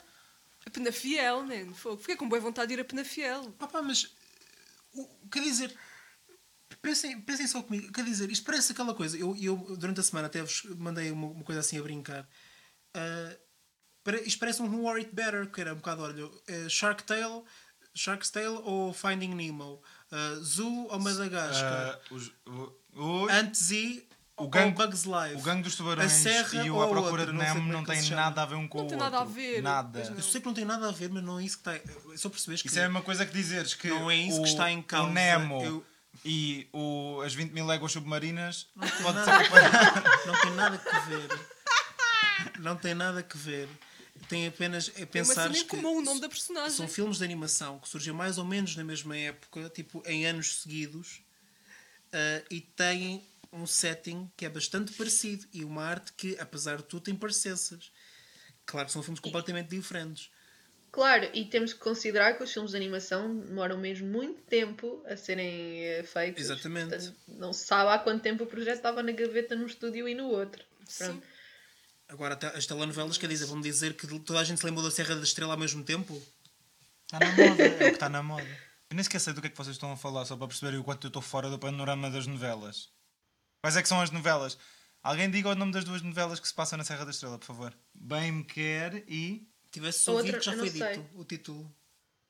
A 0.66 0.70
Penafiel, 0.70 1.44
né? 1.46 1.66
Fogo. 1.74 1.98
Fiquei 2.00 2.16
com 2.16 2.28
boa 2.28 2.40
vontade 2.40 2.68
de 2.68 2.74
ir 2.74 2.80
a 2.80 2.84
Penafiel. 2.84 3.54
Ah, 3.58 3.66
pá, 3.66 3.82
mas 3.82 4.12
o- 4.92 5.08
quer 5.30 5.42
dizer, 5.42 5.72
pensem, 6.82 7.20
pensem 7.20 7.46
só 7.46 7.62
comigo, 7.62 7.92
quer 7.92 8.04
dizer, 8.04 8.30
isto 8.30 8.44
parece 8.44 8.72
aquela 8.72 8.94
coisa. 8.94 9.16
Eu, 9.16 9.36
eu 9.36 9.56
durante 9.76 10.00
a 10.00 10.02
semana 10.02 10.26
até 10.26 10.42
vos 10.42 10.62
mandei 10.76 11.10
uma, 11.10 11.28
uma 11.28 11.44
coisa 11.44 11.60
assim 11.60 11.78
a 11.78 11.82
brincar. 11.82 12.28
Pare- 14.04 14.22
isto 14.24 14.38
parece 14.38 14.62
um 14.62 14.66
Who 14.68 14.88
Are 14.88 15.00
It 15.00 15.12
Better, 15.14 15.50
que 15.50 15.60
era 15.60 15.72
um 15.72 15.76
bocado, 15.76 16.02
olha, 16.02 16.30
eh, 16.46 16.68
Shark 16.68 17.02
Tale, 17.04 17.42
Shark's 17.94 18.30
Tale 18.30 18.60
ou 18.64 18.92
Finding 18.92 19.34
Nemo, 19.34 19.82
Ah, 20.12 20.36
Zoo 20.40 20.86
ou 20.88 21.00
Madagascar, 21.00 21.98
Ah, 21.98 21.98
os- 22.12 22.30
o, 22.46 22.72
o, 22.94 23.28
Ant 23.28 23.52
Z 23.56 24.06
o 24.36 24.44
ou 24.44 24.48
gangue- 24.48 24.76
Bugs 24.76 25.02
Life. 25.04 25.34
o 25.34 25.40
Gangue 25.42 25.62
dos 25.64 25.74
Tubarões 25.74 26.12
A 26.12 26.14
Serra 26.14 26.64
e 26.64 26.70
o 26.70 26.80
A 26.80 26.84
a 26.84 26.88
Procura 26.88 27.10
outra, 27.10 27.26
de 27.26 27.32
não 27.32 27.42
Nemo 27.42 27.68
é 27.68 27.72
não 27.72 27.84
se 27.96 28.02
chama. 28.04 28.20
nada 28.22 28.42
a 28.42 28.46
ver 28.46 28.54
um 28.54 28.68
com 28.68 28.78
Não 28.78 28.84
o 28.84 28.88
tem 28.88 28.96
outro. 28.96 29.10
nada 29.10 29.22
a 29.22 29.24
ver. 29.34 29.60
Nada. 29.62 30.04
Não. 30.10 30.16
Eu 30.16 30.22
sei 30.22 30.40
que 30.40 30.46
não 30.46 30.54
tem 30.54 30.64
nada 30.64 30.88
a 30.88 30.92
ver, 30.92 31.10
mas 31.10 31.24
não 31.24 31.40
é 31.40 31.44
isso 31.44 31.58
que 31.60 31.68
está. 31.68 32.16
Só 32.16 32.28
percebes 32.28 32.62
que 32.62 32.68
Isso 32.68 32.78
é 32.78 32.82
a 32.82 32.86
mesma 32.88 33.02
coisa 33.02 33.26
que 33.26 33.32
dizeres 33.32 33.74
que 33.74 33.88
Não 33.88 34.08
é 34.08 34.14
isso 34.16 34.38
o, 34.38 34.42
que 34.44 34.48
está 34.50 34.70
em 34.70 34.80
causa. 34.80 35.10
o 35.10 35.12
Nemo 35.12 35.60
Eu- 35.64 35.84
e 36.24 36.68
o, 36.72 37.20
as 37.26 37.34
20 37.34 37.50
mil 37.52 37.66
léguas 37.66 37.90
submarinas 37.90 38.68
Não 38.76 38.86
tem, 38.88 39.02
pode 39.02 39.16
nada, 39.16 39.44
ser 39.44 40.26
não 40.28 40.40
tem 40.40 40.50
nada 40.54 40.78
que 40.78 41.00
ver. 41.10 41.55
Não 42.66 42.76
tem 42.76 42.94
nada 42.94 43.22
que 43.22 43.38
ver. 43.38 43.68
Tem 44.28 44.48
apenas 44.48 44.90
é 44.96 45.06
pensar 45.06 45.52
que 45.52 45.64
comum, 45.66 45.98
o 45.98 46.02
nome 46.02 46.20
da 46.20 46.28
personagem. 46.28 46.76
são 46.76 46.88
filmes 46.88 47.18
de 47.18 47.24
animação 47.24 47.78
que 47.78 47.88
surgiram 47.88 48.16
mais 48.16 48.38
ou 48.38 48.44
menos 48.44 48.74
na 48.74 48.82
mesma 48.82 49.16
época, 49.16 49.70
tipo 49.70 50.02
em 50.04 50.26
anos 50.26 50.62
seguidos, 50.62 51.22
ah, 52.12 52.42
e 52.50 52.60
têm 52.60 53.24
um 53.52 53.68
setting 53.68 54.28
que 54.36 54.44
é 54.44 54.48
bastante 54.48 54.92
parecido 54.94 55.46
e 55.52 55.64
uma 55.64 55.84
arte 55.84 56.12
que, 56.14 56.36
apesar 56.40 56.78
de 56.78 56.82
tudo, 56.82 57.04
tem 57.04 57.14
parecenças. 57.14 57.92
Claro 58.64 58.86
que 58.86 58.92
são 58.92 59.02
filmes 59.02 59.20
completamente 59.20 59.68
diferentes. 59.68 60.28
Claro, 60.90 61.30
e 61.34 61.44
temos 61.44 61.72
que 61.72 61.78
considerar 61.78 62.36
que 62.36 62.42
os 62.42 62.52
filmes 62.52 62.72
de 62.72 62.76
animação 62.76 63.38
demoram 63.38 63.78
mesmo 63.78 64.08
muito 64.08 64.42
tempo 64.42 65.04
a 65.06 65.16
serem 65.16 65.84
eh, 65.84 66.02
feitos. 66.02 66.42
Exatamente. 66.42 66.88
Portanto, 66.88 67.16
não 67.28 67.52
se 67.52 67.64
sabe 67.64 67.90
há 67.90 67.98
quanto 68.00 68.22
tempo 68.22 68.42
o 68.42 68.46
projeto 68.46 68.78
estava 68.78 69.04
na 69.04 69.12
gaveta 69.12 69.54
num 69.54 69.66
estúdio 69.66 70.08
e 70.08 70.16
no 70.16 70.26
outro. 70.26 70.64
Pronto. 70.98 71.22
Sim. 71.22 71.35
Agora, 72.08 72.34
até 72.34 72.46
as 72.48 72.66
telenovelas, 72.66 73.18
quer 73.18 73.28
dizer, 73.28 73.46
vão 73.46 73.60
dizer 73.60 73.96
que 73.96 74.06
toda 74.20 74.38
a 74.40 74.44
gente 74.44 74.58
se 74.60 74.66
lembrou 74.66 74.84
da 74.84 74.90
Serra 74.90 75.16
da 75.16 75.22
Estrela 75.22 75.54
ao 75.54 75.58
mesmo 75.58 75.82
tempo? 75.82 76.20
Está 77.04 77.18
na 77.18 77.32
moda, 77.36 77.62
é 77.62 77.68
o 77.68 77.78
que 77.78 77.84
está 77.84 78.08
na 78.08 78.22
moda. 78.22 78.60
Eu 78.88 78.94
nem 78.96 79.02
sei 79.04 79.32
do 79.32 79.40
que 79.40 79.48
é 79.48 79.50
que 79.50 79.56
vocês 79.56 79.74
estão 79.74 79.90
a 79.92 79.96
falar, 79.96 80.24
só 80.24 80.36
para 80.36 80.46
perceberem 80.46 80.78
o 80.78 80.84
quanto 80.84 81.06
eu 81.06 81.08
estou 81.08 81.20
fora 81.22 81.50
do 81.50 81.58
panorama 81.58 82.08
das 82.10 82.26
novelas. 82.26 82.88
Quais 83.60 83.76
é 83.76 83.82
que 83.82 83.88
são 83.88 84.00
as 84.00 84.10
novelas? 84.10 84.56
Alguém 85.02 85.30
diga 85.30 85.48
o 85.50 85.54
nome 85.54 85.72
das 85.72 85.84
duas 85.84 86.02
novelas 86.02 86.38
que 86.38 86.46
se 86.46 86.54
passam 86.54 86.76
na 86.78 86.84
Serra 86.84 87.04
da 87.04 87.10
Estrela, 87.10 87.38
por 87.38 87.44
favor. 87.46 87.76
Bem 87.94 88.30
me 88.32 88.44
quer 88.44 89.04
e. 89.08 89.48
Tivesse 89.70 90.08
A 90.08 90.12
ouvido, 90.12 90.40
já 90.40 90.52
foi 90.56 90.70
sei. 90.70 90.96
dito 90.96 91.10
o 91.14 91.24
título. 91.24 91.76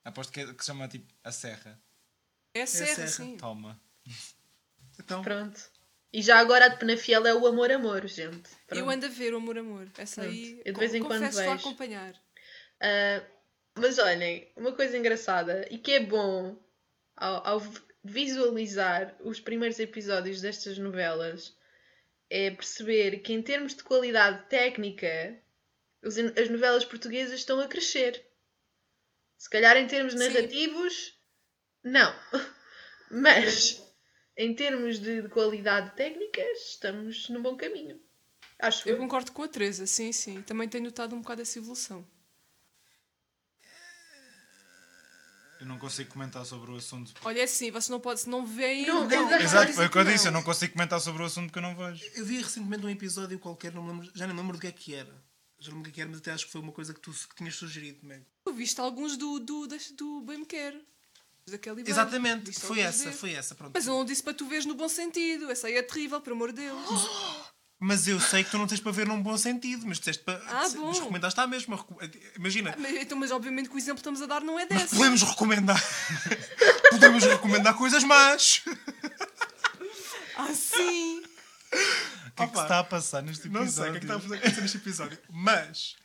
Aposto 0.04 0.32
que, 0.32 0.40
é- 0.40 0.52
que 0.54 0.60
se 0.62 0.66
chama 0.66 0.88
tipo 0.88 1.12
A 1.22 1.30
Serra. 1.32 1.78
É 2.54 2.62
a 2.62 2.66
serra, 2.66 2.94
serra. 2.94 3.08
sim. 3.08 3.36
Toma. 3.36 3.78
Então, 4.98 5.22
Pronto. 5.22 5.60
E 6.16 6.22
já 6.22 6.38
agora 6.38 6.64
a 6.64 6.68
de 6.68 6.79
Penafiel 6.79 7.26
é 7.26 7.35
o 7.35 7.46
Amor 7.46 7.70
Amor, 7.70 8.07
gente. 8.07 8.48
Eu 8.70 8.76
Pronto. 8.76 8.90
ando 8.90 9.05
a 9.05 9.09
ver 9.11 9.35
o 9.35 9.37
Amor 9.37 9.59
Amor. 9.59 9.87
Essa 9.98 10.22
Pronto. 10.22 10.35
aí. 10.35 10.62
Eu 10.64 10.72
de 10.72 10.81
vez 10.81 10.94
em 10.94 11.02
quando 11.02 11.20
confesso, 11.20 11.38
vejo. 11.40 11.52
acompanhar. 11.52 12.14
Ah, 12.81 13.22
mas 13.74 13.98
olhem, 13.98 14.50
uma 14.57 14.72
coisa 14.72 14.96
engraçada 14.96 15.68
e 15.70 15.76
que 15.76 15.92
é 15.92 16.00
bom 16.00 16.57
ao, 17.14 17.46
ao 17.46 17.62
visualizar 18.02 19.14
os 19.20 19.40
primeiros 19.40 19.79
episódios 19.79 20.40
destas 20.40 20.79
novelas 20.79 21.55
é 22.31 22.50
perceber 22.50 23.18
que, 23.18 23.35
em 23.35 23.42
termos 23.42 23.74
de 23.74 23.85
qualidade 23.85 24.48
técnica, 24.48 25.38
as 26.02 26.48
novelas 26.48 26.87
portuguesas 26.87 27.40
estão 27.40 27.61
a 27.61 27.68
crescer. 27.68 28.24
Se 29.37 29.50
calhar, 29.50 29.76
em 29.76 29.87
termos 29.87 30.14
Sim. 30.14 30.20
narrativos, 30.20 31.14
não. 31.85 32.11
Mas, 33.11 33.86
em 34.37 34.55
termos 34.55 34.99
de, 34.99 35.22
de 35.22 35.29
qualidade 35.29 35.94
técnica, 35.96 36.40
estamos 36.53 37.29
no 37.29 37.40
bom 37.42 37.57
caminho. 37.57 38.01
Acho 38.59 38.88
Eu 38.88 38.94
eu. 38.94 39.01
concordo 39.01 39.33
com 39.33 39.42
a 39.42 39.49
Teresa, 39.49 39.87
sim, 39.87 40.12
sim. 40.12 40.42
Também 40.42 40.68
tenho 40.68 40.85
notado 40.85 41.14
um 41.14 41.20
bocado 41.20 41.42
essa 41.42 41.59
evolução. 41.59 42.07
Eu 45.59 45.64
não 45.66 45.79
consigo 45.79 46.11
comentar 46.12 46.44
sobre 46.44 46.70
o 46.70 46.77
assunto. 46.77 47.14
Olha, 47.25 47.40
é 47.40 47.44
assim, 47.44 47.70
você 47.70 47.90
não 47.90 47.99
pode, 47.99 48.20
se 48.20 48.29
não 48.29 48.44
veem. 48.44 48.87
Não, 48.87 49.09
não, 49.09 49.33
exato. 49.40 49.72
Foi 49.72 49.87
o 49.87 49.90
que 49.90 49.96
eu 49.99 50.05
não. 50.05 50.12
disse. 50.12 50.29
Eu 50.29 50.33
não 50.33 50.42
consigo 50.42 50.75
comentar 50.75 51.01
sobre 51.01 51.22
o 51.22 51.27
assunto 51.27 51.51
que 51.51 51.59
eu 51.59 51.62
não 51.62 51.75
vejo. 51.75 52.05
eu 52.14 52.25
vi 52.27 52.37
recentemente 52.42 52.85
um 52.85 52.90
episódio 52.90 53.38
qualquer, 53.38 53.72
não 53.72 53.83
me 53.83 53.90
lembro, 53.92 54.11
já 54.14 54.27
não 54.27 54.35
me 54.35 54.40
lembro 54.42 54.57
do 54.59 54.61
que 54.61 54.66
é 54.66 54.72
que 54.72 54.94
era. 54.94 55.11
Já 55.59 55.70
não 55.70 55.79
me 55.79 55.85
lembro 55.85 55.85
do 55.85 55.85
que 55.85 55.90
é 55.90 55.92
que 55.94 56.01
era, 56.03 56.11
mas 56.11 56.18
até 56.18 56.31
acho 56.33 56.44
que 56.46 56.53
foi 56.53 56.61
uma 56.61 56.72
coisa 56.72 56.92
que 56.92 57.01
tu 57.01 57.11
que 57.11 57.35
tinhas 57.37 57.55
sugerido, 57.55 58.05
Meg. 58.07 58.22
Tu 58.44 58.53
viste 58.53 58.79
alguns 58.81 59.16
do, 59.16 59.38
do, 59.40 59.66
das- 59.66 59.90
do 59.92 60.20
Bem 60.20 60.38
Me 60.40 60.46
Quer. 60.46 60.79
Daquele. 61.48 61.82
Exatamente, 61.88 62.52
foi 62.59 62.80
essa, 62.80 63.12
foi 63.12 63.32
essa, 63.32 63.54
pronto. 63.54 63.72
Mas 63.74 63.87
eu 63.87 63.92
não 63.94 64.04
disse 64.04 64.22
para 64.22 64.35
tu 64.35 64.46
veres 64.48 64.66
no 64.66 64.74
bom 64.74 64.88
sentido. 64.88 65.48
Essa 65.50 65.68
aí 65.68 65.76
é 65.76 65.82
terrível, 65.82 66.20
por 66.20 66.32
amor 66.32 66.52
de 66.52 66.62
Deus. 66.62 67.09
Mas 67.78 68.09
eu 68.09 68.18
sei 68.18 68.42
que 68.42 68.50
tu 68.50 68.59
não 68.59 68.66
tens 68.66 68.80
para 68.80 68.90
ver 68.90 69.06
num 69.06 69.22
bom 69.22 69.37
sentido, 69.38 69.87
mas 69.87 69.98
disseste 69.98 70.24
para. 70.24 70.42
Ah, 70.48 70.68
bom. 70.70 70.87
Mas 70.88 70.98
recomendaste 70.98 71.38
à 71.38 71.46
mesma. 71.46 71.87
Imagina, 72.37 72.74
Mas, 72.78 72.96
então, 72.96 73.16
mas 73.16 73.30
obviamente 73.30 73.68
que 73.68 73.74
o 73.76 73.78
exemplo 73.78 73.96
que 73.96 74.00
estamos 74.00 74.20
a 74.22 74.26
dar 74.26 74.40
não 74.42 74.59
é 74.59 74.66
mas 74.68 74.82
desse. 74.82 74.96
podemos 74.96 75.22
recomendar. 75.22 75.80
podemos 76.90 77.22
recomendar 77.24 77.74
coisas 77.74 78.02
más. 78.02 78.62
Ah, 80.38 80.52
sim! 80.52 81.22
O 81.22 82.30
que 82.37 82.42
é 82.42 82.46
que 82.46 82.59
está 82.59 82.78
a 82.80 82.85
passar 82.85 83.22
neste 83.22 83.48
Não 83.48 83.62
episódio? 83.62 83.72
sei 83.72 83.88
o 83.88 83.92
que 83.92 83.96
é 83.96 84.00
que 84.00 84.04
está 84.04 84.16
a 84.16 84.20
fazer- 84.20 84.37
acontecer 84.37 84.61
neste 84.61 84.76
episódio. 84.76 85.18
Mas, 85.30 85.96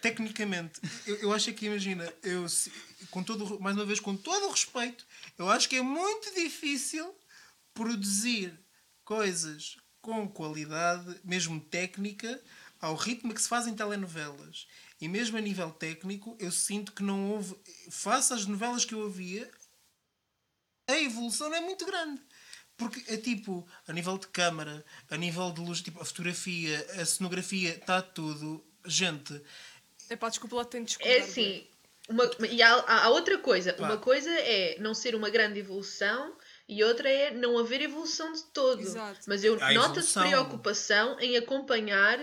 tecnicamente, 0.00 0.80
eu, 1.06 1.16
eu 1.16 1.32
acho 1.34 1.52
que, 1.52 1.66
imagina, 1.66 2.10
eu, 2.22 2.48
se- 2.48 2.72
com 3.10 3.22
todo, 3.22 3.60
mais 3.60 3.76
uma 3.76 3.84
vez, 3.84 4.00
com 4.00 4.16
todo 4.16 4.46
o 4.46 4.50
respeito, 4.50 5.06
eu 5.38 5.48
acho 5.48 5.68
que 5.68 5.76
é 5.76 5.82
muito 5.82 6.34
difícil 6.34 7.14
produzir 7.74 8.58
coisas 9.04 9.76
com 10.00 10.28
qualidade, 10.28 11.20
mesmo 11.24 11.60
técnica, 11.60 12.40
ao 12.80 12.94
ritmo 12.94 13.34
que 13.34 13.40
se 13.42 13.48
fazem 13.48 13.74
telenovelas. 13.74 14.66
E 15.00 15.08
mesmo 15.08 15.36
a 15.36 15.40
nível 15.40 15.70
técnico, 15.70 16.36
eu 16.38 16.50
sinto 16.50 16.92
que 16.92 17.02
não 17.02 17.30
houve. 17.30 17.54
Face 17.90 18.32
às 18.32 18.46
novelas 18.46 18.84
que 18.84 18.94
eu 18.94 19.00
ouvia, 19.00 19.50
a 20.88 20.98
evolução 20.98 21.48
não 21.50 21.56
é 21.56 21.60
muito 21.60 21.84
grande. 21.84 22.22
Porque 22.76 23.02
é 23.12 23.16
tipo, 23.16 23.66
a 23.88 23.92
nível 23.92 24.18
de 24.18 24.26
câmara, 24.28 24.84
a 25.10 25.16
nível 25.16 25.50
de 25.50 25.60
luz, 25.60 25.80
tipo, 25.80 26.00
a 26.00 26.04
fotografia, 26.04 26.86
a 27.00 27.04
cenografia, 27.04 27.74
está 27.74 28.02
tudo. 28.02 28.64
Gente, 28.84 29.42
É 30.08 30.16
pá, 30.16 30.28
desculpa 30.28 30.56
lá, 30.56 30.64
tenho 30.64 30.84
de 30.84 30.96
É 31.00 31.20
assim, 31.20 31.66
uma, 32.08 32.30
e 32.50 32.62
há, 32.62 32.72
há- 32.86 33.08
outra 33.10 33.38
coisa. 33.38 33.72
Pá. 33.72 33.84
Uma 33.84 33.98
coisa 33.98 34.30
é 34.30 34.76
não 34.80 34.94
ser 34.94 35.14
uma 35.14 35.28
grande 35.30 35.58
evolução 35.60 36.36
e 36.68 36.82
outra 36.84 37.08
é 37.10 37.32
não 37.32 37.58
haver 37.58 37.80
evolução 37.82 38.32
de 38.32 38.42
todo. 38.52 38.80
Exato. 38.80 39.20
Mas 39.26 39.42
eu 39.44 39.58
noto-se 39.74 40.18
preocupação 40.18 41.18
em 41.20 41.36
acompanhar 41.36 42.18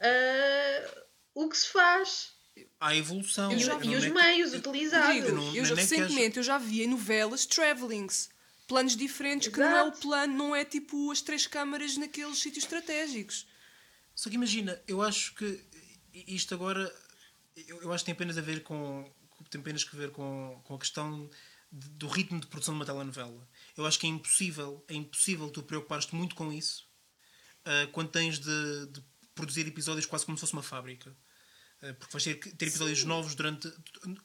ah, 0.00 1.04
o 1.34 1.48
que 1.48 1.56
se 1.56 1.68
faz 1.68 2.32
há 2.80 2.94
evolução. 2.96 3.50
e, 3.52 3.56
vi. 3.56 3.62
e 3.62 3.96
os 3.96 4.04
é 4.04 4.06
que- 4.08 4.12
meios 4.14 4.54
utilizados. 4.54 5.06
Rodrigo, 5.16 5.32
não- 5.36 5.54
eu 5.56 5.64
já, 5.64 5.74
nem 5.74 5.84
recentemente 5.84 6.36
eu 6.36 6.42
já 6.42 6.58
vi 6.58 6.82
em 6.82 6.88
novelas 6.88 7.46
travelings. 7.46 8.28
Planos 8.66 8.96
diferentes, 8.96 9.48
que 9.48 9.60
não 9.60 9.66
é 9.76 9.82
o 9.82 9.88
Exato. 9.88 10.00
plano, 10.00 10.34
não 10.34 10.56
é 10.56 10.64
tipo 10.64 11.10
as 11.10 11.20
três 11.20 11.46
câmaras 11.46 11.96
naqueles 11.98 12.38
sítios 12.38 12.64
estratégicos. 12.64 13.46
Só 14.14 14.30
que 14.30 14.36
imagina, 14.36 14.80
eu 14.88 15.02
acho 15.02 15.34
que 15.34 15.60
isto 16.14 16.54
agora 16.54 16.90
eu, 17.56 17.82
eu 17.82 17.92
acho 17.92 18.04
que 18.04 18.06
tem 18.06 18.14
apenas 18.14 18.36
a 18.38 18.40
ver 18.42 18.62
com 18.62 19.10
tem 19.50 19.60
apenas 19.60 19.84
que 19.84 19.94
ver 19.96 20.10
com, 20.10 20.60
com 20.64 20.74
a 20.74 20.78
questão 20.78 21.28
de- 21.70 21.88
do 21.90 22.06
ritmo 22.08 22.40
de 22.40 22.46
produção 22.46 22.72
de 22.74 22.78
uma 22.78 22.86
telenovela. 22.86 23.46
Eu 23.76 23.84
acho 23.86 23.98
que 23.98 24.06
é 24.06 24.10
impossível, 24.10 24.84
é 24.88 24.94
impossível 24.94 25.50
tu 25.50 25.62
preocupares-te 25.62 26.14
muito 26.14 26.34
com 26.34 26.52
isso 26.52 26.88
ah, 27.64 27.86
quando 27.92 28.10
tens 28.10 28.38
de, 28.38 28.86
de 28.86 29.02
produzir 29.34 29.66
episódios 29.66 30.06
quase 30.06 30.24
como 30.24 30.36
se 30.36 30.40
fosse 30.42 30.52
uma 30.52 30.62
fábrica. 30.62 31.14
Ah, 31.82 31.92
porque 31.94 32.12
vais 32.12 32.24
ter 32.24 32.36
ter 32.36 32.66
episódios 32.68 33.04
novos 33.04 33.34
durante 33.34 33.70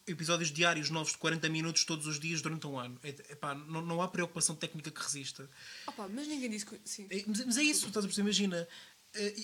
episódios 0.08 0.52
diários 0.52 0.90
novos 0.90 1.12
de 1.12 1.18
40 1.18 1.50
minutos 1.50 1.84
todos 1.84 2.06
os 2.08 2.20
dias 2.20 2.42
durante 2.42 2.66
um 2.68 2.78
ano. 2.80 2.98
É, 3.04 3.10
epá, 3.10 3.54
não, 3.56 3.82
não 3.82 4.02
há 4.02 4.08
preocupação 4.08 4.56
técnica 4.56 4.90
que 4.92 5.02
resista. 5.02 5.50
Opa, 5.88 6.08
mas 6.08 6.28
ninguém 6.28 6.50
disse 6.50 6.66
que. 6.66 6.80
Sim. 6.86 7.08
É, 7.10 7.24
Mas, 7.28 7.46
mas 7.46 7.58
é 7.58 7.64
isso, 7.64 7.88
estás 7.88 8.06
a 8.06 8.08
perceber? 8.08 8.28
Imagina, 8.28 8.68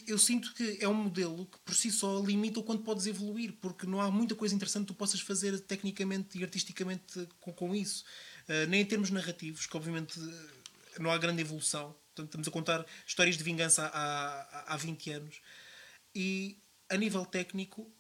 eu 0.08 0.17
sinto 0.17 0.54
que 0.54 0.78
é 0.80 0.88
um 0.88 0.93
modelo 0.93 1.45
que 1.47 1.58
por 1.60 1.73
si 1.73 1.91
só 1.91 2.19
limita 2.19 2.60
o 2.60 2.63
quanto 2.63 2.84
podes 2.84 3.08
evoluir, 3.08 3.54
porque 3.60 3.88
não 3.88 3.99
há 3.99 4.12
muita 4.12 4.36
coisa 4.36 4.54
interessante 4.54 4.84
que 4.84 4.93
tu 4.93 4.95
possas 4.95 5.19
fazer 5.19 5.60
tecnicamente 5.62 6.38
e 6.38 6.43
artisticamente 6.43 7.28
com, 7.39 7.51
com 7.51 7.73
isso. 7.73 8.06
Eh, 8.47 8.65
nem 8.67 8.82
em 8.82 8.86
termos 8.86 9.10
narrativos, 9.10 9.65
que 9.65 9.75
obviamente 9.75 10.19
eh, 10.19 10.99
não 10.99 11.12
há 11.12 11.17
grande 11.17 11.41
evolução. 11.41 11.95
Portanto, 12.13 12.28
estamos 12.28 12.47
a 12.47 12.51
contar 12.51 12.86
histórias 13.06 13.38
de 13.38 13.43
vingança 13.43 13.88
há, 13.88 14.41
há, 14.41 14.73
há 14.73 14.78
20 14.78 15.12
anos. 15.12 15.41
E 16.13 16.60
a 16.89 16.95
nível 16.95 17.25
técnico, 17.25 17.91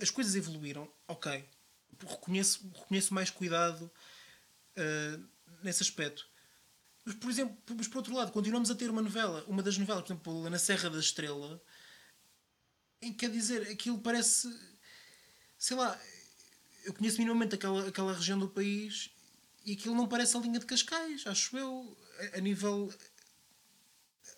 as 0.00 0.10
coisas 0.10 0.34
evoluíram, 0.36 0.88
ok. 1.06 1.44
Reconheço, 2.06 2.70
reconheço 2.74 3.12
mais 3.12 3.28
cuidado 3.30 3.90
eh, 4.76 5.18
nesse 5.62 5.82
aspecto. 5.82 6.28
Mas, 7.08 7.16
por 7.16 7.30
exemplo, 7.30 7.56
mas 7.74 7.88
por 7.88 7.96
outro 7.96 8.14
lado, 8.14 8.30
continuamos 8.32 8.70
a 8.70 8.74
ter 8.74 8.90
uma 8.90 9.00
novela, 9.00 9.42
uma 9.48 9.62
das 9.62 9.78
novelas, 9.78 10.02
por 10.02 10.12
exemplo, 10.12 10.50
Na 10.50 10.58
Serra 10.58 10.90
da 10.90 10.98
Estrela, 10.98 11.58
em 13.00 13.12
que 13.12 13.20
quer 13.20 13.30
dizer, 13.30 13.62
aquilo 13.62 13.98
parece, 13.98 14.54
sei 15.56 15.74
lá, 15.74 15.98
eu 16.84 16.92
conheço 16.92 17.16
minimamente 17.16 17.54
aquela, 17.54 17.88
aquela 17.88 18.12
região 18.12 18.38
do 18.38 18.46
país 18.46 19.10
e 19.64 19.72
aquilo 19.72 19.94
não 19.94 20.06
parece 20.06 20.36
a 20.36 20.40
linha 20.40 20.58
de 20.58 20.66
Cascais, 20.66 21.26
acho 21.26 21.56
eu, 21.56 21.96
a, 22.34 22.36
a 22.36 22.40
nível 22.42 22.92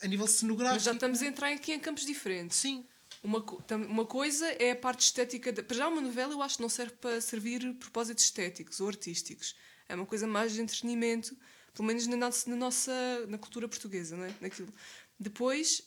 a 0.00 0.06
nível 0.06 0.28
cenográfico. 0.28 0.76
Mas 0.76 0.84
já 0.84 0.92
estamos 0.92 1.22
a 1.22 1.26
entrar 1.26 1.52
aqui 1.52 1.72
em 1.72 1.80
campos 1.80 2.06
diferentes. 2.06 2.56
Sim. 2.56 2.86
Uma, 3.20 3.44
uma 3.88 4.06
coisa 4.06 4.46
é 4.46 4.70
a 4.70 4.76
parte 4.76 5.00
estética. 5.00 5.52
Da... 5.52 5.60
Para 5.60 5.76
já, 5.76 5.88
uma 5.88 6.00
novela 6.00 6.32
eu 6.32 6.40
acho 6.40 6.54
que 6.54 6.62
não 6.62 6.68
serve 6.68 6.92
para 7.00 7.20
servir 7.20 7.74
propósitos 7.74 8.24
estéticos 8.24 8.78
ou 8.80 8.86
artísticos. 8.86 9.56
É 9.88 9.94
uma 9.96 10.06
coisa 10.06 10.24
mais 10.24 10.52
de 10.52 10.62
entretenimento, 10.62 11.36
pelo 11.74 11.86
menos 11.86 12.06
na 12.06 12.16
nossa, 12.16 12.50
na, 12.50 12.56
nossa, 12.56 13.26
na 13.28 13.38
cultura 13.38 13.68
portuguesa, 13.68 14.16
não 14.16 14.24
é? 14.24 14.34
Naquilo. 14.40 14.72
Depois, 15.18 15.82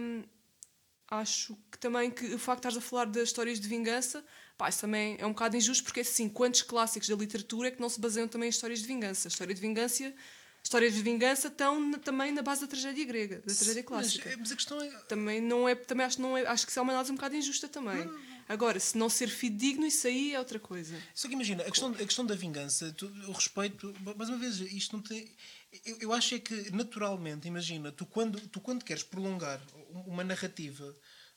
hum, 0.00 0.22
acho 1.08 1.56
que 1.70 1.78
também 1.78 2.10
que 2.10 2.26
o 2.34 2.38
facto 2.38 2.62
de 2.62 2.68
estares 2.68 2.78
a 2.78 2.80
falar 2.80 3.04
das 3.06 3.24
histórias 3.24 3.60
de 3.60 3.68
vingança, 3.68 4.24
pá, 4.56 4.68
isso 4.68 4.80
também 4.80 5.16
é 5.18 5.26
um 5.26 5.30
bocado 5.32 5.56
injusto, 5.56 5.84
porque 5.84 6.00
assim, 6.00 6.28
quantos 6.28 6.62
clássicos 6.62 7.08
da 7.08 7.14
literatura 7.14 7.68
é 7.68 7.70
que 7.70 7.80
não 7.80 7.88
se 7.88 8.00
baseiam 8.00 8.26
também 8.28 8.46
em 8.46 8.50
histórias 8.50 8.80
de 8.80 8.86
vingança? 8.86 9.28
A 9.28 9.30
história 9.30 9.54
de 9.54 9.60
vingança, 9.60 10.14
histórias 10.64 10.94
de 10.94 11.02
vingança 11.02 11.48
estão 11.48 11.78
na- 11.80 11.98
também 11.98 12.32
na 12.32 12.40
base 12.40 12.62
da 12.62 12.66
tragédia 12.66 13.04
grega, 13.04 13.36
da 13.44 13.54
tragédia 13.54 13.82
clássica 13.82 14.28
Mas, 14.30 14.38
mas 14.38 14.52
a 14.52 14.56
questão 14.56 14.80
é. 14.80 14.88
também 15.08 15.40
não 15.40 15.68
é 15.68 15.74
também 15.74 16.06
acho 16.06 16.20
não 16.22 16.36
é 16.36 16.46
acho 16.46 16.64
que 16.64 16.70
isso 16.70 16.78
é 16.78 16.82
uma 16.82 16.92
análise 16.92 17.12
um 17.12 17.16
bocado 17.16 17.36
injusta 17.36 17.68
também 17.68 18.08
agora 18.52 18.78
se 18.80 18.96
não 18.96 19.08
ser 19.08 19.28
fidedigno 19.28 19.86
isso 19.86 20.06
aí 20.06 20.34
é 20.34 20.38
outra 20.38 20.58
coisa 20.58 20.96
Só 21.14 21.28
que 21.28 21.34
imagina, 21.34 21.62
a 21.62 21.70
questão, 21.70 21.90
a 21.90 21.94
questão 22.10 22.26
da 22.26 22.34
vingança, 22.34 22.92
tu, 22.92 23.06
respeito, 23.32 23.94
mais 24.16 24.28
uma 24.28 24.38
vez, 24.38 24.60
isto 24.60 24.96
não 24.96 25.02
tem. 25.02 25.30
Eu, 25.84 25.96
eu 26.00 26.12
acho 26.12 26.34
é 26.34 26.38
que 26.38 26.70
naturalmente, 26.70 27.48
imagina, 27.48 27.90
tu 27.90 28.04
quando, 28.06 28.38
tu 28.48 28.60
quando 28.60 28.84
queres 28.84 29.02
prolongar 29.02 29.60
uma 30.06 30.22
narrativa, 30.24 30.94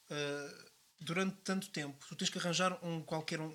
ah, 0.09 0.65
durante 0.99 1.35
tanto 1.43 1.69
tempo, 1.69 2.05
tu 2.07 2.15
tens 2.15 2.29
que 2.29 2.37
arranjar 2.37 2.77
um 2.85 3.01
qualquer 3.01 3.39
um. 3.39 3.53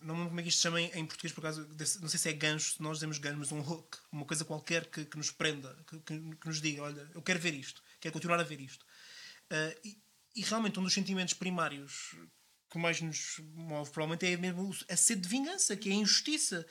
Não 0.00 0.14
me 0.16 0.26
como 0.28 0.38
é 0.38 0.42
que 0.42 0.50
isto 0.50 0.58
se 0.58 0.62
chama 0.64 0.80
em, 0.80 0.90
em 0.94 1.06
português, 1.06 1.32
por 1.32 1.42
desse- 1.74 2.00
não 2.00 2.08
sei 2.08 2.18
se 2.18 2.28
é 2.28 2.32
gancho, 2.34 2.74
se 2.74 2.82
nós 2.82 2.98
dizemos 2.98 3.16
gancho, 3.18 3.38
mas 3.38 3.52
um 3.52 3.60
hook, 3.60 3.96
uma 4.12 4.26
coisa 4.26 4.44
qualquer 4.44 4.86
que, 4.86 5.04
que 5.06 5.16
nos 5.16 5.30
prenda, 5.30 5.74
que, 5.88 5.98
que- 6.00 6.36
que 6.36 6.46
nos 6.46 6.60
diga: 6.60 6.82
olha, 6.82 7.10
eu 7.14 7.22
quero 7.22 7.40
ver 7.40 7.54
isto, 7.54 7.82
quero 8.00 8.12
continuar 8.12 8.38
a 8.38 8.42
ver 8.42 8.60
isto. 8.60 8.84
Ah, 9.50 9.74
e, 9.82 9.96
e 10.34 10.42
realmente, 10.42 10.80
um 10.80 10.82
dos 10.82 10.92
sentimentos 10.92 11.34
primários 11.34 12.16
que 12.68 12.78
mais 12.78 13.00
nos 13.00 13.38
move, 13.54 13.90
provavelmente, 13.92 14.26
é 14.26 14.36
mesmo 14.36 14.74
a 14.90 14.96
sede 14.96 15.20
de 15.22 15.28
vingança, 15.28 15.76
que 15.76 15.88
é 15.88 15.92
a 15.92 15.96
injustiça. 15.96 16.66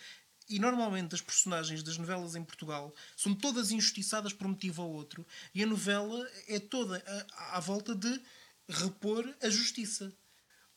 E 0.50 0.60
normalmente 0.60 1.16
as 1.16 1.22
personagens 1.22 1.82
das 1.82 1.98
novelas 1.98 2.36
em 2.36 2.44
Portugal 2.44 2.94
são 3.16 3.34
todas 3.34 3.72
injustiçadas 3.72 4.34
por 4.34 4.46
um 4.46 4.50
motivo 4.50 4.84
ou 4.84 4.92
outro, 4.92 5.26
e 5.56 5.64
a 5.64 5.66
novela 5.66 6.30
é 6.50 6.60
toda 6.60 7.02
à, 7.38 7.60
volta 7.62 7.96
de 7.96 8.22
repor 8.68 9.26
a 9.42 9.50
justiça, 9.50 10.14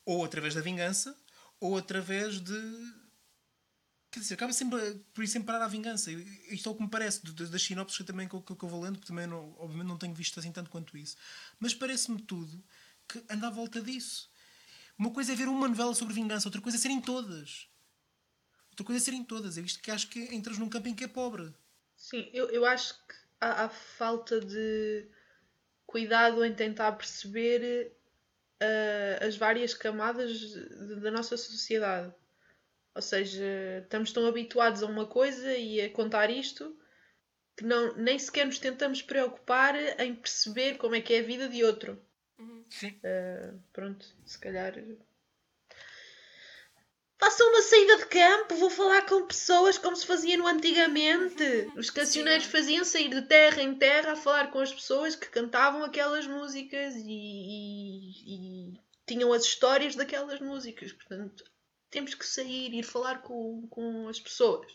ou 0.05 0.23
através 0.23 0.55
da 0.55 0.61
vingança, 0.61 1.13
ou 1.59 1.77
através 1.77 2.39
de. 2.39 2.53
Quer 4.09 4.21
dizer, 4.21 4.35
acaba 4.35 4.53
sempre 4.53 4.79
por 5.13 5.25
ir 5.25 5.27
sempre 5.27 5.47
parar 5.47 5.65
à 5.65 5.67
vingança. 5.67 6.09
Isto 6.09 6.69
é 6.69 6.71
o 6.71 6.75
que 6.75 6.83
me 6.83 6.89
parece 6.89 7.21
das 7.25 7.61
sinopses 7.61 7.97
que, 7.97 8.05
também, 8.05 8.29
que 8.29 8.33
eu 8.33 8.69
vou 8.69 8.81
lendo, 8.81 8.95
porque 8.95 9.09
também 9.09 9.27
não, 9.27 9.53
obviamente 9.59 9.87
não 9.87 9.97
tenho 9.97 10.13
visto 10.13 10.39
assim 10.39 10.53
tanto 10.53 10.69
quanto 10.69 10.97
isso. 10.97 11.17
Mas 11.59 11.73
parece-me 11.73 12.21
tudo 12.21 12.63
que 13.07 13.23
anda 13.29 13.47
à 13.47 13.51
volta 13.51 13.81
disso. 13.81 14.29
Uma 14.97 15.11
coisa 15.11 15.33
é 15.33 15.35
ver 15.35 15.47
uma 15.47 15.67
novela 15.67 15.93
sobre 15.95 16.13
vingança, 16.13 16.47
outra 16.47 16.61
coisa 16.61 16.77
é 16.77 16.81
serem 16.81 17.01
todas. 17.01 17.69
Outra 18.71 18.85
coisa 18.85 19.01
é 19.01 19.05
serem 19.05 19.23
todas. 19.23 19.57
É 19.57 19.61
isto 19.61 19.81
que 19.81 19.91
acho 19.91 20.07
que 20.09 20.19
entras 20.35 20.57
num 20.57 20.69
campo 20.69 20.87
em 20.87 20.95
que 20.95 21.03
é 21.03 21.07
pobre. 21.07 21.53
Sim, 21.95 22.29
eu, 22.33 22.49
eu 22.49 22.65
acho 22.65 22.93
que 23.07 23.15
há, 23.41 23.65
há 23.65 23.69
falta 23.69 24.39
de 24.39 25.07
cuidado 25.85 26.43
em 26.45 26.53
tentar 26.53 26.91
perceber 26.93 27.91
ah, 28.61 29.25
as 29.25 29.37
várias 29.37 29.73
camadas 29.73 30.39
de- 30.39 31.01
da 31.01 31.11
nossa 31.11 31.37
sociedade. 31.37 32.13
Ou 32.95 33.01
seja, 33.01 33.43
estamos 33.83 34.11
tão 34.11 34.27
habituados 34.27 34.83
a 34.83 34.87
uma 34.87 35.07
coisa 35.07 35.55
e 35.55 35.81
a 35.81 35.91
contar 35.91 36.29
isto 36.31 36.77
que 37.57 37.65
não, 37.65 37.95
nem 37.97 38.19
sequer 38.19 38.45
nos 38.47 38.59
tentamos 38.59 39.01
preocupar 39.01 39.75
em 39.99 40.15
perceber 40.15 40.77
como 40.77 40.95
é 40.95 41.01
que 41.01 41.13
é 41.13 41.19
a 41.19 41.23
vida 41.23 41.49
de 41.49 41.63
outro. 41.63 42.01
Sim. 42.69 42.99
Ah, 43.03 43.53
pronto, 43.73 44.05
se 44.25 44.39
calhar. 44.39 44.73
Façam 47.19 47.49
uma 47.49 47.61
saída 47.63 47.97
de 47.97 48.05
campo, 48.05 48.55
vou 48.55 48.69
falar 48.69 49.05
com 49.07 49.25
pessoas 49.25 49.77
como 49.77 49.95
se 49.95 50.05
fazia 50.05 50.37
no 50.37 50.45
antigamente. 50.45 51.43
Os 51.75 51.89
cancioneiros 51.89 52.45
faziam 52.45 52.85
sair 52.85 53.09
de 53.09 53.23
terra 53.23 53.61
em 53.63 53.75
terra 53.75 54.11
a 54.11 54.15
falar 54.15 54.51
com 54.51 54.59
as 54.59 54.71
pessoas 54.71 55.15
que 55.15 55.27
cantavam 55.27 55.83
aquelas 55.83 56.27
músicas 56.27 56.93
e, 56.95 57.01
e- 57.09 58.73
e 58.75 58.79
tinham 59.07 59.33
as 59.33 59.43
histórias 59.45 59.95
daquelas 59.95 60.39
músicas. 60.39 60.93
Portanto, 60.93 61.43
temos 61.89 62.13
que 62.13 62.25
sair 62.25 62.71
e 62.73 62.79
ir 62.79 62.83
falar 62.83 63.21
com, 63.23 63.67
com 63.67 64.07
as 64.07 64.19
pessoas. 64.19 64.71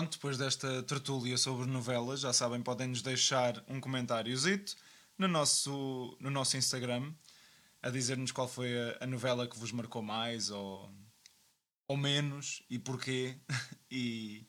Pronto, 0.00 0.12
depois 0.12 0.38
desta 0.38 0.82
tertúlia 0.84 1.36
sobre 1.36 1.66
novelas, 1.66 2.20
já 2.20 2.32
sabem, 2.32 2.62
podem 2.62 2.88
nos 2.88 3.02
deixar 3.02 3.62
um 3.68 3.78
comentáriozito 3.78 4.74
no 5.18 5.28
nosso, 5.28 6.16
no 6.18 6.30
nosso 6.30 6.56
Instagram 6.56 7.12
a 7.82 7.90
dizer-nos 7.90 8.32
qual 8.32 8.48
foi 8.48 8.78
a, 8.78 8.96
a 9.02 9.06
novela 9.06 9.46
que 9.46 9.58
vos 9.58 9.72
marcou 9.72 10.00
mais 10.00 10.48
ou, 10.48 10.90
ou 11.86 11.98
menos 11.98 12.62
e 12.70 12.78
porquê. 12.78 13.36
e, 13.90 14.46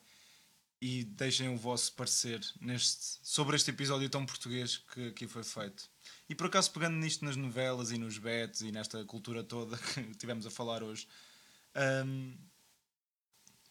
e 0.81 1.03
deixem 1.03 1.49
o 1.49 1.57
vosso 1.57 1.93
parecer 1.93 2.39
neste, 2.61 3.19
sobre 3.21 3.57
este 3.57 3.71
episódio 3.71 4.09
tão 4.09 4.25
português 4.25 4.77
que 4.77 5.09
aqui 5.09 5.27
foi 5.27 5.43
feito. 5.43 5.89
E 6.29 6.33
por 6.33 6.47
acaso, 6.47 6.71
pegando 6.71 6.95
nisto 6.95 7.25
nas 7.25 7.35
novelas 7.35 7.91
e 7.91 7.97
nos 7.97 8.17
bets 8.17 8.61
e 8.61 8.71
nesta 8.71 9.03
cultura 9.03 9.43
toda 9.43 9.77
que 9.93 10.15
tivemos 10.15 10.45
a 10.45 10.49
falar 10.49 10.81
hoje, 10.81 11.05
hum, 12.05 12.37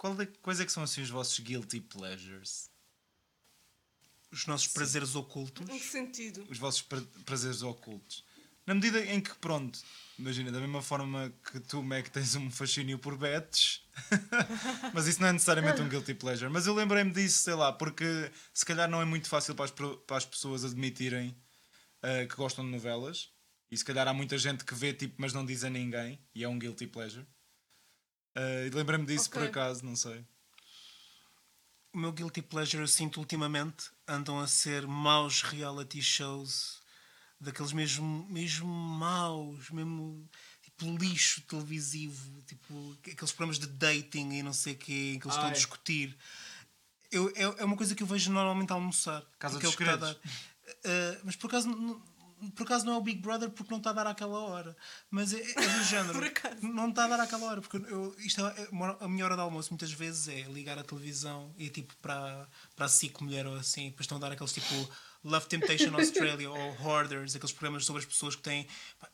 qual 0.00 0.18
é, 0.18 0.24
quais 0.24 0.58
é 0.60 0.64
que 0.64 0.72
são 0.72 0.82
assim 0.82 1.02
os 1.02 1.10
vossos 1.10 1.38
guilty 1.40 1.78
pleasures? 1.78 2.70
Os 4.32 4.46
nossos 4.46 4.68
prazeres 4.68 5.14
ocultos. 5.14 5.68
Em 5.68 5.78
que 5.78 5.84
sentido? 5.84 6.46
Os 6.48 6.56
vossos 6.56 6.80
pra- 6.80 7.02
prazeres 7.26 7.60
ocultos? 7.60 8.24
Na 8.64 8.72
medida 8.72 9.04
em 9.04 9.20
que, 9.20 9.34
pronto, 9.34 9.78
imagina, 10.18 10.50
da 10.50 10.58
mesma 10.58 10.80
forma 10.80 11.30
que 11.52 11.60
tu, 11.60 11.82
Mac, 11.82 12.08
tens 12.08 12.34
um 12.34 12.50
fascínio 12.50 12.98
por 12.98 13.14
bets, 13.18 13.82
mas 14.94 15.06
isso 15.06 15.20
não 15.20 15.28
é 15.28 15.32
necessariamente 15.34 15.82
um 15.82 15.88
guilty 15.88 16.14
pleasure. 16.14 16.50
Mas 16.50 16.66
eu 16.66 16.72
lembrei-me 16.72 17.12
disso, 17.12 17.42
sei 17.42 17.54
lá, 17.54 17.70
porque 17.70 18.32
se 18.54 18.64
calhar 18.64 18.88
não 18.88 19.02
é 19.02 19.04
muito 19.04 19.28
fácil 19.28 19.54
para 19.54 19.66
as, 19.66 19.70
para 19.70 20.16
as 20.16 20.24
pessoas 20.24 20.64
admitirem 20.64 21.36
ah, 22.02 22.24
que 22.26 22.36
gostam 22.36 22.64
de 22.64 22.70
novelas. 22.70 23.28
E 23.70 23.76
se 23.76 23.84
calhar 23.84 24.08
há 24.08 24.14
muita 24.14 24.38
gente 24.38 24.64
que 24.64 24.74
vê, 24.74 24.94
tipo, 24.94 25.16
mas 25.18 25.34
não 25.34 25.44
diz 25.44 25.62
a 25.62 25.68
ninguém, 25.68 26.18
e 26.34 26.42
é 26.42 26.48
um 26.48 26.58
guilty 26.58 26.86
pleasure. 26.86 27.26
E 28.36 28.70
lembrei-me 28.70 29.06
disso 29.06 29.28
por 29.30 29.38
Ok. 29.38 29.48
acaso, 29.48 29.84
não 29.84 29.96
sei. 29.96 30.24
O 31.92 31.98
meu 31.98 32.12
guilty 32.12 32.40
pleasure 32.42 32.82
eu 32.82 32.86
sinto 32.88 33.18
ultimamente 33.18 33.90
andam 34.06 34.38
a 34.38 34.46
ser 34.46 34.86
maus 34.86 35.42
reality 35.42 36.00
shows 36.00 36.80
daqueles 37.40 37.72
mesmo, 37.72 38.26
mesmo 38.28 38.68
maus, 38.68 39.70
mesmo 39.70 40.28
tipo 40.62 40.96
lixo 40.96 41.40
televisivo, 41.42 42.42
tipo 42.42 42.96
aqueles 43.02 43.32
programas 43.32 43.58
de 43.58 43.66
dating 43.66 44.30
e 44.34 44.42
não 44.42 44.52
sei 44.52 44.74
o 44.74 44.76
quê, 44.76 45.12
em 45.14 45.18
que 45.18 45.26
eles 45.26 45.34
estão 45.34 45.48
a 45.48 45.52
Ai. 45.52 45.56
discutir. 45.56 46.16
Eu, 47.10 47.28
é, 47.34 47.42
é 47.42 47.64
uma 47.64 47.76
coisa 47.76 47.94
que 47.94 48.02
eu 48.04 48.06
vejo 48.06 48.30
normalmente 48.30 48.70
a 48.70 48.74
almoçar. 48.74 49.24
Casa 49.38 49.56
é 49.58 49.60
dos 49.60 49.74
o 49.74 49.76
que 49.76 49.82
está 49.82 49.94
a 49.94 49.98
Segredos. 49.98 50.22
dar. 50.22 50.30
Ah, 50.84 51.20
mas 51.24 51.34
por 51.34 51.48
acaso, 51.48 51.68
não- 51.68 52.00
por 52.54 52.64
acaso 52.64 52.86
não 52.86 52.94
é 52.94 52.96
o 52.96 53.02
Big 53.02 53.20
Brother 53.20 53.50
porque 53.50 53.70
não 53.70 53.78
está 53.78 53.90
a 53.90 53.92
dar 53.92 54.06
àquela 54.06 54.38
hora. 54.38 54.76
Mas 55.10 55.32
é, 55.32 55.40
é 55.40 55.68
do 55.68 55.84
género. 55.84 56.12
Por 56.14 56.24
acaso. 56.24 56.56
Não 56.62 56.88
está 56.88 57.04
a 57.04 57.08
dar 57.08 57.20
àquela 57.20 57.46
hora. 57.46 57.60
Porque 57.60 57.76
eu, 57.76 58.14
isto 58.18 58.46
é, 58.46 58.68
a 59.00 59.08
minha 59.08 59.24
hora 59.24 59.34
de 59.34 59.40
almoço 59.40 59.70
muitas 59.70 59.92
vezes 59.92 60.28
é 60.28 60.42
ligar 60.50 60.78
a 60.78 60.84
televisão 60.84 61.54
e 61.58 61.68
tipo 61.68 61.94
para, 61.96 62.48
para 62.74 62.86
a 62.86 62.88
SIC 62.88 63.20
Mulher 63.20 63.46
ou 63.46 63.54
assim. 63.54 63.90
Depois 63.90 64.04
estão 64.04 64.18
a 64.18 64.20
dar 64.20 64.32
aqueles 64.32 64.52
tipo 64.52 64.74
Love 65.24 65.46
Temptation 65.46 65.94
Australia 65.94 66.50
ou 66.50 66.82
Hoarders, 66.82 67.36
aqueles 67.36 67.52
programas 67.52 67.84
sobre 67.84 68.00
as 68.00 68.06
pessoas 68.06 68.34
que 68.36 68.42
têm. 68.42 68.66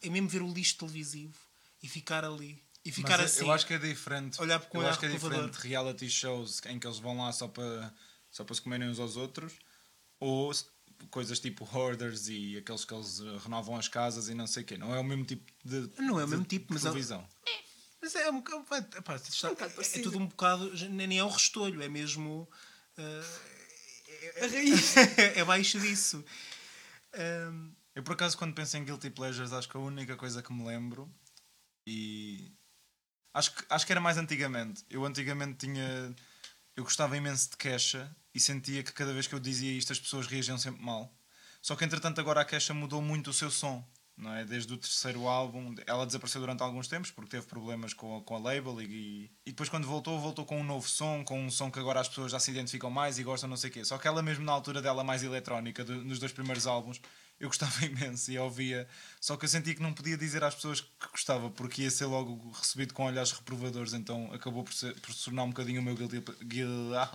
É 0.03 0.09
mesmo 0.09 0.29
ver 0.29 0.43
o 0.43 0.53
lixo 0.53 0.79
televisivo 0.79 1.35
e 1.83 1.89
ficar 1.89 2.24
ali. 2.24 2.62
E 2.85 2.93
ficar 2.93 3.18
Mas 3.18 3.33
assim. 3.33 3.45
eu 3.45 3.53
acho 3.53 3.66
que 3.66 3.74
é 3.74 3.79
diferente. 3.79 4.41
olhar 4.41 4.61
com 4.61 4.79
eu 4.79 4.83
olhar 4.83 4.91
acho 4.91 5.01
que 5.01 5.07
é 5.07 5.09
diferente 5.09 5.57
reality 5.57 6.09
shows 6.09 6.61
em 6.66 6.79
que 6.79 6.87
eles 6.87 6.99
vão 6.99 7.18
lá 7.18 7.33
só 7.33 7.49
para 7.49 7.93
só 8.31 8.45
para 8.45 8.55
se 8.55 8.62
comerem 8.62 8.89
uns 8.89 9.01
aos 9.01 9.16
outros 9.16 9.55
ou 10.20 10.53
coisas 11.11 11.38
tipo 11.40 11.64
hoarders 11.64 12.28
e 12.28 12.57
aqueles 12.59 12.84
que 12.84 12.94
eles 12.94 13.20
eh, 13.20 13.38
renovam 13.42 13.76
as 13.76 13.88
casas 13.88 14.28
e 14.28 14.34
não 14.34 14.46
sei 14.46 14.62
o 14.62 14.66
quê. 14.66 14.76
Não 14.78 14.94
é 14.94 14.98
o 15.00 15.04
mesmo 15.04 15.24
tipo 15.24 15.50
de 15.64 15.88
Não 15.98 16.18
é 16.20 16.24
o 16.24 16.28
mesmo 16.28 16.44
tipo, 16.44 16.72
mas 16.72 16.84
é- 16.84 16.88
televisão. 16.88 17.28
Mas 18.02 18.14
é 18.14 18.30
um 18.30 18.40
bocado. 18.40 18.62
está- 18.62 19.48
um 19.48 19.50
bocado 19.54 19.72
é, 19.72 19.74
parecido. 19.74 20.02
tudo 20.04 20.18
um 20.18 20.26
bocado. 20.26 20.72
Nem 20.90 21.18
é 21.18 21.24
o 21.24 21.28
restolho, 21.28 21.82
é 21.82 21.88
mesmo. 21.88 22.48
ah, 22.98 23.22
A 24.42 24.46
raiz. 24.46 24.94
é 25.36 25.40
abaixo 25.40 25.80
disso. 25.80 26.24
Ahm, 27.14 27.72
Eu 27.94 28.02
por 28.02 28.12
acaso 28.12 28.36
quando 28.36 28.54
penso 28.54 28.76
em 28.76 28.84
guilty 28.84 29.11
pleasures 29.11 29.52
acho 29.52 29.68
que 29.68 29.76
a 29.76 29.80
única 29.80 30.16
coisa 30.16 30.42
que 30.42 30.52
me 30.52 30.64
lembro 30.66 31.11
e 31.86 32.52
acho 33.34 33.54
que, 33.54 33.64
acho 33.70 33.86
que 33.86 33.92
era 33.92 34.00
mais 34.00 34.18
antigamente. 34.18 34.84
Eu 34.90 35.04
antigamente 35.04 35.66
tinha. 35.66 36.14
Eu 36.76 36.84
gostava 36.84 37.16
imenso 37.16 37.50
de 37.50 37.57
queixa 37.57 38.14
e 38.37 38.41
sentia 38.41 38.82
que 38.82 38.93
cada 38.93 39.12
vez 39.12 39.26
que 39.26 39.34
eu 39.34 39.41
dizia 39.41 39.72
isto 39.72 39.93
as 39.93 39.99
pessoas 39.99 40.26
reagiam 40.26 40.59
sempre 40.59 40.82
mal. 40.82 41.12
Só 41.62 41.74
que 41.74 41.84
entretanto 41.84 42.20
agora 42.20 42.41
a 42.43 42.45
queixa 42.45 42.72
mudou 42.74 43.01
muito 43.03 43.30
o 43.30 43.32
seu 43.32 43.51
som. 43.51 43.84
Não 44.18 44.32
é? 44.34 44.47
Desde 44.47 44.72
o 44.72 44.78
terceiro 44.78 45.28
álbum, 45.28 45.74
ela 45.87 46.07
desapareceu 46.07 46.41
durante 46.41 46.62
alguns 46.62 46.89
tempos 46.89 47.11
porque 47.11 47.32
teve 47.32 47.47
problemas 47.47 47.93
com 47.93 48.16
a, 48.16 48.22
com 48.22 48.34
a 48.34 48.39
label 48.39 48.80
e, 48.80 49.30
e 49.45 49.51
depois 49.51 49.68
quando 49.68 49.87
voltou, 49.87 50.18
voltou 50.18 50.47
com 50.47 50.59
um 50.59 50.64
novo 50.64 50.89
som, 50.89 51.22
com 51.22 51.39
um 51.39 51.51
som 51.51 51.70
que 51.70 51.78
agora 51.78 52.01
as 52.01 52.09
pessoas 52.09 52.32
já 52.32 52.39
se 52.41 52.51
identificam 52.51 52.89
mais 52.91 53.18
e 53.18 53.22
gostam 53.22 53.47
não 53.51 53.59
sei 53.59 53.68
o 53.68 53.72
quê. 53.74 53.84
Só 53.84 53.99
que 53.99 54.09
ela 54.09 54.22
mesmo 54.22 54.43
na 54.43 54.53
altura 54.53 54.80
dela 54.80 55.05
mais 55.05 55.22
eletrónica, 55.22 55.84
do- 55.84 56.03
nos 56.03 56.18
dois 56.18 56.32
primeiros 56.32 56.66
álbuns, 56.66 56.99
eu 57.39 57.49
gostava 57.49 57.72
imenso 57.84 58.30
e 58.32 58.39
ouvia, 58.39 58.89
só 59.20 59.37
que 59.37 59.45
eu 59.45 59.49
sentia 59.51 59.74
que 59.74 59.82
não 59.82 59.93
podia 59.93 60.16
dizer 60.16 60.43
às 60.43 60.55
pessoas 60.55 60.80
que 60.80 60.89
gostava 61.12 61.51
porque 61.51 61.82
ia 61.82 61.91
ser 61.91 62.07
logo 62.07 62.51
recebido 62.53 62.95
com 62.95 63.05
olhares 63.05 63.32
reprovadores, 63.32 63.93
então 63.93 64.32
acabou 64.32 64.64
por, 64.64 64.72
se 64.72 64.95
tornar 65.24 65.43
um 65.43 65.49
bocadinho 65.51 65.82
o 65.82 65.84
meu 65.84 65.95
guilty, 65.95 66.22
guil- 66.43 66.95
ah, 66.97 67.11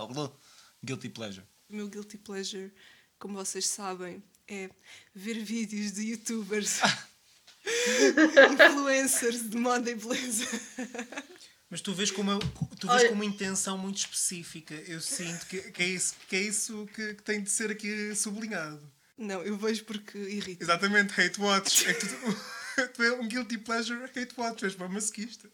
guilty 0.84 1.10
pleasure. 1.10 1.46
O 1.70 1.76
meu 1.76 1.88
guilty 1.88 2.18
pleasure, 2.18 2.72
como 3.20 3.36
vocês 3.36 3.68
sabem, 3.68 4.22
é 4.48 4.70
ver 5.16 5.44
vídeos 5.44 5.92
de 5.94 6.02
youtubers, 6.12 6.80
influencers 8.54 9.50
de 9.50 9.58
moda 9.58 9.90
e 9.90 9.96
beleza. 9.96 10.46
mas 11.70 11.82
tu 11.82 11.94
vês 11.94 12.12
como 12.12 12.32
eu- 12.32 12.40
tu 12.80 12.88
vês 12.88 13.00
Olha- 13.02 13.10
com 13.10 13.16
uma 13.16 13.26
intenção 13.26 13.78
muito 13.78 13.98
específica. 14.00 14.74
Eu 14.88 15.00
sinto 15.02 15.46
que, 15.48 15.62
que 15.72 15.84
é 15.84 15.88
isso, 15.88 16.16
que, 16.28 16.36
é 16.36 16.42
isso 16.42 16.88
que, 16.94 17.14
que 17.16 17.24
tem 17.24 17.42
de 17.42 17.50
ser 17.50 17.72
aqui 17.72 18.14
sublinhado. 18.16 18.82
Não, 19.18 19.42
eu 19.44 19.56
vejo 19.58 19.84
porque 19.86 20.18
irrita. 20.18 20.64
Exatamente, 20.64 21.14
hate 21.20 21.40
watch. 21.40 21.88
É 21.88 21.94
que 21.94 22.08
tu, 22.08 22.88
tu 22.96 23.04
é 23.04 23.12
um 23.14 23.28
guilty 23.28 23.58
pleasure 23.58 24.04
hate 24.06 24.34
watch, 24.38 24.66
és 24.66 24.74
para 24.76 24.90
masoquista. 24.90 25.50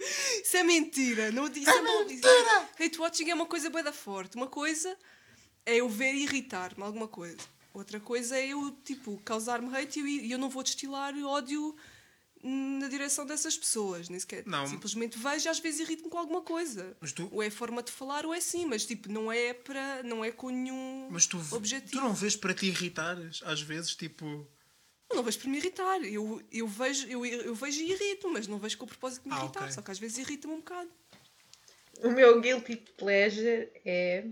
Isso 0.00 0.56
é 0.56 0.62
mentira. 0.62 1.30
Não, 1.30 1.46
isso 1.46 1.68
é, 1.70 1.82
mentira. 1.82 2.68
Hate 2.78 2.98
watching 2.98 3.30
é 3.30 3.34
uma 3.34 3.46
coisa 3.46 3.68
bué 3.70 3.82
da 3.82 3.92
forte. 3.92 4.36
Uma 4.36 4.46
coisa 4.46 4.96
é 5.66 5.76
eu 5.76 5.88
ver 5.88 6.14
e 6.14 6.22
irritar-me 6.24 6.82
alguma 6.82 7.06
coisa. 7.08 7.38
Outra 7.74 8.00
coisa 8.00 8.36
é 8.36 8.48
eu, 8.48 8.70
tipo, 8.84 9.20
causar-me 9.24 9.74
hate 9.76 10.00
e 10.00 10.02
eu, 10.02 10.06
e 10.08 10.32
eu 10.32 10.38
não 10.38 10.48
vou 10.50 10.62
destilar 10.62 11.14
ódio 11.24 11.76
na 12.42 12.88
direção 12.88 13.26
dessas 13.26 13.56
pessoas. 13.56 14.08
Nem 14.08 14.18
sequer. 14.18 14.42
Não. 14.46 14.66
Simplesmente 14.66 15.18
vejo 15.18 15.46
e 15.46 15.48
às 15.48 15.58
vezes 15.58 15.80
irrito-me 15.80 16.08
com 16.10 16.18
alguma 16.18 16.40
coisa. 16.40 16.96
Mas 17.00 17.12
tu- 17.12 17.28
Ou 17.30 17.42
é 17.42 17.48
a 17.48 17.50
forma 17.50 17.82
de 17.82 17.92
falar 17.92 18.24
ou 18.24 18.32
é 18.32 18.40
sim, 18.40 18.64
mas 18.64 18.86
tipo, 18.86 19.12
não 19.12 19.30
é 19.30 19.52
para. 19.52 20.02
não 20.02 20.24
é 20.24 20.32
com 20.32 20.48
nenhum 20.48 21.08
Mas 21.10 21.26
tu, 21.26 21.38
objetivo. 21.52 21.92
tu 21.92 22.00
não 22.00 22.14
vês 22.14 22.34
para 22.36 22.54
te 22.54 22.66
irritares, 22.66 23.40
às 23.44 23.60
vezes, 23.60 23.94
tipo. 23.94 24.46
Eu 25.10 25.16
não 25.16 25.22
vejo 25.24 25.38
para 25.40 25.50
me 25.50 25.58
irritar. 25.58 26.02
Eu, 26.04 26.40
eu, 26.52 26.66
vejo, 26.68 27.06
eu, 27.08 27.24
eu 27.26 27.54
vejo 27.54 27.80
e 27.82 27.90
irrito, 27.92 28.28
mas 28.30 28.46
não 28.46 28.58
vejo 28.58 28.78
com 28.78 28.84
o 28.84 28.88
propósito 28.88 29.24
de 29.24 29.28
me 29.28 29.34
Ah, 29.34 29.40
irritar. 29.40 29.62
ok. 29.62 29.72
Só 29.72 29.82
que 29.82 29.90
às 29.90 29.98
vezes 29.98 30.18
irrita-me 30.18 30.54
um 30.54 30.58
bocado. 30.58 30.90
O 32.02 32.10
meu 32.10 32.40
guilty 32.40 32.76
pleasure 32.96 33.70
é 33.84 34.24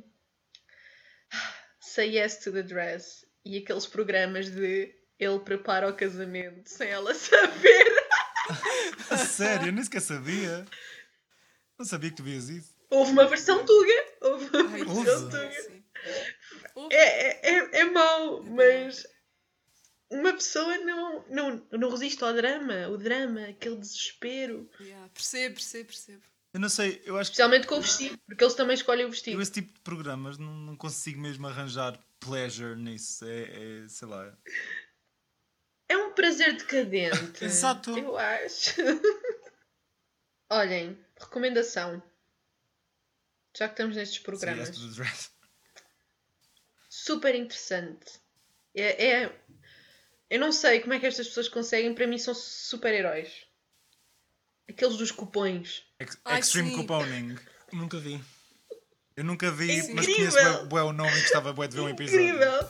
Say 1.81 2.17
Yes 2.17 2.37
to 2.39 2.53
the 2.53 2.63
Dress 2.63 3.27
e 3.45 3.59
aqueles 3.59 3.87
programas 3.87 4.51
de 4.51 4.95
ele 5.19 5.39
prepara 5.41 5.89
o 5.89 5.95
casamento 5.97 6.69
sem 6.69 6.89
ela 6.89 7.13
saber. 7.15 7.99
A 9.11 9.17
sério, 9.19 9.67
eu 9.69 9.73
nem 9.73 9.83
sequer 9.85 10.01
sabia. 10.01 10.65
Não 11.79 11.85
sabia 11.85 12.11
que 12.11 12.17
tu 12.17 12.23
vias 12.23 12.49
isso. 12.49 12.73
Houve 12.91 13.13
uma 13.13 13.27
versão 13.27 13.65
tuga. 13.65 14.07
Houve 14.23 14.45
uma 14.57 14.71
Ai, 14.71 14.85
versão 14.85 15.29
tuga. 15.29 15.83
Houve. 16.75 16.95
É, 16.95 17.51
é, 17.51 17.81
é 17.81 17.85
mau, 17.85 18.43
mas 18.45 19.07
uma 20.11 20.33
pessoa 20.33 20.79
não, 20.79 21.25
não, 21.29 21.67
não 21.71 21.91
resiste 21.91 22.23
ao 22.25 22.33
drama. 22.33 22.89
O 22.89 22.97
drama, 22.97 23.43
aquele 23.47 23.77
desespero. 23.77 24.69
Yeah, 24.81 25.09
percebo, 25.13 25.55
percebo, 25.57 25.87
percebo. 25.87 26.23
Eu 26.55 26.61
não 26.61 26.69
sei, 26.69 27.03
eu 27.05 27.17
acho 27.19 27.31
que 27.31 27.35
Especialmente 27.35 27.67
com 27.67 27.77
o 27.77 27.81
vestido, 27.83 28.19
porque 28.27 28.43
eles 28.43 28.55
também 28.55 28.75
escolhem 28.75 29.05
o 29.05 29.09
eu 29.09 29.11
vestido. 29.11 29.41
esse 29.41 29.53
tipo 29.53 29.73
de 29.73 29.81
programas 29.81 30.39
não, 30.39 30.53
não 30.53 30.77
consigo 30.77 31.21
mesmo 31.21 31.47
arranjar 31.47 31.99
pleasure 32.19 32.75
nisso. 32.75 33.25
É, 33.27 33.85
é 33.85 33.89
sei 33.89 34.09
lá. 34.09 34.37
É 35.89 35.97
um 35.97 36.13
prazer 36.13 36.57
decadente. 36.57 37.45
Exato. 37.45 37.97
Eu 37.97 38.17
acho. 38.17 38.75
Olhem, 40.51 40.99
recomendação. 41.19 42.03
Já 43.57 43.67
que 43.69 43.75
estamos 43.75 43.97
nestes 43.97 44.19
Sim, 44.19 44.25
programas. 44.25 44.95
dress. 44.95 45.31
Super 46.89 47.35
interessante. 47.35 48.21
É, 48.75 49.07
é- 49.23 49.41
Eu 50.31 50.39
não 50.39 50.53
sei 50.53 50.81
como 50.81 50.93
é 50.95 51.01
que 51.01 51.07
estas 51.07 51.29
pessoas 51.29 51.49
conseguem. 51.49 51.95
Para 51.95 52.07
mim, 52.07 52.19
são 52.19 52.35
super-heróis. 52.35 53.47
Aqueles 54.69 54.97
dos 54.97 55.11
cupões. 55.11 55.83
Ex- 55.99 56.19
Ai, 56.25 56.41
Extreme 56.41 56.71
sim. 56.71 56.77
couponing. 56.77 57.37
Nunca 57.73 57.99
vi. 57.99 58.23
Eu 59.17 59.25
nunca 59.25 59.51
vi, 59.51 59.65
Incrível. 59.73 59.95
mas 59.97 60.07
conheço 60.07 60.37
bué, 60.37 60.65
bué 60.67 60.83
o 60.83 60.93
nome 60.93 61.11
e 61.17 61.21
gostava 61.23 61.53
bué 61.53 61.67
de 61.67 61.75
ver 61.75 61.81
um 61.83 61.89
episódio. 61.89 62.21
Incrível! 62.29 62.69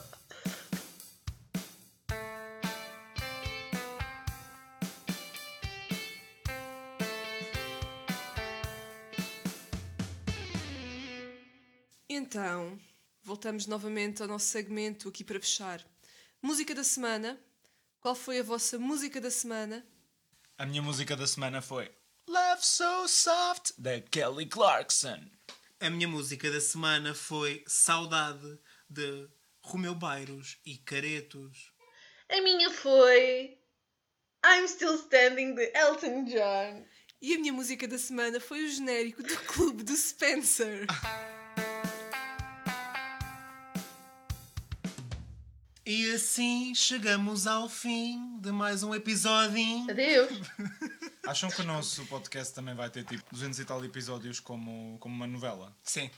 Então, 12.09 12.79
voltamos 13.23 13.67
novamente 13.67 14.23
ao 14.23 14.29
nosso 14.29 14.47
segmento 14.47 15.09
aqui 15.09 15.23
para 15.23 15.41
fechar. 15.41 15.85
Música 16.41 16.75
da 16.75 16.85
semana. 16.85 17.39
Qual 18.09 18.17
foi 18.17 18.39
a 18.39 18.43
vossa 18.43 18.79
música 18.79 19.21
da 19.21 19.31
semana? 19.31 19.87
A 20.57 20.65
minha 20.65 20.81
música 20.81 21.15
da 21.15 21.27
semana 21.27 21.61
foi 21.61 21.95
Love 22.27 22.65
So 22.65 23.07
Soft, 23.07 23.73
da 23.77 24.01
Kelly 24.01 24.47
Clarkson. 24.47 25.21
A 25.79 25.91
minha 25.91 26.09
música 26.09 26.51
da 26.51 26.59
semana 26.59 27.15
foi 27.15 27.63
Saudade 27.67 28.59
de 28.89 29.29
Romeu 29.61 29.95
Bairros 29.95 30.57
e 30.65 30.79
Caretos. 30.79 31.71
A 32.31 32.41
minha 32.41 32.71
foi. 32.71 33.59
I'm 34.43 34.67
Still 34.67 34.95
Standing 34.95 35.55
de 35.55 35.71
Elton 35.77 36.25
John. 36.25 36.87
E 37.21 37.35
a 37.35 37.39
minha 37.39 37.53
música 37.53 37.87
da 37.87 37.99
semana 37.99 38.41
foi 38.41 38.65
o 38.65 38.71
genérico 38.71 39.23
do 39.23 39.37
Clube 39.41 39.83
do 39.83 39.95
Spencer. 39.95 40.87
E 45.91 46.13
assim 46.13 46.75
chegamos 46.75 47.47
ao 47.47 47.67
fim 47.67 48.39
de 48.41 48.53
mais 48.53 48.83
um 48.83 48.95
episódio. 48.95 49.89
Adeus! 49.89 50.39
Acham 51.27 51.49
que 51.49 51.63
o 51.63 51.65
nosso 51.65 52.05
podcast 52.09 52.55
também 52.55 52.75
vai 52.75 52.91
ter 52.91 53.07
tipo 53.07 53.25
200 53.33 53.59
e 53.59 53.65
tal 53.65 53.83
episódios 53.83 54.39
como, 54.39 54.99
como 54.99 55.15
uma 55.15 55.27
novela? 55.27 55.75
Sim. 55.83 56.11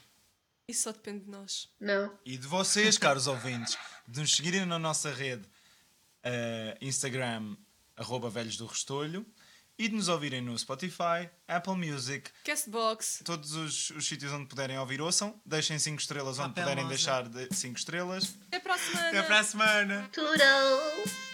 Isso 0.67 0.83
só 0.83 0.91
depende 0.91 1.23
de 1.23 1.31
nós. 1.31 1.69
Não. 1.79 2.13
E 2.25 2.35
de 2.35 2.45
vocês, 2.47 2.97
caros 2.97 3.27
ouvintes, 3.27 3.77
de 4.05 4.19
nos 4.19 4.35
seguirem 4.35 4.65
na 4.65 4.77
nossa 4.77 5.09
rede 5.09 5.47
eh, 6.21 6.77
Instagram, 6.81 7.55
arroba 7.95 8.29
velhos 8.29 8.57
do 8.57 8.65
Restolho, 8.65 9.25
e 9.81 9.87
de 9.87 9.95
nos 9.95 10.09
ouvirem 10.09 10.41
no 10.41 10.55
Spotify, 10.59 11.27
Apple 11.47 11.73
Music, 11.73 12.29
Castbox. 12.43 13.23
todos 13.25 13.53
os, 13.55 13.89
os 13.89 14.07
sítios 14.07 14.31
onde 14.31 14.45
puderem 14.45 14.77
ouvir, 14.77 15.01
ouçam. 15.01 15.41
Deixem 15.43 15.79
5 15.79 15.99
estrelas 15.99 16.37
onde 16.37 16.49
Papel 16.49 16.63
puderem 16.65 16.83
rosa. 16.83 16.95
deixar 16.95 17.25
5 17.51 17.79
estrelas. 17.79 18.37
Até 18.47 18.59
para 18.59 18.75
a 18.75 18.77
semana. 18.77 19.07
Até 19.09 19.23
para 19.23 19.39
a 19.39 19.43
semana. 19.43 20.09
Toodles! 20.13 21.30